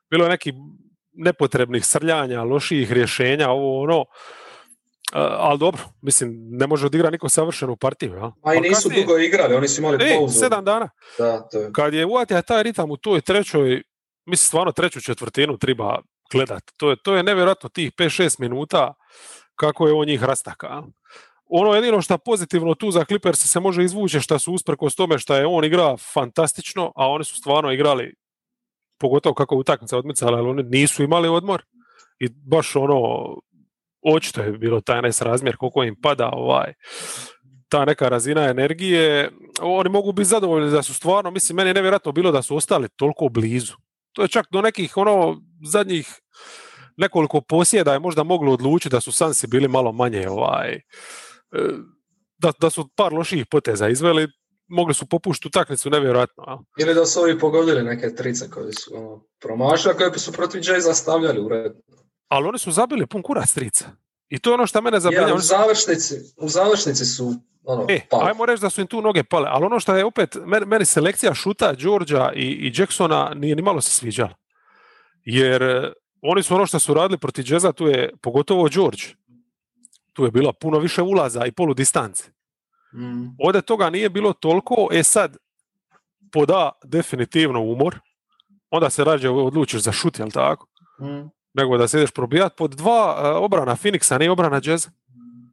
Bilo 0.09 0.25
je 0.25 0.29
neki 0.29 0.53
nepotrebnih 1.13 1.85
srljanja, 1.85 2.43
loših 2.43 2.91
rješenja, 2.91 3.49
ovo 3.49 3.81
ono 3.81 4.05
ali 5.15 5.59
dobro, 5.59 5.81
mislim, 6.01 6.47
ne 6.51 6.67
može 6.67 6.85
odigrati 6.85 7.11
niko 7.11 7.29
savršenu 7.29 7.75
partiju. 7.75 8.13
Ja? 8.13 8.31
A 8.43 8.53
i 8.53 8.61
nisu 8.61 8.89
dugo 8.89 9.17
igrali, 9.17 9.55
oni 9.55 9.67
su 9.67 9.81
imali 9.81 9.97
e, 10.01 10.15
pauzu. 10.15 10.39
sedam 10.39 10.65
dana. 10.65 10.89
Da, 11.17 11.47
to 11.51 11.59
je. 11.59 11.71
Kad 11.73 11.93
je 11.93 12.05
uvatio 12.05 12.41
taj 12.41 12.63
ritam 12.63 12.91
u 12.91 12.97
toj 12.97 13.21
trećoj, 13.21 13.83
mislim, 14.25 14.47
stvarno 14.47 14.71
treću 14.71 15.01
četvrtinu 15.01 15.57
treba 15.57 15.99
gledat. 16.31 16.63
To 16.77 16.89
je, 16.89 16.95
to 17.03 17.15
je 17.15 17.23
nevjerojatno 17.23 17.69
tih 17.69 17.91
5-6 17.91 18.39
minuta 18.39 18.93
kako 19.55 19.87
je 19.87 19.93
on 19.93 20.07
njih 20.07 20.23
rastaka. 20.23 20.83
Ono 21.45 21.73
jedino 21.73 22.01
što 22.01 22.17
pozitivno 22.17 22.75
tu 22.75 22.91
za 22.91 23.05
Clippers 23.05 23.39
se 23.39 23.59
može 23.59 23.83
izvući 23.83 24.19
što 24.19 24.39
su 24.39 24.53
usprkos 24.53 24.95
tome 24.95 25.19
što 25.19 25.35
je 25.35 25.45
on 25.45 25.65
igra 25.65 25.97
fantastično, 26.13 26.91
a 26.95 27.07
oni 27.07 27.23
su 27.23 27.35
stvarno 27.35 27.71
igrali 27.71 28.15
pogotovo 28.99 29.35
kako 29.35 29.55
utakmica 29.55 29.97
odmicala, 29.97 30.37
ali 30.37 30.49
oni 30.49 30.63
nisu 30.63 31.03
imali 31.03 31.27
odmor 31.27 31.63
i 32.19 32.29
baš 32.29 32.75
ono 32.75 33.27
očito 34.05 34.41
je 34.41 34.51
bilo 34.51 34.81
taj 34.81 35.01
nesrazmjer 35.01 35.57
koliko 35.57 35.83
im 35.83 35.95
pada 36.01 36.29
ovaj 36.33 36.73
ta 37.73 37.85
neka 37.85 38.09
razina 38.09 38.41
energije, 38.41 39.31
oni 39.61 39.89
mogu 39.89 40.11
biti 40.11 40.29
zadovoljni 40.29 40.71
da 40.71 40.83
su 40.83 40.93
stvarno, 40.93 41.31
mislim, 41.31 41.55
meni 41.55 41.69
je 41.69 41.73
nevjerojatno 41.73 42.11
bilo 42.11 42.31
da 42.31 42.41
su 42.41 42.55
ostali 42.55 42.89
toliko 42.95 43.29
blizu. 43.29 43.73
To 44.11 44.21
je 44.21 44.27
čak 44.27 44.45
do 44.51 44.61
nekih 44.61 44.97
ono 44.97 45.41
zadnjih 45.71 46.07
nekoliko 46.97 47.41
posjeda 47.41 47.93
je 47.93 47.99
možda 47.99 48.23
moglo 48.23 48.53
odlučiti 48.53 48.89
da 48.89 49.01
su 49.01 49.11
Sansi 49.11 49.47
bili 49.47 49.67
malo 49.67 49.91
manje 49.91 50.29
ovaj, 50.29 50.73
e, 50.73 50.81
da, 52.37 52.51
da 52.61 52.69
su 52.69 52.89
par 52.95 53.13
loših 53.13 53.45
poteza 53.51 53.89
izveli, 53.89 54.27
mogli 54.67 54.93
su 54.93 55.05
popušiti 55.05 55.47
utakmicu 55.47 55.89
nevjerojatno. 55.89 56.65
Ili 56.79 56.93
da 56.93 57.05
su 57.05 57.19
ovi 57.19 57.39
pogodili 57.39 57.83
neke 57.83 58.15
trice 58.15 58.49
koje 58.49 58.73
su 58.73 58.95
ono, 58.95 59.95
koje 59.97 60.19
su 60.19 60.31
protiv 60.31 60.61
Jayza 60.61 60.93
stavljali 60.93 61.41
u 61.41 61.49
red 61.49 61.71
ali 62.27 62.47
oni 62.47 62.59
su 62.59 62.71
zabili 62.71 63.07
pun 63.07 63.21
kurac 63.21 63.53
trica. 63.53 63.85
I 64.29 64.39
to 64.39 64.49
je 64.49 64.53
ono 64.53 64.67
što 64.67 64.81
mene 64.81 64.99
zabrinjava. 64.99 65.35
u, 65.35 65.39
završnici, 65.39 66.15
u 66.37 66.49
završnici 66.49 67.05
su 67.05 67.33
ono, 67.63 67.85
e, 67.89 67.99
Ajmo 68.11 68.45
reći 68.45 68.61
da 68.61 68.69
su 68.69 68.81
im 68.81 68.87
tu 68.87 69.01
noge 69.01 69.23
pale, 69.23 69.47
ali 69.51 69.65
ono 69.65 69.79
što 69.79 69.95
je 69.95 70.05
opet, 70.05 70.37
meni, 70.65 70.85
selekcija 70.85 71.33
šuta 71.33 71.73
Đorđa 71.73 72.31
i, 72.35 72.41
i 72.41 72.71
Jacksona 72.77 73.33
nije 73.35 73.55
ni 73.55 73.61
malo 73.61 73.81
se 73.81 73.91
sviđala. 73.91 74.33
Jer 75.23 75.63
e, 75.63 75.93
oni 76.21 76.43
su 76.43 76.55
ono 76.55 76.65
što 76.65 76.79
su 76.79 76.93
radili 76.93 77.17
protiv 77.17 77.45
Jazza, 77.47 77.71
tu 77.71 77.87
je 77.87 78.11
pogotovo 78.21 78.69
George, 78.69 79.03
tu 80.13 80.25
je 80.25 80.31
bila 80.31 80.53
puno 80.53 80.79
više 80.79 81.01
ulaza 81.01 81.45
i 81.45 81.51
polu 81.51 81.73
distance. 81.73 82.23
Mm. 82.93 83.35
Ovdje 83.39 83.61
toga 83.61 83.89
nije 83.89 84.09
bilo 84.09 84.33
toliko, 84.33 84.87
e 84.91 85.03
sad, 85.03 85.37
poda 86.31 86.71
definitivno 86.83 87.61
umor, 87.61 87.99
onda 88.69 88.89
se 88.89 89.03
rađe 89.03 89.29
odlučiš 89.29 89.81
za 89.81 89.91
šut, 89.91 90.19
jel 90.19 90.31
tako? 90.31 90.67
Mm 91.01 91.42
nego 91.53 91.77
da 91.77 91.87
se 91.87 91.97
ideš 91.97 92.11
probijat 92.11 92.55
pod 92.55 92.71
dva 92.71 93.21
e, 93.23 93.27
obrana 93.27 93.75
Phoenixa, 93.75 94.19
nije 94.19 94.31
obrana 94.31 94.61
Jazz. 94.63 94.87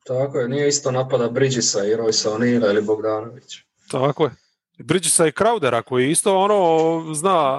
Tako 0.04 0.38
je, 0.38 0.48
nije 0.48 0.68
isto 0.68 0.90
napada 0.90 1.28
Bridgesa 1.28 1.84
i 1.84 1.96
Roysa 1.96 2.28
O'Neila 2.28 2.70
ili 2.70 2.82
Bogdanović. 2.82 3.58
Tako 3.90 4.24
je. 4.24 4.30
Bridgesa 4.78 5.26
i 5.26 5.32
Crowdera 5.32 5.82
koji 5.82 6.10
isto 6.10 6.38
ono 6.38 7.14
zna 7.14 7.58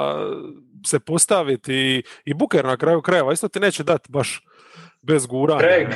se 0.85 0.99
postaviti 0.99 1.73
i, 1.73 2.03
i 2.25 2.33
Booker 2.33 2.65
na 2.65 2.77
kraju 2.77 3.01
krajeva 3.01 3.33
isto 3.33 3.47
ti 3.47 3.59
neće 3.59 3.83
dati 3.83 4.11
baš 4.11 4.45
bez 5.01 5.25
guranja. 5.25 5.59
Craig, 5.59 5.87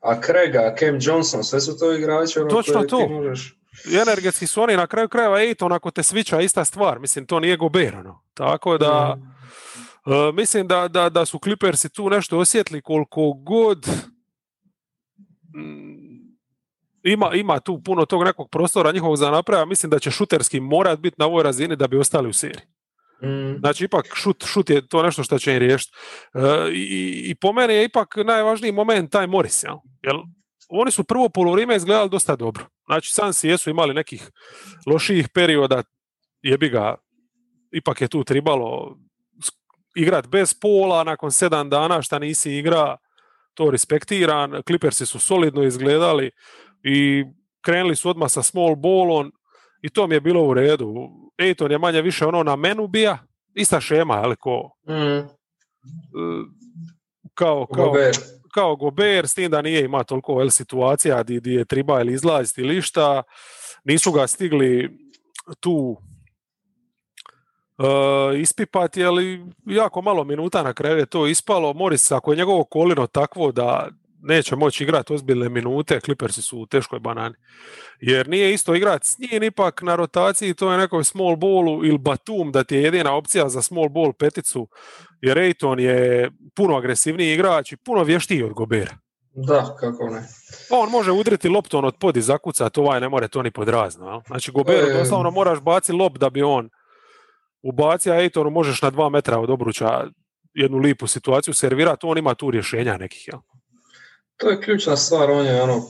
a 0.00 0.20
Craiga, 0.20 0.74
Cam 0.78 0.98
Johnson, 1.00 1.44
sve 1.44 1.60
su 1.60 1.78
to 1.78 1.92
igrači 1.92 2.38
ono 2.38 2.50
Točno 2.50 2.82
to. 2.82 3.08
možeš... 3.08 3.54
Energetski 4.02 4.46
su 4.46 4.62
oni 4.62 4.76
na 4.76 4.86
kraju 4.86 5.08
krajeva, 5.08 5.42
ej, 5.42 5.54
to 5.54 5.66
onako 5.66 5.90
te 5.90 6.02
svića 6.02 6.40
ista 6.40 6.64
stvar. 6.64 6.98
Mislim, 6.98 7.26
to 7.26 7.40
nije 7.40 7.56
goberano. 7.56 8.22
Tako 8.34 8.78
da... 8.78 9.16
Mm 9.18 9.34
E, 10.06 10.32
mislim 10.32 10.66
da, 10.66 10.88
da, 10.88 11.08
da 11.08 11.24
su 11.24 11.38
Clippersi 11.38 11.88
tu 11.88 12.10
nešto 12.10 12.38
osjetli 12.38 12.82
koliko 12.82 13.32
god 13.32 13.86
mm, 15.56 16.14
ima, 17.02 17.30
ima 17.34 17.60
tu 17.60 17.82
puno 17.84 18.04
tog 18.04 18.24
nekog 18.24 18.48
prostora 18.50 18.92
njihovog 18.92 19.16
za 19.16 19.30
naprava, 19.30 19.64
mislim 19.64 19.90
da 19.90 19.98
će 19.98 20.10
šuterski 20.10 20.60
morat 20.60 20.98
biti 20.98 21.16
na 21.18 21.26
ovoj 21.26 21.42
razini 21.42 21.76
da 21.76 21.86
bi 21.86 21.98
ostali 21.98 22.28
u 22.28 22.32
seriji. 22.32 22.64
Mm. 23.22 23.58
Znači, 23.58 23.84
ipak 23.84 24.06
šut, 24.14 24.44
šut 24.46 24.70
je 24.70 24.88
to 24.88 25.02
nešto 25.02 25.22
što 25.22 25.38
će 25.38 25.52
im 25.52 25.58
riješiti. 25.58 25.92
E, 26.34 26.70
i, 26.72 27.22
I 27.30 27.34
po 27.34 27.52
meni 27.52 27.74
je 27.74 27.84
ipak 27.84 28.16
najvažniji 28.24 28.72
moment 28.72 29.12
taj 29.12 29.26
Morris. 29.26 29.62
Jel? 29.62 29.76
Jel, 30.02 30.16
oni 30.68 30.90
su 30.90 31.04
prvo 31.04 31.28
polovrijeme 31.28 31.76
izgledali 31.76 32.10
dosta 32.10 32.36
dobro. 32.36 32.66
Znači, 32.86 33.12
Sansi 33.12 33.48
jesu 33.48 33.70
imali 33.70 33.94
nekih 33.94 34.30
lošijih 34.86 35.28
perioda, 35.28 35.82
jebi 36.42 36.68
ga, 36.68 36.94
ipak 37.72 38.00
je 38.00 38.08
tu 38.08 38.24
tribalo 38.24 38.96
igrat 39.94 40.26
bez 40.26 40.54
pola 40.54 41.04
nakon 41.04 41.32
sedam 41.32 41.70
dana 41.70 42.02
šta 42.02 42.18
nisi 42.18 42.52
igra, 42.52 42.96
to 43.54 43.70
respektiran. 43.70 44.62
Clippersi 44.66 45.06
su 45.06 45.18
solidno 45.18 45.62
izgledali 45.62 46.30
i 46.82 47.24
krenuli 47.64 47.96
su 47.96 48.10
odmah 48.10 48.30
sa 48.30 48.42
small 48.42 48.76
ballom 48.76 49.32
i 49.82 49.90
to 49.90 50.06
mi 50.06 50.14
je 50.14 50.20
bilo 50.20 50.42
u 50.42 50.54
redu. 50.54 50.94
Ejton 51.38 51.70
je 51.70 51.78
manje 51.78 52.02
više 52.02 52.26
ono 52.26 52.42
na 52.42 52.56
menu 52.56 52.86
bija, 52.86 53.18
ista 53.54 53.80
šema, 53.80 54.14
ali 54.14 54.36
ko... 54.36 54.70
Mm. 54.88 55.28
Kao, 57.34 57.66
kao, 57.66 57.86
Gober. 57.86 58.14
kao 58.54 58.76
Gober, 58.76 59.28
s 59.28 59.34
tim 59.34 59.50
da 59.50 59.62
nije 59.62 59.84
ima 59.84 60.04
toliko 60.04 60.40
el, 60.40 60.50
situacija 60.50 61.22
di, 61.22 61.40
je 61.44 61.64
triba 61.64 62.00
ili 62.00 62.12
izlaziti 62.12 62.60
ili 62.60 62.82
šta. 62.82 63.22
Nisu 63.84 64.12
ga 64.12 64.26
stigli 64.26 64.98
tu 65.60 65.96
uh, 67.78 68.40
ispipati, 68.40 69.04
ali 69.04 69.46
jako 69.66 70.02
malo 70.02 70.24
minuta 70.24 70.62
na 70.62 70.72
kraju 70.72 70.98
je 70.98 71.06
to 71.06 71.26
ispalo. 71.26 71.72
Moris, 71.72 72.12
ako 72.12 72.32
je 72.32 72.36
njegovo 72.36 72.64
kolino 72.64 73.06
takvo 73.06 73.52
da 73.52 73.88
neće 74.22 74.56
moći 74.56 74.84
igrati 74.84 75.14
ozbiljne 75.14 75.48
minute, 75.48 76.00
Clippersi 76.00 76.42
su 76.42 76.58
u 76.58 76.66
teškoj 76.66 76.98
banani. 76.98 77.34
Jer 78.00 78.28
nije 78.28 78.54
isto 78.54 78.74
igrati 78.74 79.06
s 79.06 79.18
njim 79.18 79.42
ipak 79.42 79.82
na 79.82 79.96
rotaciji, 79.96 80.54
to 80.54 80.72
je 80.72 80.78
nekoj 80.78 81.04
small 81.04 81.36
ballu 81.36 81.84
ili 81.84 81.98
Batum 81.98 82.52
da 82.52 82.64
ti 82.64 82.76
je 82.76 82.82
jedina 82.82 83.14
opcija 83.14 83.48
za 83.48 83.62
small 83.62 83.88
ball 83.88 84.12
peticu, 84.12 84.68
jer 85.20 85.38
Ejton 85.38 85.80
je 85.80 86.30
puno 86.54 86.76
agresivniji 86.76 87.34
igrač 87.34 87.72
i 87.72 87.76
puno 87.76 88.02
vještiji 88.02 88.42
od 88.42 88.52
Gobera. 88.52 88.96
Da, 89.34 89.76
kako 89.80 90.04
ne. 90.04 90.22
Pa 90.70 90.76
on 90.78 90.90
može 90.90 91.12
udriti 91.12 91.48
loptom 91.48 91.84
od 91.84 91.96
podi 92.00 92.20
zakucati, 92.20 92.80
ovaj 92.80 93.00
ne 93.00 93.08
more 93.08 93.28
to 93.28 93.42
ni 93.42 93.50
pod 93.50 93.68
razno. 93.68 94.22
Znači 94.26 94.52
Goberu 94.52 94.86
E. 94.86 94.92
doslovno 94.92 95.30
moraš 95.30 95.60
baci 95.60 95.92
lop 95.92 96.18
da 96.18 96.30
bi 96.30 96.42
on 96.42 96.70
ubacio, 97.64 98.12
a 98.12 98.50
možeš 98.50 98.82
na 98.82 98.90
dva 98.90 99.08
metra 99.08 99.38
od 99.38 99.50
obruča 99.50 100.04
jednu 100.54 100.78
lipu 100.78 101.06
situaciju 101.06 101.54
servirati, 101.54 102.06
on 102.06 102.18
ima 102.18 102.34
tu 102.34 102.50
rješenja 102.50 102.96
nekih. 102.96 103.28
Jel? 103.28 103.40
To 104.36 104.50
je 104.50 104.60
ključna 104.60 104.96
stvar, 104.96 105.30
on 105.30 105.46
je 105.46 105.62
ono, 105.62 105.82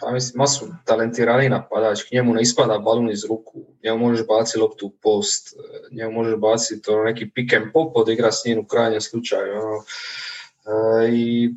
pa 0.00 0.10
mislim, 0.10 0.38
masu 0.38 0.66
talentiraniji 0.84 1.48
napadač, 1.48 2.02
k 2.02 2.12
njemu 2.12 2.34
ne 2.34 2.42
ispada 2.42 2.78
balun 2.78 3.10
iz 3.10 3.24
ruku, 3.24 3.60
njemu 3.84 3.98
možeš 3.98 4.26
baciti 4.26 4.58
loptu 4.58 4.86
u 4.86 4.90
post, 5.02 5.56
njemu 5.92 6.12
možeš 6.12 6.36
baciti 6.36 6.90
ono, 6.90 7.04
neki 7.04 7.30
pick 7.30 7.54
and 7.54 7.72
pop, 7.72 7.96
odigra 7.96 8.32
s 8.32 8.44
njim 8.44 8.58
u 8.58 8.66
krajnjem 8.66 9.00
slučaju. 9.00 9.52
Ono. 9.52 9.76
E, 9.76 11.10
I 11.12 11.50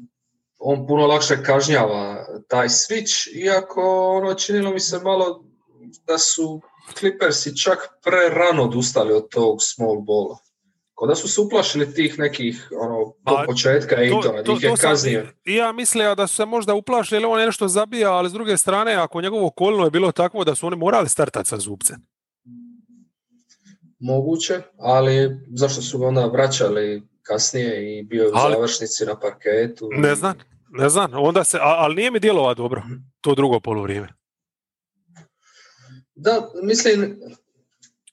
on 0.57 0.87
puno 0.87 1.07
lakše 1.07 1.43
kažnjava 1.43 2.25
taj 2.47 2.67
switch, 2.67 3.27
iako 3.35 4.09
ono 4.17 4.33
činilo 4.33 4.71
mi 4.71 4.79
se 4.79 4.99
malo 4.99 5.44
da 6.07 6.17
su 6.17 6.61
Clippersi 6.93 7.57
čak 7.57 7.77
prerano 8.03 8.63
odustali 8.63 9.13
od 9.13 9.29
tog 9.29 9.57
small 9.61 10.01
balla. 10.01 10.37
Ko 10.93 11.07
da 11.07 11.15
su 11.15 11.27
se 11.27 11.41
uplašili 11.41 11.93
tih 11.93 12.19
nekih 12.19 12.67
ono, 12.81 13.13
Pa, 13.23 13.31
do 13.31 13.37
početka 13.45 13.95
Ejtona, 13.95 14.41
da 14.41 14.51
ih 14.53 14.63
je 14.63 14.73
kaznio. 14.77 15.27
ja 15.45 15.71
mislio 15.71 16.15
da 16.15 16.27
su 16.27 16.35
se 16.35 16.45
možda 16.45 16.73
uplašili, 16.73 17.17
jer 17.17 17.27
on 17.27 17.39
je 17.39 17.45
nešto 17.45 17.67
zabija, 17.67 18.11
ali 18.11 18.29
s 18.29 18.33
druge 18.33 18.57
strane, 18.57 18.93
ako 18.93 19.21
njegovo 19.21 19.49
kolno 19.49 19.83
je 19.83 19.91
bilo 19.91 20.11
takvo 20.11 20.43
da 20.43 20.55
su 20.55 20.67
oni 20.67 20.75
morali 20.75 21.09
startati 21.09 21.49
sa 21.49 21.57
zubcem. 21.57 21.95
Moguće, 23.99 24.61
ali 24.77 25.13
zašto 25.49 25.81
su 25.81 25.99
ga 25.99 26.07
onda 26.07 26.25
vraćali 26.25 27.03
kasnije 27.21 27.99
i 27.99 28.03
bio 28.03 28.23
je 28.23 28.29
u 28.29 28.35
Ali- 28.35 28.53
završnici 28.53 29.05
na 29.05 29.19
parketu? 29.19 29.89
Ne 29.91 30.15
znam, 30.15 30.35
ne 30.69 30.89
znam. 30.89 31.11
Onda 31.13 31.43
se, 31.43 31.57
a- 31.57 31.75
ali 31.77 31.95
nije 31.95 32.11
mi 32.11 32.19
djelova 32.19 32.53
dobro, 32.53 32.83
to 33.21 33.35
drugo 33.35 33.59
poluvrijeme. 33.59 34.07
Da, 36.15 36.49
mislim, 36.63 37.19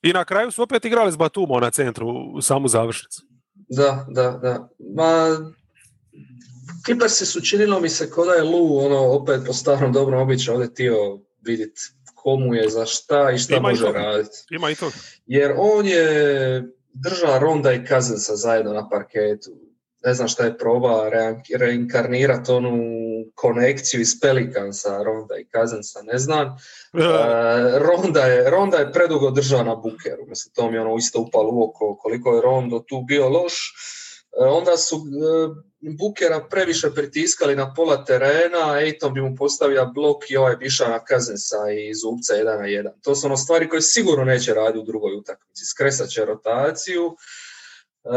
I 0.01 0.13
na 0.13 0.25
kraju 0.25 0.51
su 0.51 0.63
opet 0.63 0.85
igrali 0.85 1.11
s 1.11 1.15
Batumom 1.17 1.61
na 1.61 1.71
centru 1.71 2.07
u 2.33 2.41
samu 2.41 2.67
završnicu. 2.67 3.21
da, 3.55 4.05
da, 4.09 4.31
da. 4.31 4.69
Ma, 4.79 5.37
Clippersi 6.85 7.25
su 7.25 7.41
činilo 7.41 7.79
mi 7.79 7.89
se 7.89 8.09
ko 8.09 8.25
da 8.25 8.31
je 8.33 8.43
Lu, 8.43 8.77
ono, 8.77 8.99
opet 8.99 9.41
po 9.47 9.53
starom 9.53 9.93
dobrom 9.93 10.21
običaju 10.21 10.55
ovdje 10.55 10.73
tio 10.73 11.19
vidjeti 11.41 11.81
komu 12.15 12.53
je 12.55 12.69
za 12.69 12.85
šta 12.85 13.31
i 13.31 13.37
šta 13.37 13.55
Ima 13.55 13.69
može 13.69 13.85
raditi. 13.93 14.37
Ima 14.51 14.69
i 14.71 14.75
toga. 14.75 14.95
Jer 15.25 15.53
on 15.57 15.85
je 15.87 16.63
drža 16.93 17.37
Ronda 17.39 17.73
i 17.73 17.85
Cousinsa 17.87 18.35
zajedno 18.35 18.73
na 18.73 18.89
parketu. 18.89 19.51
Ne 20.05 20.13
znam 20.13 20.27
šta 20.27 20.45
je 20.45 20.57
proba 20.57 21.09
re- 21.09 21.41
reinkarnirati 21.57 22.51
onu 22.51 22.77
konekciju 23.35 24.01
iz 24.01 24.19
Pelicansa, 24.21 25.03
Ronda 25.03 25.35
i 25.37 25.47
Cousinsa, 25.55 26.01
ne 26.01 26.17
znam. 26.17 26.47
E, 26.47 26.49
Ronda, 27.79 28.19
je, 28.19 28.49
Ronda 28.49 28.77
je 28.77 28.91
predugo 28.91 29.31
držao 29.31 29.63
na 29.63 29.75
bukeru, 29.75 30.25
mislim, 30.27 30.53
to 30.53 30.71
mi 30.71 30.77
je 30.77 30.81
ono 30.81 30.97
isto 30.97 31.19
upalo 31.21 31.49
u 31.51 31.63
oko 31.63 31.97
koliko 31.97 32.35
je 32.35 32.41
Rondo 32.41 32.79
tu 32.79 33.01
bio 33.07 33.29
loš. 33.29 33.73
E, 34.41 34.45
onda 34.45 34.77
su 34.77 34.95
e, 34.95 35.73
Bukera 35.99 36.47
previše 36.49 36.91
pritiskali 36.95 37.55
na 37.55 37.73
pola 37.73 38.05
terena, 38.05 38.79
Ejton 38.81 39.13
bi 39.13 39.21
mu 39.21 39.35
postavio 39.35 39.85
blok 39.85 40.31
i 40.31 40.37
ovaj 40.37 40.55
bi 40.55 40.65
išao 40.65 40.89
na 40.89 40.99
Cousinsa 41.09 41.57
i 41.71 41.93
zubca 41.93 42.33
1 42.33 42.43
na 42.43 42.65
1. 42.65 42.89
To 43.01 43.15
su 43.15 43.27
ono 43.27 43.37
stvari 43.37 43.69
koje 43.69 43.81
sigurno 43.81 44.25
neće 44.25 44.53
raditi 44.53 44.79
u 44.79 44.83
drugoj 44.83 45.15
utakmici. 45.15 45.65
Skresat 45.65 46.09
će 46.09 46.25
rotaciju. 46.25 47.15
E, 48.03 48.09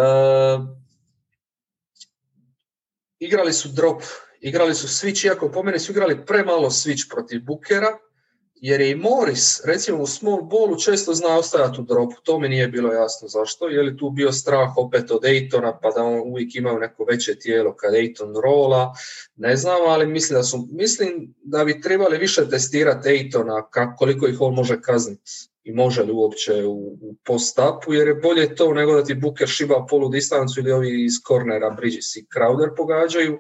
igrali 3.19 3.53
su 3.53 3.69
drop, 3.69 4.03
igrali 4.49 4.75
su 4.75 4.87
switch, 4.87 5.27
iako 5.27 5.51
po 5.51 5.63
meni 5.63 5.79
su 5.79 5.93
igrali 5.93 6.27
premalo 6.27 6.71
switch 6.71 7.11
protiv 7.11 7.41
Bukera, 7.45 7.99
jer 8.55 8.81
je 8.81 8.91
i 8.91 8.95
Morris, 8.95 9.65
recimo 9.65 9.99
u 9.99 10.07
small 10.07 10.43
ballu, 10.43 10.79
često 10.79 11.15
zna 11.15 11.39
ostajati 11.39 11.81
u 11.81 11.85
dropu. 11.85 12.17
To 12.23 12.39
mi 12.39 12.49
nije 12.49 12.69
bilo 12.69 12.93
jasno 12.93 13.29
zašto. 13.29 13.69
Je 13.69 13.83
li 13.83 13.97
tu 13.97 14.11
bio 14.11 14.33
strah 14.33 14.77
opet 14.77 15.11
od 15.11 15.25
Ejtona, 15.25 15.79
pa 15.79 15.91
da 15.91 16.03
on 16.03 16.21
uvijek 16.31 16.55
imaju 16.55 16.79
neko 16.79 17.05
veće 17.05 17.39
tijelo 17.39 17.77
kad 17.77 17.95
Ejton 17.95 18.35
rola. 18.45 18.95
Ne 19.37 19.57
znam, 19.57 19.77
ali 19.87 20.07
mislim 20.07 20.39
da, 20.39 20.43
su, 20.43 20.69
mislim 20.73 21.35
da 21.43 21.65
bi 21.65 21.81
trebali 21.81 22.19
više 22.19 22.49
testirati 22.49 23.09
Ejtona 23.09 23.69
kako, 23.71 23.97
koliko 23.97 24.27
ih 24.27 24.41
on 24.41 24.55
može 24.55 24.81
kazniti 24.81 25.33
i 25.65 25.73
može 25.73 26.03
li 26.03 26.13
uopće 26.13 26.65
u, 26.65 26.99
u 27.01 27.15
post-upu, 27.25 27.93
jer 27.93 28.09
je 28.09 28.15
bolje 28.15 28.55
to 28.55 28.75
nego 28.75 28.95
da 28.95 29.05
ti 29.05 29.15
Booker 29.15 29.49
šiba 29.49 29.87
polu 29.91 30.09
distancu 30.09 30.61
ili 30.61 30.73
ovi 30.73 31.05
iz 31.05 31.13
kornera 31.25 31.71
Bridges 31.71 32.17
i 32.17 32.27
Crowder 32.35 32.77
pogađaju. 32.77 33.39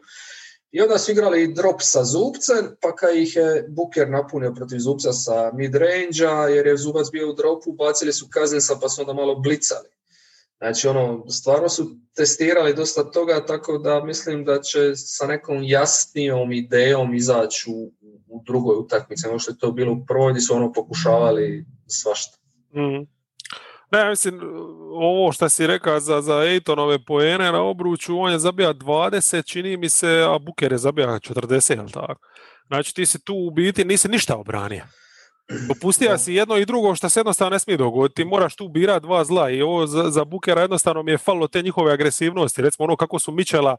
I 0.76 0.80
onda 0.80 0.98
su 0.98 1.12
igrali 1.12 1.54
drop 1.54 1.76
sa 1.80 2.04
Zubcem, 2.04 2.76
pa 2.80 2.96
kad 2.96 3.16
ih 3.16 3.36
je 3.36 3.66
Booker 3.68 4.10
napunio 4.10 4.54
protiv 4.54 4.78
Zubca 4.78 5.12
sa 5.12 5.52
mid-range 5.52 6.48
jer 6.54 6.66
je 6.66 6.76
Zubac 6.76 7.10
bio 7.12 7.30
u 7.30 7.32
dropu, 7.32 7.72
bacili 7.72 8.12
su 8.12 8.26
Kazinsa 8.30 8.74
pa 8.80 8.88
su 8.88 9.00
onda 9.00 9.12
malo 9.12 9.34
blicali. 9.34 9.88
Znači, 10.58 10.88
ono, 10.88 11.30
stvarno 11.30 11.68
su 11.68 11.90
testirali 12.14 12.74
dosta 12.74 13.10
toga, 13.10 13.46
tako 13.46 13.78
da 13.78 14.04
mislim 14.04 14.44
da 14.44 14.60
će 14.60 14.96
sa 14.96 15.26
nekom 15.26 15.62
jasnijom 15.62 16.52
idejom 16.52 17.14
izaći 17.14 17.70
u, 17.70 17.92
u 18.28 18.42
drugoj 18.46 18.76
utakmici, 18.76 19.28
ono 19.28 19.38
što 19.38 19.50
je 19.50 19.58
to 19.58 19.72
bilo 19.72 19.92
u 19.92 20.04
prvoj, 20.06 20.32
gdje 20.32 20.40
su 20.40 20.54
ono 20.54 20.72
pokušavali 20.72 21.64
svašta. 21.86 22.38
Mm. 22.74 23.15
Ne, 23.90 24.08
mislim, 24.10 24.40
ovo 24.92 25.32
što 25.32 25.48
si 25.48 25.66
rekao 25.66 26.00
za, 26.00 26.20
za 26.20 26.42
Ejtonove 26.42 26.98
poene 27.04 27.52
na 27.52 27.62
obruču, 27.62 28.18
on 28.18 28.32
je 28.32 28.38
zabija 28.38 28.74
20, 28.74 29.46
čini 29.52 29.76
mi 29.76 29.88
se, 29.88 30.26
a 30.28 30.38
Buker 30.38 30.72
je 30.72 30.78
zabija 30.78 31.08
40, 31.08 31.76
jel 31.76 31.88
tako? 31.90 32.20
Znači 32.66 32.94
ti 32.94 33.06
si 33.06 33.24
tu 33.24 33.34
u 33.34 33.50
biti, 33.50 33.84
nisi 33.84 34.08
ništa 34.08 34.36
obranio. 34.36 34.84
Dopustio 35.68 36.18
si 36.18 36.34
jedno 36.34 36.56
i 36.56 36.64
drugo 36.64 36.94
što 36.94 37.08
se 37.08 37.20
jednostavno 37.20 37.50
ne 37.54 37.58
smije 37.58 37.76
dogoditi. 37.76 38.24
Moraš 38.24 38.56
tu 38.56 38.68
birati 38.68 39.06
dva 39.06 39.24
zla 39.24 39.50
i 39.50 39.62
ovo 39.62 39.86
za, 39.86 40.10
za 40.10 40.24
Bukera 40.24 40.60
jednostavno 40.60 41.02
mi 41.02 41.10
je 41.10 41.18
falilo 41.18 41.48
te 41.48 41.62
njihove 41.62 41.92
agresivnosti. 41.92 42.62
Recimo 42.62 42.84
ono 42.84 42.96
kako 42.96 43.18
su 43.18 43.32
Mičela 43.32 43.76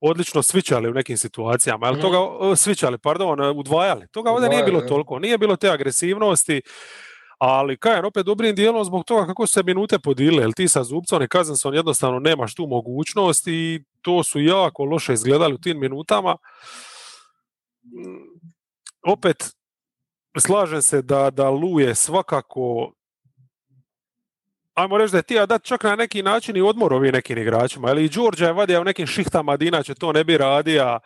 odlično 0.00 0.42
svičali 0.42 0.88
u 0.88 0.94
nekim 0.94 1.16
situacijama. 1.16 1.86
Ali 1.86 1.98
Mhm. 1.98 2.06
toga, 2.06 2.56
svičali, 2.56 2.98
pardon, 2.98 3.58
udvajali. 3.58 4.06
Toga 4.12 4.30
ovdje 4.30 4.48
nije 4.48 4.62
bilo 4.64 4.80
toliko. 4.80 5.18
Nije 5.18 5.38
bilo 5.38 5.56
te 5.56 5.70
agresivnosti. 5.70 6.62
Ali 7.38 7.76
kajem 7.76 8.04
opet 8.04 8.26
dobrim 8.26 8.54
dijelom 8.54 8.84
zbog 8.84 9.04
toga 9.04 9.26
kako 9.26 9.46
su 9.46 9.52
se 9.52 9.62
minute 9.62 9.98
podile, 9.98 10.42
jer 10.42 10.52
ti 10.52 10.68
sa 10.68 10.84
Zubcom 10.84 11.22
i 11.22 11.28
Kazenson 11.28 11.74
jednostavno 11.74 12.18
nemaš 12.18 12.54
tu 12.54 12.66
mogućnost 12.66 13.46
i 13.46 13.84
to 14.02 14.22
su 14.22 14.40
jako 14.40 14.84
loše 14.84 15.12
izgledali 15.12 15.54
u 15.54 15.58
tim 15.58 15.80
minutama. 15.80 16.36
Mm, 17.82 18.38
Opet, 19.02 19.56
slažem 20.38 20.82
se 20.82 21.02
da, 21.02 21.30
da 21.30 21.50
Lu 21.50 21.80
je 21.80 21.94
svakako 21.94 22.92
ajmo 24.74 24.98
reći 24.98 25.12
da 25.12 25.18
je 25.18 25.22
tija 25.22 25.46
dat 25.46 25.62
čak 25.62 25.84
na 25.84 25.96
neki 25.96 26.22
način 26.22 26.56
i 26.56 26.60
odmor 26.60 26.92
ovim 26.92 27.12
nekim 27.12 27.38
igračima. 27.38 27.88
Ali 27.88 28.04
i 28.04 28.08
Đorđa 28.08 28.46
je 28.46 28.52
vadio 28.52 28.80
u 28.80 28.84
nekim 28.84 29.06
šihtama, 29.06 29.56
da 29.56 29.64
inače 29.64 29.94
to 29.94 30.12
ne 30.12 30.24
bi 30.24 30.38
radija. 30.38 30.98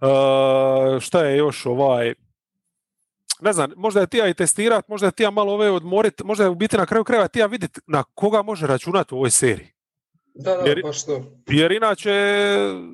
Uh, 0.00 1.00
šta 1.00 1.24
je 1.24 1.36
još 1.36 1.66
ovaj 1.66 2.14
ne 3.42 3.52
znam, 3.52 3.70
možda 3.76 4.00
je 4.00 4.06
tija 4.06 4.28
i 4.28 4.34
testirat, 4.34 4.88
možda 4.88 5.06
je 5.06 5.12
tija 5.12 5.30
malo 5.30 5.52
ove 5.52 5.70
odmorit, 5.70 6.22
možda 6.24 6.44
je 6.44 6.50
u 6.50 6.54
biti 6.54 6.76
na 6.76 6.86
kraju 6.86 7.04
krajeva 7.04 7.28
tija 7.28 7.46
vidjeti 7.46 7.80
na 7.86 8.02
koga 8.14 8.42
može 8.42 8.66
računati 8.66 9.14
u 9.14 9.16
ovoj 9.16 9.30
seriji. 9.30 9.72
Da, 10.34 10.56
da, 10.56 10.68
Jer- 10.68 10.82
baš 10.82 11.06
to. 11.06 11.24
Jer 11.46 11.72
inače, 11.72 12.12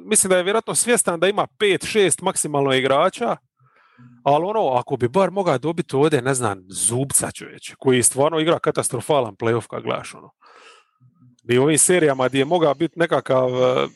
mislim 0.05 0.31
da 0.31 0.37
je 0.37 0.43
vjerojatno 0.43 0.75
svjestan 0.75 1.21
da 1.21 1.29
ima 1.29 1.47
5-6 1.59 2.23
maksimalno 2.23 2.73
igrača, 2.73 3.37
ali 4.23 4.45
ono, 4.45 4.69
ako 4.69 4.97
bi 4.97 5.09
bar 5.09 5.31
mogao 5.31 5.59
dobiti 5.59 5.97
ovdje, 5.97 6.23
ne 6.23 6.35
znam, 6.35 6.65
zubca 6.69 7.31
čovječe, 7.31 7.75
koji 7.79 8.03
stvarno 8.03 8.41
igra 8.41 8.59
katastrofalan 8.59 9.37
playoff 9.37 9.67
kad 9.67 9.83
gledaš 9.83 10.15
ono. 10.15 10.31
I 11.49 11.59
u 11.59 11.63
ovim 11.63 11.79
serijama 11.79 12.29
gdje 12.29 12.39
je 12.39 12.45
mogao 12.45 12.75
biti 12.75 12.99
nekakav, 12.99 13.49
eh, 13.49 13.87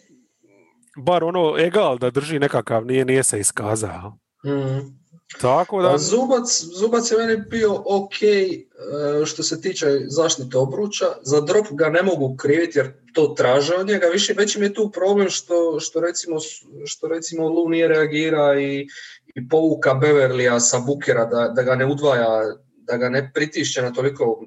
bar 0.96 1.24
ono, 1.24 1.54
egal 1.58 1.98
da 1.98 2.10
drži 2.10 2.38
nekakav, 2.38 2.86
nije, 2.86 3.04
nije 3.04 3.22
se 3.22 3.40
iskazao. 3.40 4.18
Mm. 4.44 4.99
Tako 5.40 5.82
da, 5.82 5.98
Zubac, 5.98 6.62
Zubac 6.78 7.10
je 7.10 7.18
meni 7.18 7.36
bio 7.36 7.82
ok 7.84 8.22
e, 8.22 9.26
što 9.26 9.42
se 9.42 9.60
tiče 9.60 9.86
zaštite 10.06 10.58
obruča. 10.58 11.04
Za 11.22 11.40
drop 11.40 11.66
ga 11.70 11.88
ne 11.88 12.02
mogu 12.02 12.36
kriviti 12.36 12.78
jer 12.78 12.92
to 13.12 13.34
traže 13.36 13.74
od 13.74 13.86
njega. 13.86 14.06
Više, 14.06 14.34
veći 14.36 14.60
mi 14.60 14.66
je 14.66 14.74
tu 14.74 14.90
problem 14.90 15.30
što, 15.30 15.80
što, 15.80 16.00
recimo, 16.00 16.36
što 16.84 17.08
recimo 17.08 17.48
Lu 17.48 17.68
nije 17.68 17.88
reagira 17.88 18.60
i, 18.60 18.88
i 19.34 19.48
povuka 19.48 19.94
Beverlija 19.94 20.60
sa 20.60 20.78
Bukera 20.78 21.24
da, 21.24 21.48
da 21.48 21.62
ga 21.62 21.74
ne 21.74 21.86
udvaja, 21.86 22.42
da 22.76 22.96
ga 22.96 23.08
ne 23.08 23.30
pritišće 23.34 23.82
na 23.82 23.92
toliko 23.92 24.44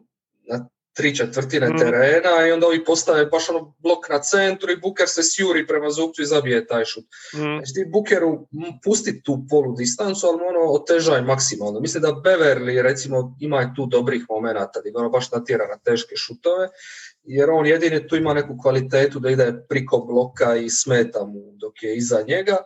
na 0.47 0.67
tri 0.93 1.15
četvrtine 1.15 1.69
Mm. 1.69 1.77
terena 1.77 2.47
i 2.47 2.51
onda 2.51 2.67
ovi 2.67 2.85
postave 2.85 3.25
baš 3.25 3.49
ono 3.49 3.75
blok 3.79 4.09
na 4.09 4.19
centru 4.19 4.71
i 4.71 4.77
Buker 4.77 5.07
se 5.09 5.21
sjuri 5.23 5.67
prema 5.67 5.89
zubcu 5.89 6.21
i 6.21 6.25
zabije 6.25 6.67
taj 6.67 6.85
šut. 6.85 7.03
mm, 7.33 7.37
Znači 7.39 7.73
ti 7.73 7.85
Bukeru 7.93 8.47
pusti 8.83 9.23
tu 9.23 9.45
polu 9.49 9.75
distancu, 9.75 10.27
ali 10.27 10.35
ono 10.43 10.71
otežaj 10.71 11.21
maksimalno. 11.21 11.79
Mislim 11.79 12.01
da 12.01 12.21
Beverly 12.25 12.81
recimo 12.81 13.35
ima 13.39 13.73
tu 13.75 13.85
dobrih 13.85 14.25
momenata, 14.29 14.79
gdje 14.79 14.91
ono 14.95 15.09
baš 15.09 15.31
natjera 15.31 15.67
na 15.67 15.77
teške 15.77 16.15
šutove, 16.15 16.67
jer 17.23 17.49
on 17.49 17.65
jedini 17.65 18.07
tu 18.07 18.15
ima 18.15 18.33
neku 18.33 18.57
kvalitetu 18.61 19.19
da 19.19 19.29
ide 19.29 19.53
priko 19.69 19.97
bloka 19.97 20.55
i 20.55 20.69
smeta 20.69 21.25
mu 21.25 21.51
dok 21.53 21.83
je 21.83 21.97
iza 21.97 22.23
njega. 22.27 22.57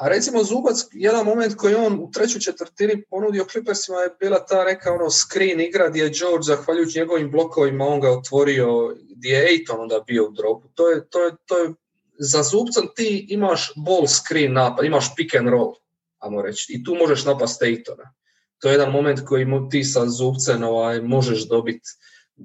A 0.00 0.08
recimo 0.08 0.44
Zubac, 0.44 0.88
jedan 0.92 1.24
moment 1.24 1.54
koji 1.56 1.74
on 1.74 2.00
u 2.00 2.10
trećoj 2.10 2.40
četvrtini 2.40 3.02
ponudio 3.10 3.46
Clippersima 3.50 3.98
je 3.98 4.16
bila 4.20 4.46
ta 4.46 4.64
neka 4.64 4.92
ono 4.92 5.10
screen 5.10 5.60
igra 5.60 5.88
gdje 5.88 6.02
je 6.02 6.12
George, 6.20 6.42
zahvaljujući 6.42 6.98
njegovim 6.98 7.30
blokovima, 7.30 7.84
on 7.84 8.00
ga 8.00 8.10
otvorio, 8.10 8.96
gdje 9.16 9.30
je 9.30 9.46
Aiton 9.46 9.80
onda 9.80 10.00
bio 10.06 10.26
u 10.28 10.30
dropu. 10.30 10.68
To 10.74 10.90
je, 10.90 11.08
to 11.08 11.24
je, 11.24 11.32
to 11.46 11.58
je, 11.58 11.72
za 12.18 12.42
Zubcom 12.42 12.88
ti 12.96 13.26
imaš 13.28 13.72
ball 13.76 14.06
screen 14.06 14.52
napad, 14.52 14.84
imaš 14.84 15.14
pick 15.16 15.34
and 15.34 15.48
roll, 15.48 15.74
ajmo 16.18 16.42
reći, 16.42 16.72
i 16.72 16.84
tu 16.84 16.94
možeš 16.94 17.24
napast 17.24 17.62
Aitona. 17.62 18.14
To 18.58 18.68
je 18.68 18.74
jedan 18.74 18.92
moment 18.92 19.20
koji 19.26 19.46
ti 19.70 19.84
sa 19.84 20.06
Zubcem 20.06 20.62
ovaj, 20.62 21.00
možeš 21.00 21.48
dobiti. 21.48 21.88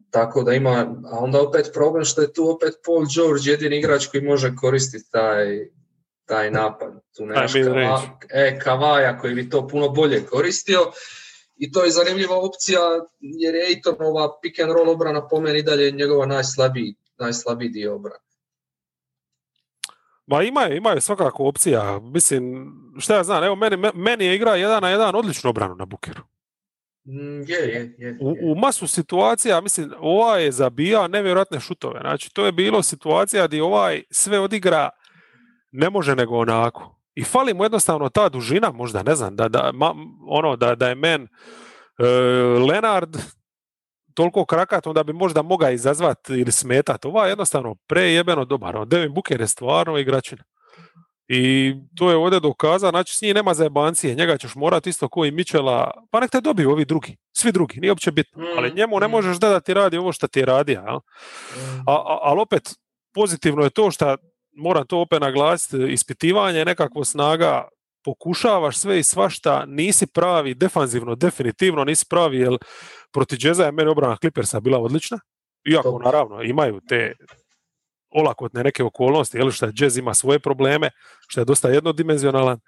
Tako 0.10 0.44
da 0.44 0.54
ima, 0.54 0.96
a 1.12 1.20
onda 1.20 1.42
opet 1.42 1.70
problem 1.74 2.06
što 2.06 2.22
je 2.22 2.34
tu 2.34 2.50
opet 2.50 2.74
Paul 2.86 3.06
George 3.16 3.50
jedini 3.52 3.78
igrač 3.78 4.08
koji 4.08 4.24
može 4.24 4.56
koristiti 4.56 5.12
taj 5.12 5.70
taj 6.26 6.52
napad. 6.52 6.94
Tu 7.18 7.26
nemaš 7.26 7.54
kava, 7.54 8.02
e, 8.30 8.60
Kavaja 8.60 9.18
koji 9.18 9.36
bi 9.36 9.50
to 9.50 9.68
puno 9.68 9.90
bolje 9.90 10.26
koristio. 10.26 10.80
I 11.58 11.72
to 11.72 11.84
je 11.84 11.92
zanimljiva 11.92 12.36
opcija 12.38 12.80
jer 13.20 13.56
je 13.56 13.66
Aitonova 13.66 14.40
pick 14.42 14.60
and 14.60 14.72
roll 14.72 14.90
obrana 14.90 15.28
po 15.28 15.40
meni 15.40 15.64
dalje 15.64 15.92
njegova 15.92 16.26
najslabiji, 16.26 16.96
najslabiji 17.18 17.70
dio 17.70 17.96
obrana. 17.96 18.20
Ma 20.28 20.44
imaju, 20.44 20.76
imaju 20.76 21.02
svakako 21.02 21.46
opcija. 21.46 22.00
Mislim, 22.00 22.72
šta 23.00 23.16
ja 23.16 23.24
znam, 23.24 23.44
evo 23.44 23.56
meni, 23.56 23.78
meni 23.94 24.26
je 24.26 24.36
igra 24.36 24.56
jedan 24.56 24.82
na 24.82 24.90
jedan 24.90 25.16
odličnu 25.16 25.50
obranu 25.50 25.76
na 25.76 25.86
Bukeru. 25.86 26.24
Mm, 27.08 27.42
je, 27.48 27.58
je, 27.58 27.96
je, 27.98 28.18
u, 28.22 28.52
u, 28.52 28.56
masu 28.56 28.88
situacija, 28.88 29.62
mislim, 29.62 29.94
ovaj 30.00 30.44
je 30.44 30.52
zabija 30.52 31.08
nevjerojatne 31.08 31.60
šutove. 31.60 32.00
Znači, 32.00 32.34
to 32.34 32.46
je 32.46 32.52
bilo 32.52 32.84
situacija 32.84 33.48
gdje 33.48 33.64
ovaj 33.64 34.04
sve 34.12 34.40
odigra 34.40 34.90
ne 35.76 35.90
može 35.90 36.16
nego 36.16 36.38
onako. 36.38 36.96
I 37.16 37.24
fali 37.24 37.54
mu 37.54 37.66
jednostavno 37.66 38.10
ta 38.10 38.30
dužina, 38.30 38.72
možda, 38.72 39.04
ne 39.04 39.16
znam, 39.16 39.36
da, 39.36 39.48
da, 39.48 39.72
ono, 40.30 40.56
da, 40.56 40.76
da 40.76 40.90
je 40.90 40.96
men 40.96 41.22
uh, 41.24 42.70
Lenard 42.70 43.18
toliko 44.14 44.46
krakat, 44.46 44.88
onda 44.88 45.04
bi 45.04 45.14
možda 45.14 45.42
mogao 45.42 45.72
izazvat 45.72 46.30
ili 46.30 46.52
smetat. 46.52 47.06
Ova 47.06 47.26
je 47.26 47.32
jednostavno 47.32 47.76
prejebeno 47.88 48.46
dobar. 48.46 48.78
On 48.78 48.90
Devin 48.90 49.14
Booker 49.14 49.42
je 49.42 49.48
stvarno 49.48 49.98
igračina. 49.98 50.44
I 51.28 51.74
to 51.98 52.10
je 52.10 52.16
ovdje 52.16 52.40
dokazano, 52.40 52.92
znači 52.92 53.16
s 53.16 53.22
njih 53.22 53.36
nema 53.36 53.54
zajebancije, 53.54 54.16
njega 54.16 54.38
ćeš 54.38 54.56
morati 54.56 54.90
isto 54.90 55.10
koji 55.10 55.32
Mičela, 55.32 55.92
pa 56.12 56.20
nek 56.20 56.32
te 56.32 56.42
dobiju 56.42 56.72
ovi 56.72 56.86
drugi, 56.86 57.18
svi 57.32 57.52
drugi, 57.52 57.80
nije 57.80 57.92
uopće 57.92 58.12
bitno, 58.12 58.44
mm, 58.44 58.58
ali 58.58 58.74
njemu 58.76 59.00
ne 59.00 59.08
mm. 59.08 59.12
možeš 59.12 59.38
da, 59.38 59.50
da 59.50 59.60
ti 59.60 59.74
radi 59.74 59.98
ovo 59.98 60.12
što 60.12 60.28
ti 60.28 60.46
radi, 60.46 60.72
jel? 60.72 60.96
Mm. 60.96 61.84
Ali 62.22 62.42
opet 62.42 62.70
pozitivno 63.14 63.64
je 63.64 63.70
to 63.70 63.92
što 63.92 64.18
moram 64.56 64.88
to 64.88 65.00
opet 65.00 65.22
naglasiti, 65.22 65.94
ispitivanje 65.94 66.66
nekakvo 66.66 67.06
snaga, 67.06 67.68
pokušavaš 68.04 68.78
sve 68.78 69.00
i 69.00 69.04
svašta, 69.04 69.66
nisi 69.68 70.08
pravi 70.08 70.54
defanzivno, 70.54 71.16
definitivno 71.16 71.84
nisi 71.84 72.06
pravi, 72.10 72.38
jer 72.38 72.58
proti 73.12 73.38
Jeza 73.40 73.66
je 73.66 73.72
meni 73.72 73.90
obrana 73.90 74.18
Clippersa 74.18 74.60
bila 74.60 74.80
odlična, 74.80 75.20
iako 75.72 76.02
naravno 76.06 76.44
imaju 76.44 76.82
te 76.90 77.14
olakotne 78.10 78.64
neke 78.64 78.84
okolnosti, 78.84 79.38
jel 79.38 79.52
što 79.52 79.70
Jazz 79.76 79.98
ima 79.98 80.14
svoje 80.14 80.40
probleme, 80.40 80.90
što 81.28 81.42
je 81.42 81.46
dosta 81.46 81.70
jednodimenzionalan, 81.70 82.60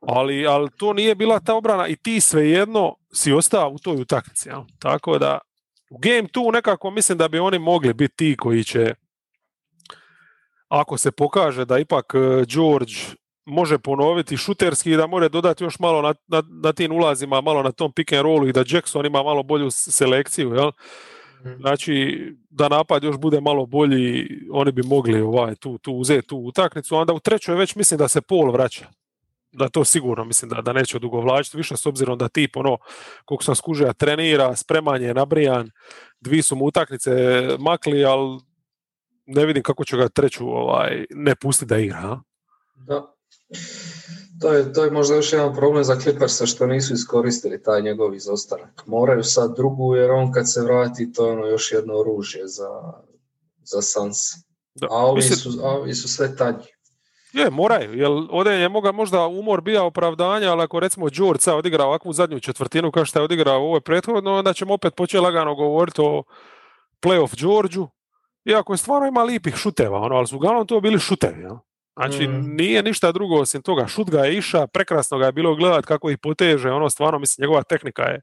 ali, 0.00 0.46
ali 0.46 0.68
to 0.78 0.92
nije 0.92 1.14
bila 1.14 1.40
ta 1.40 1.54
obrana 1.54 1.88
i 1.88 1.96
ti 1.96 2.20
svejedno 2.20 2.94
si 3.14 3.32
ostao 3.32 3.70
u 3.70 3.78
toj 3.78 4.00
utakmici. 4.00 4.50
Tako 4.78 5.18
da 5.18 5.38
u 5.90 5.98
game 5.98 6.28
tu 6.28 6.52
nekako 6.52 6.90
mislim 6.90 7.18
da 7.18 7.28
bi 7.28 7.38
oni 7.38 7.58
mogli 7.58 7.94
biti 7.94 8.16
ti 8.16 8.36
koji 8.36 8.64
će 8.64 8.94
ako 10.68 10.98
se 10.98 11.10
pokaže 11.10 11.64
da 11.64 11.78
ipak 11.78 12.14
e, 12.14 12.44
George 12.46 12.94
može 13.46 13.78
ponoviti 13.78 14.36
šuterski 14.36 14.90
i 14.90 14.96
da 14.96 15.06
može 15.06 15.28
dodati 15.28 15.64
još 15.64 15.78
malo 15.78 16.02
na, 16.02 16.14
na, 16.26 16.42
na 16.62 16.72
tim 16.72 16.92
ulazima, 16.92 17.40
malo 17.40 17.62
na 17.62 17.72
tom 17.72 17.92
pick 17.92 18.12
and 18.12 18.22
rollu 18.22 18.48
i 18.48 18.52
da 18.52 18.64
Jackson 18.66 19.06
ima 19.06 19.22
malo 19.22 19.42
bolju 19.42 19.70
selekciju, 19.70 20.54
jel? 20.54 20.70
Mhm. 21.40 21.60
Znači, 21.60 22.18
da 22.50 22.68
napad 22.68 23.04
još 23.04 23.16
bude 23.16 23.40
malo 23.40 23.66
bolji, 23.66 24.28
oni 24.52 24.72
bi 24.72 24.82
mogli 24.82 25.20
ovaj, 25.20 25.54
tu, 25.54 25.78
tu 25.78 25.92
uzeti 25.92 26.26
tu 26.26 26.36
utakmicu. 26.36 26.96
Onda 26.96 27.12
u 27.12 27.20
trećoj 27.20 27.54
već 27.54 27.74
mislim 27.74 27.98
da 27.98 28.08
se 28.08 28.20
pol 28.20 28.50
vraća. 28.50 28.86
Da 29.52 29.68
to 29.68 29.84
sigurno 29.84 30.24
mislim 30.24 30.48
da, 30.48 30.62
da 30.62 30.72
neće 30.72 30.96
odugovlačiti 30.96 31.56
više 31.56 31.76
s 31.76 31.86
obzirom 31.86 32.18
da 32.18 32.28
tip 32.28 32.56
ono, 32.56 32.78
koliko 33.24 33.44
sam 33.44 33.54
skužio, 33.54 33.92
trenira, 33.92 34.56
spreman 34.56 35.02
je 35.02 35.14
nabrijan, 35.14 35.70
dvi 36.20 36.42
su 36.42 36.56
mu 36.56 36.64
utakmice 36.64 37.10
makli, 37.58 38.04
ali 38.04 38.40
ne 39.28 39.46
vidim 39.46 39.62
kako 39.62 39.84
će 39.84 39.96
ga 39.96 40.08
treću 40.08 40.48
ovaj, 40.48 41.04
ne 41.10 41.34
pustiti 41.34 41.68
da 41.68 41.78
igra. 41.78 42.20
Da. 42.74 43.14
To 44.40 44.52
je, 44.52 44.72
to 44.72 44.84
je 44.84 44.90
možda 44.90 45.14
još 45.14 45.32
jedan 45.32 45.54
problem 45.54 45.84
za 45.84 45.96
Clippersa 46.00 46.46
što 46.46 46.66
nisu 46.66 46.94
iskoristili 46.94 47.62
taj 47.62 47.82
njegov 47.82 48.14
izostanak. 48.14 48.82
Moraju 48.86 49.24
sad 49.24 49.56
drugu 49.56 49.96
jer 49.96 50.10
on 50.10 50.32
kad 50.32 50.52
se 50.52 50.60
vrati 50.62 51.12
to 51.12 51.26
je 51.26 51.32
ono 51.32 51.46
još 51.46 51.72
jedno 51.72 51.94
oružje 51.94 52.46
za, 52.46 52.68
za 53.62 53.82
Suns. 53.82 54.16
Da. 54.74 54.86
A, 54.90 55.06
ovi 55.06 55.22
su, 55.22 55.50
a 55.62 55.68
ovi 55.68 55.94
su 55.94 56.08
sve 56.08 56.36
tanji. 56.36 56.64
Je, 57.32 57.50
moraju, 57.50 57.98
jer 57.98 58.08
ovdje 58.30 58.52
je 58.52 58.68
moga 58.68 58.92
možda 58.92 59.26
umor 59.26 59.60
bija 59.60 59.84
opravdanje, 59.84 60.46
ali 60.46 60.62
ako 60.62 60.80
recimo 60.80 61.08
George 61.08 61.40
sad 61.40 61.54
odigra 61.54 61.84
ovakvu 61.84 62.12
zadnju 62.12 62.40
četvrtinu 62.40 62.90
kao 62.90 63.04
što 63.04 63.18
je 63.18 63.24
odigrao 63.24 63.60
ovo 63.60 63.80
prethodno, 63.80 64.34
onda 64.34 64.52
ćemo 64.52 64.74
opet 64.74 64.94
početi 64.94 65.20
lagano 65.20 65.54
govoriti 65.54 66.00
o 66.00 66.22
playoff 67.02 67.40
Georgeu, 67.40 67.88
iako 68.44 68.72
je 68.72 68.76
stvarno 68.76 69.08
ima 69.08 69.22
lipih 69.22 69.56
šuteva, 69.56 69.98
ono, 69.98 70.16
ali 70.16 70.26
su 70.26 70.36
uglavnom 70.36 70.66
to 70.66 70.80
bili 70.80 70.98
šutevi. 70.98 71.42
Ja? 71.42 71.58
Znači, 71.96 72.28
mm. 72.28 72.56
nije 72.56 72.82
ništa 72.82 73.12
drugo 73.12 73.40
osim 73.40 73.62
toga. 73.62 73.86
Šut 73.86 74.10
ga 74.10 74.20
je 74.20 74.38
iša, 74.38 74.66
prekrasno 74.66 75.18
ga 75.18 75.26
je 75.26 75.32
bilo 75.32 75.54
gledat 75.54 75.86
kako 75.86 76.10
ih 76.10 76.18
poteže, 76.18 76.70
ono, 76.70 76.90
stvarno, 76.90 77.18
mislim, 77.18 77.44
njegova 77.44 77.62
tehnika 77.62 78.02
je 78.02 78.20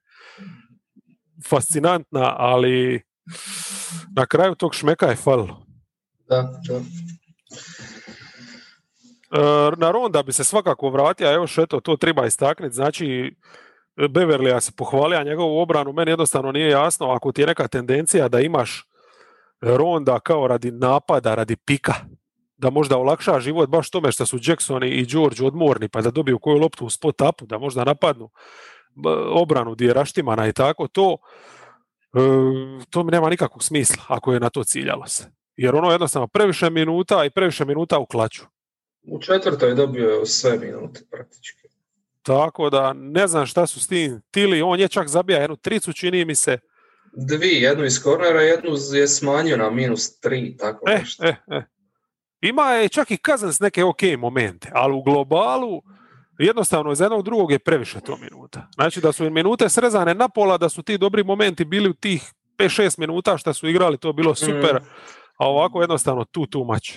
fascinantna, 1.49 2.36
ali 2.38 3.01
na 4.16 4.26
kraju 4.26 4.55
tog 4.55 4.76
šmeka 4.76 5.05
je 5.05 5.16
falilo. 5.16 5.66
Da, 6.30 6.41
da. 6.68 6.82
E, 9.32 9.72
na 9.78 9.91
Ronda 9.91 10.24
bi 10.24 10.32
se 10.32 10.43
svakako 10.43 10.89
vratio, 10.89 11.32
još 11.32 11.57
eto, 11.57 11.80
to 11.80 11.95
treba 11.97 12.26
istaknuti, 12.26 12.76
znači 12.76 13.36
Beverly 13.97 14.59
se 14.59 14.72
pohvalio 14.78 15.24
njegovu 15.24 15.59
obranu, 15.59 15.93
meni 15.93 16.11
jednostavno 16.11 16.51
nije 16.51 16.70
jasno, 16.70 17.11
ako 17.11 17.32
ti 17.32 17.41
je 17.41 17.47
neka 17.47 17.68
tendencija 17.68 18.28
da 18.28 18.39
imaš 18.39 18.88
Ronda 19.66 20.20
kao 20.20 20.47
radi 20.47 20.72
napada, 20.72 21.36
radi 21.36 21.55
pika, 21.55 21.93
da 22.57 22.70
možda 22.70 22.97
olakša 22.97 23.39
život 23.39 23.70
baš 23.70 23.89
tome 23.89 24.11
što 24.11 24.26
su 24.26 24.39
Jackson 24.41 24.84
i 24.84 25.05
George 25.05 25.45
odmorni 25.45 25.89
pa 25.89 26.01
da 26.01 26.11
dobiju 26.11 26.39
koju 26.39 26.57
loptu 26.57 26.86
u 26.86 26.89
spot 26.89 27.22
upu, 27.22 27.45
da 27.45 27.57
možda 27.57 27.84
napadnu 27.84 28.30
obranu 29.32 29.72
gdje 29.72 29.86
je 29.86 29.93
raštimana 29.93 30.47
i 30.47 30.53
tako, 30.53 30.88
to, 30.88 31.18
e, 32.13 32.20
to 32.89 33.03
mi 33.03 33.11
nema 33.11 33.30
nikakvog 33.30 33.63
smisla 33.63 34.03
ako 34.07 34.34
je 34.34 34.39
na 34.39 34.49
to 34.49 34.63
ciljalo 34.63 35.07
se. 35.07 35.32
Jer 35.55 35.76
ono 35.76 35.91
jednostavno 35.91 36.28
previše 36.28 36.70
minuta 36.70 37.26
i 37.26 37.30
previše 37.30 37.66
minuta 37.66 37.99
u 37.99 38.05
klaču. 38.05 38.43
U 39.07 39.20
četvrtoj 39.22 39.70
je 39.70 39.76
dobio 39.76 40.26
sve 40.26 40.59
minute 40.59 41.01
praktički. 41.11 41.68
Tako 42.22 42.70
da 42.70 42.93
ne 42.93 43.28
znam 43.28 43.45
šta 43.45 43.68
su 43.68 43.80
s 43.80 43.88
tim. 43.88 44.22
Tili, 44.32 44.61
on 44.61 44.80
je 44.80 44.88
čak 44.88 45.07
zabija 45.07 45.39
jednu 45.39 45.55
tricu, 45.55 45.93
čini 45.93 46.26
mi 46.26 46.36
se 46.36 46.57
dvi, 47.16 47.61
jednu 47.61 47.86
iz 47.86 48.03
kornera, 48.03 48.41
jednu 48.41 48.72
je 48.93 49.07
smanjio 49.07 49.57
na 49.57 49.70
minus 49.70 50.20
tri, 50.20 50.57
tako 50.57 50.89
e, 50.89 50.97
nešto. 50.97 51.26
E, 51.26 51.36
e. 51.47 51.63
Ima 52.41 52.72
je 52.72 52.89
čak 52.89 53.11
i 53.11 53.18
s 53.53 53.59
neke 53.59 53.84
ok 53.84 54.01
momente, 54.18 54.72
ali 54.74 54.93
u 54.93 55.03
globalu 55.03 55.82
jednostavno 56.39 56.95
za 56.95 57.03
jednog 57.03 57.24
drugog 57.24 57.51
je 57.51 57.59
previše 57.59 57.99
to 57.99 58.18
minuta. 58.18 58.68
Znači 58.76 59.01
da 59.01 59.11
su 59.11 59.30
minute 59.30 59.70
srezane 59.70 60.13
na 60.13 60.30
pola, 60.30 60.57
da 60.57 60.70
su 60.70 60.84
ti 60.84 60.97
dobri 60.97 61.24
momenti 61.24 61.66
bili 61.66 61.89
u 61.89 61.93
tih 61.93 62.34
5-6 62.57 62.99
minuta 62.99 63.38
što 63.38 63.53
su 63.53 63.68
igrali, 63.68 63.97
to 63.97 64.13
bilo 64.13 64.36
super, 64.36 64.76
mm. 64.76 64.86
a 65.38 65.49
ovako 65.49 65.82
jednostavno 65.82 66.26
tu 66.26 66.45
tu 66.45 66.63
mač. 66.63 66.91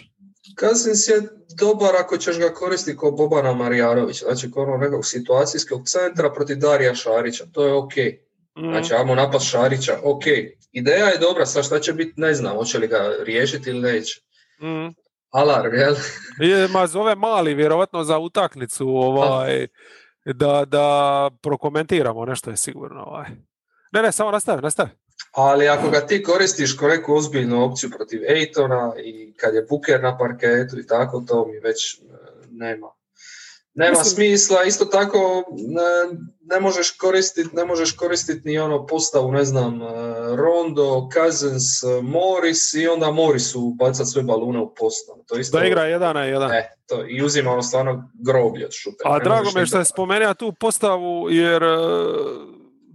Kazins 0.54 1.08
je 1.08 1.22
dobar 1.58 1.96
ako 2.00 2.16
ćeš 2.16 2.38
ga 2.38 2.54
koristiti 2.54 2.98
kao 2.98 3.10
Bobana 3.10 3.52
Marijarovića, 3.52 4.24
znači 4.24 4.52
kao 4.52 4.62
ono 4.62 4.76
nekog 4.76 5.06
situacijskog 5.06 5.88
centra 5.88 6.32
protiv 6.32 6.56
Darija 6.56 6.94
Šarića, 6.94 7.44
to 7.52 7.66
je 7.66 7.74
ok. 7.74 7.92
Mm. 8.58 8.70
Znači, 8.70 8.94
ajmo 8.94 9.14
napast 9.14 9.50
Šarića, 9.50 9.98
ok, 10.04 10.22
ideja 10.72 11.06
je 11.06 11.18
dobra, 11.18 11.46
sad 11.46 11.64
šta 11.64 11.80
će 11.80 11.92
biti, 11.92 12.20
ne 12.20 12.34
znam, 12.34 12.56
hoće 12.56 12.78
li 12.78 12.86
ga 12.86 13.14
riješiti 13.20 13.70
ili 13.70 13.80
neće. 13.80 14.20
Mm. 14.60 14.94
Alarm, 15.30 15.74
jel? 15.74 15.94
Je, 16.50 16.68
ma 16.68 16.86
zove 16.86 17.14
mali, 17.14 17.54
vjerovatno 17.54 18.04
za 18.04 18.18
utaknicu, 18.18 18.88
ovaj, 18.88 19.66
da, 20.24 20.64
da 20.66 21.30
prokomentiramo, 21.42 22.24
nešto 22.24 22.50
je 22.50 22.56
sigurno. 22.56 23.02
Ovaj. 23.02 23.26
Ne, 23.92 24.02
ne, 24.02 24.12
samo 24.12 24.30
nastavi, 24.30 24.62
nastavi. 24.62 24.90
Ali 25.32 25.68
ako 25.68 25.90
ga 25.90 26.06
ti 26.06 26.22
koristiš 26.22 26.76
ko 26.76 26.88
neku 26.88 27.14
ozbiljnu 27.14 27.64
opciju 27.64 27.90
protiv 27.90 28.20
Ejtona 28.28 28.92
i 29.04 29.34
kad 29.36 29.54
je 29.54 29.66
Buker 29.70 30.02
na 30.02 30.18
parketu 30.18 30.78
i 30.78 30.86
tako, 30.86 31.24
to 31.28 31.46
mi 31.46 31.58
već 31.58 31.94
e, 31.94 31.98
nema 33.78 34.04
smisla, 34.04 34.64
isto 34.64 34.84
tako 34.84 35.44
ne, 35.50 36.18
ne 36.42 36.60
možeš 36.60 36.90
koristiti 36.90 37.56
ne 37.56 37.64
možeš 37.64 37.92
koristiti 37.92 38.48
ni 38.48 38.58
ono 38.58 38.86
postavu, 38.86 39.32
ne 39.32 39.44
znam, 39.44 39.82
e, 39.82 39.86
Rondo, 40.36 41.08
Cousins, 41.14 41.82
e, 41.82 42.02
Morris 42.02 42.74
i 42.74 42.88
onda 42.88 43.10
Morrisu 43.10 43.74
bacati 43.78 44.10
sve 44.10 44.22
balune 44.22 44.58
u 44.58 44.74
postavu. 44.74 45.24
To 45.26 45.38
isto, 45.38 45.58
da 45.58 45.64
igra 45.64 45.84
jedan 45.84 46.14
na 46.14 46.24
jedan. 46.24 46.52
E, 46.52 46.70
to, 46.86 47.04
I 47.08 47.22
uzima 47.22 47.52
ono 47.52 47.62
stvarno 47.62 48.10
groblje 48.14 48.66
od 48.66 48.72
šutera. 48.72 49.10
A 49.10 49.18
drago 49.18 49.50
mi 49.54 49.60
je 49.60 49.66
što 49.66 49.78
je 49.78 49.84
spomenuo 49.84 50.34
tu 50.34 50.52
postavu 50.52 51.30
jer 51.30 51.62
e, 51.62 51.76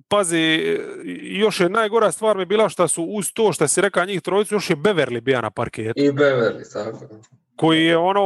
pazi, 0.07 0.77
još 1.21 1.59
je 1.59 1.69
najgora 1.69 2.11
stvar 2.11 2.37
mi 2.37 2.45
bila 2.45 2.69
što 2.69 2.87
su 2.87 3.03
uz 3.03 3.31
to 3.33 3.53
što 3.53 3.67
si 3.67 3.81
rekao 3.81 4.05
njih 4.05 4.21
trojicu, 4.21 4.55
još 4.55 4.69
je 4.69 4.75
Beverly 4.75 5.21
bija 5.21 5.41
na 5.41 5.51
parketu. 5.51 5.93
I 5.95 6.11
Beverly, 6.11 6.73
tako 6.73 6.99
koji 7.55 7.85
je 7.85 7.97
ono, 7.97 8.21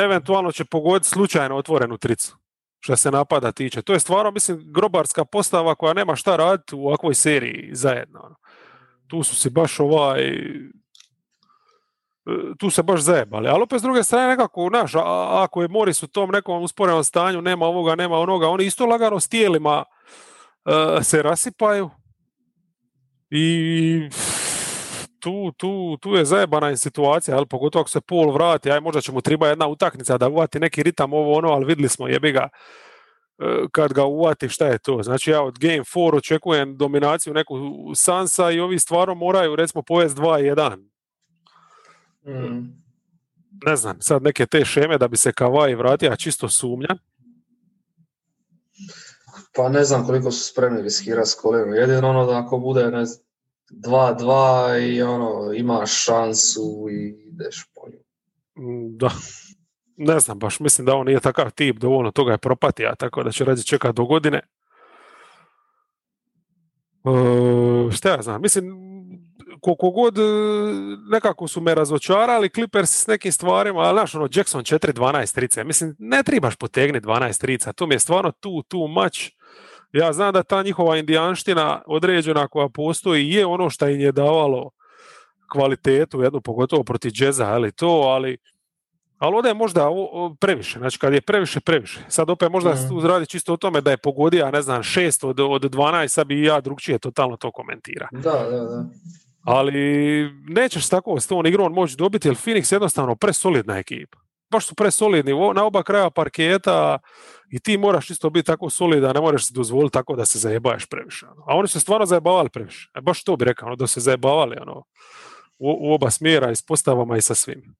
eventualno 0.00 0.52
će 0.52 0.64
pogoditi 0.64 1.08
slučajno 1.08 1.56
otvorenu 1.56 1.98
tricu 1.98 2.36
što 2.80 2.96
se 2.96 3.10
napada 3.10 3.52
tiče. 3.52 3.82
To 3.82 3.92
je 3.92 4.00
stvarno, 4.00 4.30
mislim, 4.30 4.64
grobarska 4.74 5.24
postava 5.24 5.74
koja 5.74 5.92
nema 5.92 6.16
šta 6.16 6.36
raditi 6.36 6.74
u 6.74 6.86
ovakvoj 6.86 7.14
seriji 7.14 7.70
zajedno. 7.72 8.20
Ono. 8.24 8.36
Tu 9.06 9.22
su 9.22 9.36
si 9.36 9.50
baš 9.50 9.80
ovaj 9.80 10.36
tu 12.58 12.70
se 12.70 12.82
baš 12.82 13.00
zajebali. 13.00 13.48
Ali 13.48 13.62
opet 13.62 13.80
s 13.80 13.82
druge 13.82 14.02
strane 14.02 14.28
nekako, 14.28 14.68
znaš, 14.70 14.92
ako 15.30 15.62
je 15.62 15.68
Moris 15.68 16.02
u 16.02 16.06
tom 16.06 16.30
nekom 16.30 16.62
usporenom 16.62 17.04
stanju, 17.04 17.42
nema 17.42 17.66
ovoga, 17.66 17.94
nema 17.94 18.18
onoga, 18.18 18.48
oni 18.48 18.64
isto 18.64 18.86
lagano 18.86 19.20
s 19.20 19.28
tijelima 19.28 19.84
uh, 19.84 21.02
se 21.02 21.22
rasipaju 21.22 21.90
i 23.30 24.08
tu, 25.24 25.52
tu, 25.56 25.96
tu 26.00 26.14
je 26.14 26.24
zajebana 26.24 26.76
situacija, 26.76 27.36
ali 27.36 27.46
pogotovo 27.46 27.80
ako 27.80 27.90
se 27.90 28.00
pol 28.00 28.32
vrati, 28.32 28.70
aj 28.70 28.80
možda 28.80 29.00
će 29.00 29.12
mu 29.12 29.20
treba 29.20 29.48
jedna 29.48 29.66
utaknica 29.66 30.18
da 30.18 30.28
uvati 30.28 30.60
neki 30.60 30.82
ritam 30.82 31.12
ovo 31.12 31.32
ono, 31.32 31.48
ali 31.48 31.64
vidjeli 31.64 31.88
smo 31.88 32.08
jebi 32.08 32.32
ga 32.32 32.48
e, 33.38 33.64
kad 33.72 33.92
ga 33.92 34.04
uvati 34.04 34.48
šta 34.48 34.66
je 34.66 34.78
to. 34.78 35.02
Znači 35.02 35.30
ja 35.30 35.42
od 35.42 35.58
Game 35.58 35.84
4 35.84 36.16
očekujem 36.16 36.76
dominaciju 36.76 37.34
neku 37.34 37.54
Sansa 37.94 38.50
i 38.50 38.60
ovi 38.60 38.78
stvarno 38.78 39.14
moraju 39.14 39.56
recimo 39.56 39.82
povest 39.82 40.16
2-1. 40.16 40.76
Mm. 42.26 42.84
Ne 43.66 43.76
znam, 43.76 44.00
sad 44.00 44.22
neke 44.22 44.46
te 44.46 44.64
šeme 44.64 44.98
da 44.98 45.08
bi 45.08 45.16
se 45.16 45.32
Kavaj 45.32 45.74
vratio, 45.74 46.10
a 46.10 46.16
čisto 46.16 46.48
sumnja. 46.48 46.96
Pa 49.54 49.68
ne 49.68 49.84
znam 49.84 50.06
koliko 50.06 50.30
su 50.30 50.52
spremni 50.52 50.82
riskirati 50.82 51.30
s 51.30 51.34
kolenom. 51.34 51.74
Jedino 51.74 52.10
ono 52.10 52.26
da 52.26 52.38
ako 52.38 52.58
bude, 52.58 52.90
ne 52.90 53.04
znam, 53.04 53.24
2-2 53.70 54.94
i 54.94 55.02
ono, 55.02 55.52
imaš 55.52 56.04
šansu 56.04 56.86
i 56.90 57.28
ideš 57.28 57.64
po 57.74 57.80
nju. 57.90 57.98
Mm, 58.64 58.96
da. 58.96 59.10
Ne 59.96 60.20
znam 60.20 60.38
baš, 60.38 60.60
mislim 60.60 60.86
da 60.86 60.94
on 60.94 61.06
nije 61.06 61.20
takav 61.20 61.50
tip, 61.50 61.76
dovoljno 61.76 62.10
toga 62.10 62.32
je 62.32 62.38
propatija, 62.38 62.94
tako 62.94 63.22
da 63.22 63.30
će 63.30 63.44
rađe 63.44 63.62
čekati 63.62 63.96
do 63.96 64.04
godine. 64.04 64.40
E, 67.04 67.92
šta 67.92 68.08
ja 68.08 68.22
znam, 68.22 68.42
mislim, 68.42 68.64
koliko 69.60 69.90
god 69.90 70.18
e, 70.18 70.22
nekako 71.10 71.48
su 71.48 71.60
me 71.60 71.74
razočarali 71.74 72.48
Clippers 72.48 72.90
s 72.90 73.06
nekim 73.06 73.32
stvarima, 73.32 73.80
ali 73.80 73.96
znaš, 73.96 74.14
ono, 74.14 74.28
Jackson 74.34 74.62
4-12 74.62 75.34
trice, 75.34 75.64
mislim, 75.64 75.96
ne 75.98 76.22
trebaš 76.22 76.56
potegni 76.56 77.00
12 77.00 77.40
trica, 77.40 77.72
to 77.72 77.86
mi 77.86 77.94
je 77.94 77.98
stvarno 77.98 78.32
tu, 78.32 78.62
tu 78.62 78.86
mač 78.86 79.30
ja 79.94 80.12
znam 80.12 80.32
da 80.32 80.42
ta 80.42 80.62
njihova 80.62 80.96
indijanština 80.96 81.82
određena 81.86 82.48
koja 82.48 82.68
postoji 82.68 83.28
je 83.28 83.46
ono 83.46 83.70
što 83.70 83.88
im 83.88 84.00
je 84.00 84.12
davalo 84.12 84.70
kvalitetu 85.52 86.22
jednu, 86.22 86.40
pogotovo 86.40 86.84
protiv 86.84 87.10
džeza, 87.10 87.46
ali 87.46 87.72
to, 87.72 87.86
ali 87.86 88.36
ali 89.18 89.36
ovdje 89.36 89.50
je 89.50 89.54
možda 89.54 89.88
previše, 90.40 90.78
znači 90.78 90.98
kad 90.98 91.12
je 91.12 91.20
previše, 91.20 91.60
previše. 91.60 92.00
Sad 92.08 92.30
opet 92.30 92.50
možda 92.50 92.76
se 92.76 92.88
tu 92.88 93.00
radi 93.00 93.26
čisto 93.26 93.52
o 93.52 93.56
tome 93.56 93.80
da 93.80 93.90
je 93.90 93.96
pogodio, 93.96 94.50
ne 94.50 94.62
znam, 94.62 94.82
šest 94.82 95.24
od, 95.24 95.40
od 95.40 95.62
12, 95.62 96.08
sad 96.08 96.26
bi 96.26 96.44
ja 96.44 96.60
drugčije 96.60 96.98
totalno 96.98 97.36
to 97.36 97.50
komentira. 97.50 98.08
Da, 98.12 98.46
da, 98.50 98.64
da. 98.64 98.84
Ali 99.44 100.30
nećeš 100.48 100.88
tako 100.88 101.20
s 101.20 101.26
tom 101.26 101.46
igrom 101.46 101.72
moći 101.72 101.96
dobiti, 101.96 102.28
jer 102.28 102.34
Phoenix 102.34 102.72
je 102.72 102.76
jednostavno 102.76 103.16
presolidna 103.16 103.78
ekipa 103.78 104.23
baš 104.54 104.66
su 104.66 104.74
presolidni 104.74 105.32
na 105.54 105.64
oba 105.64 105.82
kraja 105.82 106.10
parketa 106.10 106.98
i 107.50 107.60
ti 107.60 107.78
moraš 107.78 108.10
isto 108.10 108.30
biti 108.30 108.46
tako 108.46 108.70
solidan, 108.70 109.14
ne 109.14 109.20
moraš 109.20 109.46
se 109.46 109.54
dozvoliti 109.54 109.92
tako 109.92 110.16
da 110.16 110.26
se 110.26 110.38
zajebaš 110.38 110.86
previše. 110.86 111.26
Ono. 111.26 111.42
A 111.46 111.56
oni 111.56 111.68
su 111.68 111.80
stvarno 111.80 112.06
zajebavali 112.06 112.48
previše. 112.50 112.90
E, 112.94 113.00
baš 113.00 113.24
to 113.24 113.36
bi 113.36 113.44
rekao, 113.44 113.66
ono, 113.66 113.76
da 113.76 113.86
se 113.86 114.00
zajebavali 114.00 114.56
ono, 114.60 114.84
u, 115.58 115.68
u 115.80 115.94
oba 115.94 116.10
smjera 116.10 116.50
i 116.50 116.56
s 116.56 116.62
postavama 116.62 117.16
i 117.16 117.22
sa 117.22 117.34
svim. 117.34 117.76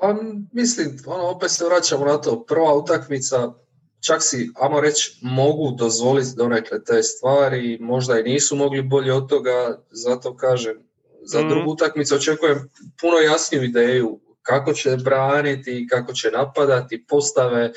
Pa 0.00 0.14
mislim, 0.52 0.98
ono, 1.06 1.24
opet 1.28 1.50
se 1.50 1.64
vraćamo 1.64 2.04
na 2.04 2.18
to. 2.20 2.44
Prva 2.44 2.74
utakmica, 2.74 3.52
čak 4.06 4.22
si, 4.22 4.50
amo 4.60 4.80
reći, 4.80 5.18
mogu 5.22 5.70
dozvoliti 5.78 6.36
donekle 6.36 6.84
te 6.84 7.02
stvari, 7.02 7.78
možda 7.80 8.20
i 8.20 8.22
nisu 8.22 8.56
mogli 8.56 8.82
bolje 8.82 9.12
od 9.12 9.28
toga, 9.28 9.78
zato 9.90 10.36
kažem, 10.36 10.76
za 11.22 11.42
mm. 11.42 11.48
drugu 11.48 11.70
utakmicu 11.70 12.14
očekujem 12.14 12.70
puno 13.00 13.18
jasniju 13.18 13.64
ideju 13.64 14.20
kako 14.48 14.72
će 14.72 14.96
braniti, 15.04 15.86
kako 15.90 16.12
će 16.12 16.30
napadati, 16.30 17.04
postave, 17.08 17.72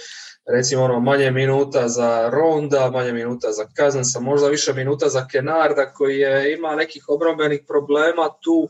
recimo 0.54 0.84
ono 0.84 1.00
manje 1.00 1.32
minuta 1.32 1.88
za 1.88 2.30
Ronda, 2.30 2.90
manje 2.94 3.14
minuta 3.14 3.52
za 3.52 3.68
Kazansa, 3.76 4.20
možda 4.20 4.48
više 4.48 4.74
minuta 4.74 5.10
za 5.10 5.28
Kenarda 5.32 5.94
koji 5.94 6.18
je 6.18 6.54
ima 6.54 6.76
nekih 6.76 7.06
obrambenih 7.08 7.62
problema 7.68 8.30
tu, 8.42 8.70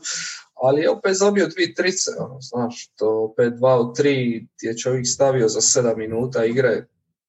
ali 0.54 0.82
je 0.82 0.90
opet 0.90 1.14
zabio 1.14 1.46
dvije 1.46 1.74
trice, 1.74 2.10
ono, 2.18 2.40
znaš, 2.40 2.88
to 2.96 3.08
opet 3.30 3.52
dva 3.52 3.74
od 3.80 3.96
tri 3.96 4.46
je 4.62 4.78
čovjek 4.78 5.06
stavio 5.06 5.48
za 5.48 5.60
sedam 5.60 5.98
minuta 5.98 6.44
igre. 6.44 6.86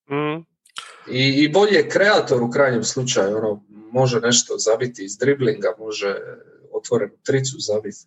Mm. 0.09 0.37
I, 1.11 1.43
I 1.43 1.49
bolje 1.49 1.75
je 1.75 1.89
kreator 1.89 2.43
u 2.43 2.51
krajnjem 2.51 2.83
slučaju, 2.83 3.37
ono, 3.37 3.63
može 3.91 4.19
nešto 4.19 4.57
zabiti 4.57 5.05
iz 5.05 5.17
driblinga, 5.17 5.75
može 5.79 6.15
otvorenu 6.73 7.13
tricu 7.23 7.55
zabiti. 7.59 8.05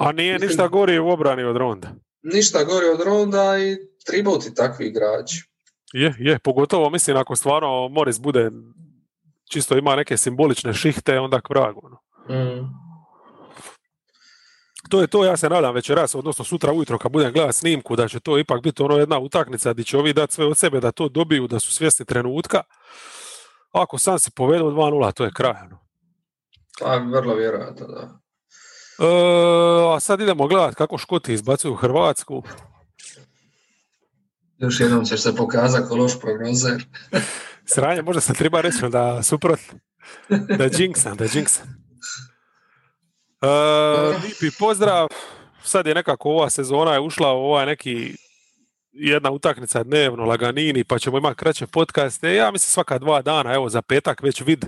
A 0.00 0.12
nije 0.12 0.38
ništa 0.38 0.68
gori 0.68 0.98
u 0.98 1.08
obrani 1.08 1.42
od 1.42 1.56
Ronda. 1.56 1.88
Ništa 2.22 2.64
gori 2.64 2.86
od 2.86 3.00
Ronda 3.06 3.58
i 3.58 3.76
tribati 4.06 4.54
takvi 4.54 4.86
igrači. 4.86 5.42
Je, 5.92 6.14
je, 6.18 6.38
pogotovo 6.38 6.90
mislim 6.90 7.16
ako 7.16 7.36
stvarno 7.36 7.88
Morris 7.88 8.20
bude 8.20 8.50
čisto 9.50 9.78
ima 9.78 9.96
neke 9.96 10.16
simbolične 10.16 10.74
šihte, 10.74 11.18
onda 11.18 11.40
k 11.40 11.50
vragu. 11.50 11.80
Ono. 11.84 11.96
Mm. 12.38 12.66
To 14.88 15.00
je 15.00 15.06
to, 15.06 15.24
ja 15.24 15.36
se 15.36 15.48
nadam 15.48 15.74
večeras, 15.74 16.14
odnosno 16.14 16.44
sutra 16.44 16.72
ujutro 16.72 16.98
kad 16.98 17.12
budem 17.12 17.32
gledati 17.32 17.58
snimku, 17.58 17.96
da 17.96 18.08
će 18.08 18.20
to 18.20 18.38
ipak 18.38 18.62
biti 18.62 18.82
ono 18.82 18.96
jedna 18.96 19.18
utakmica 19.18 19.72
gdje 19.72 19.84
će 19.84 19.98
ovi 19.98 20.12
dati 20.12 20.34
sve 20.34 20.46
od 20.46 20.58
sebe 20.58 20.80
da 20.80 20.92
to 20.92 21.08
dobiju, 21.08 21.46
da 21.46 21.60
su 21.60 21.72
svjesni 21.72 22.06
trenutka. 22.06 22.62
Ako 23.72 23.98
sam 23.98 24.18
se 24.18 24.30
povedu 24.30 24.64
2-0, 24.64 25.12
to 25.12 25.24
je 25.24 25.30
kraj. 25.34 25.62
Ono. 25.66 25.78
Pa, 26.80 26.96
vrlo 26.96 27.34
vjerojatno, 27.34 27.86
da. 27.86 28.19
E, 29.00 29.96
a 29.96 30.00
sad 30.00 30.20
idemo 30.20 30.46
gledati 30.46 30.76
kako 30.76 30.98
Škoti 30.98 31.32
izbacuju 31.32 31.74
Hrvatsku. 31.74 32.42
Još 34.58 34.80
jednom 34.80 35.04
ćeš 35.04 35.22
se 35.22 35.36
pokazati 35.36 35.88
kao 35.88 35.96
loš 35.96 36.20
prognozer. 36.20 36.84
Sranje, 37.74 38.02
možda 38.02 38.20
sam 38.20 38.34
treba 38.34 38.60
reći 38.60 38.88
da 38.88 39.22
suprotno. 39.22 39.78
Da 40.28 40.68
jinxam, 40.68 41.16
da 41.16 41.24
jinxam. 41.24 41.66
Uh, 43.42 44.22
lipi 44.24 44.56
pozdrav. 44.58 45.06
Sad 45.62 45.86
je 45.86 45.94
nekako 45.94 46.30
ova 46.30 46.50
sezona 46.50 46.92
je 46.92 47.00
ušla 47.00 47.32
u 47.32 47.38
ovaj 47.38 47.66
neki 47.66 48.16
jedna 48.92 49.30
utakmica 49.30 49.82
dnevno, 49.82 50.24
laganini, 50.24 50.84
pa 50.84 50.98
ćemo 50.98 51.18
imati 51.18 51.36
kraće 51.36 51.66
podcaste. 51.66 52.34
Ja 52.34 52.50
mislim 52.50 52.70
svaka 52.70 52.98
dva 52.98 53.22
dana, 53.22 53.54
evo 53.54 53.68
za 53.68 53.82
petak 53.82 54.22
već 54.22 54.40
vid 54.40 54.64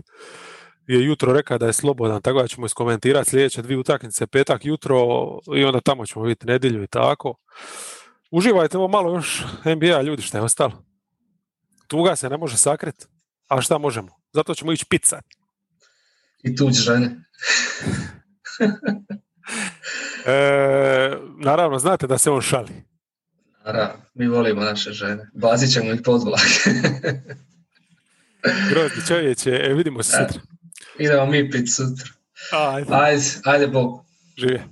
je 0.86 1.04
jutro 1.04 1.32
rekao 1.32 1.58
da 1.58 1.66
je 1.66 1.72
slobodan, 1.72 2.22
tako 2.22 2.42
da 2.42 2.48
ćemo 2.48 2.66
iskomentirati 2.66 3.30
sljedeće 3.30 3.62
dvije 3.62 3.78
utakmice, 3.78 4.26
petak 4.26 4.64
jutro 4.64 4.98
i 5.56 5.64
onda 5.64 5.80
tamo 5.80 6.06
ćemo 6.06 6.24
vidjeti 6.24 6.46
nedjelju 6.46 6.82
i 6.82 6.86
tako. 6.86 7.34
Uživajte 8.30 8.78
ovo 8.78 8.88
malo 8.88 9.14
još 9.14 9.44
NBA 9.64 10.02
ljudi 10.02 10.22
što 10.22 10.38
je 10.38 10.42
ostalo. 10.42 10.84
Tuga 11.86 12.16
se 12.16 12.28
ne 12.28 12.36
može 12.36 12.56
sakriti, 12.56 13.06
a 13.48 13.60
šta 13.60 13.78
možemo? 13.78 14.08
Zato 14.32 14.54
ćemo 14.54 14.72
ići 14.72 14.86
pizza. 14.90 15.20
I 16.42 16.56
tuđ 16.56 16.74
žene. 16.74 17.24
e, 20.26 21.16
naravno, 21.38 21.78
znate 21.78 22.06
da 22.06 22.18
se 22.18 22.30
on 22.30 22.40
šali. 22.40 22.84
Naravno, 23.64 23.94
mi 24.14 24.26
volimo 24.26 24.60
naše 24.60 24.92
žene. 24.92 25.30
Bazit 25.34 25.72
ćemo 25.72 25.92
ih 25.92 26.00
pod. 26.04 26.22
Grozni 28.70 29.06
čovječe, 29.08 29.50
e, 29.50 29.74
vidimo 29.74 30.02
se 30.02 30.10
sutra. 30.10 30.42
Idemo 30.98 31.26
mi 31.26 31.50
pit 31.50 31.68
sutra. 31.68 32.08
Ajde. 32.52 32.94
Ajde, 32.94 33.24
ajde 33.44 33.66
Bog. 33.66 34.04
Živi. 34.38 34.62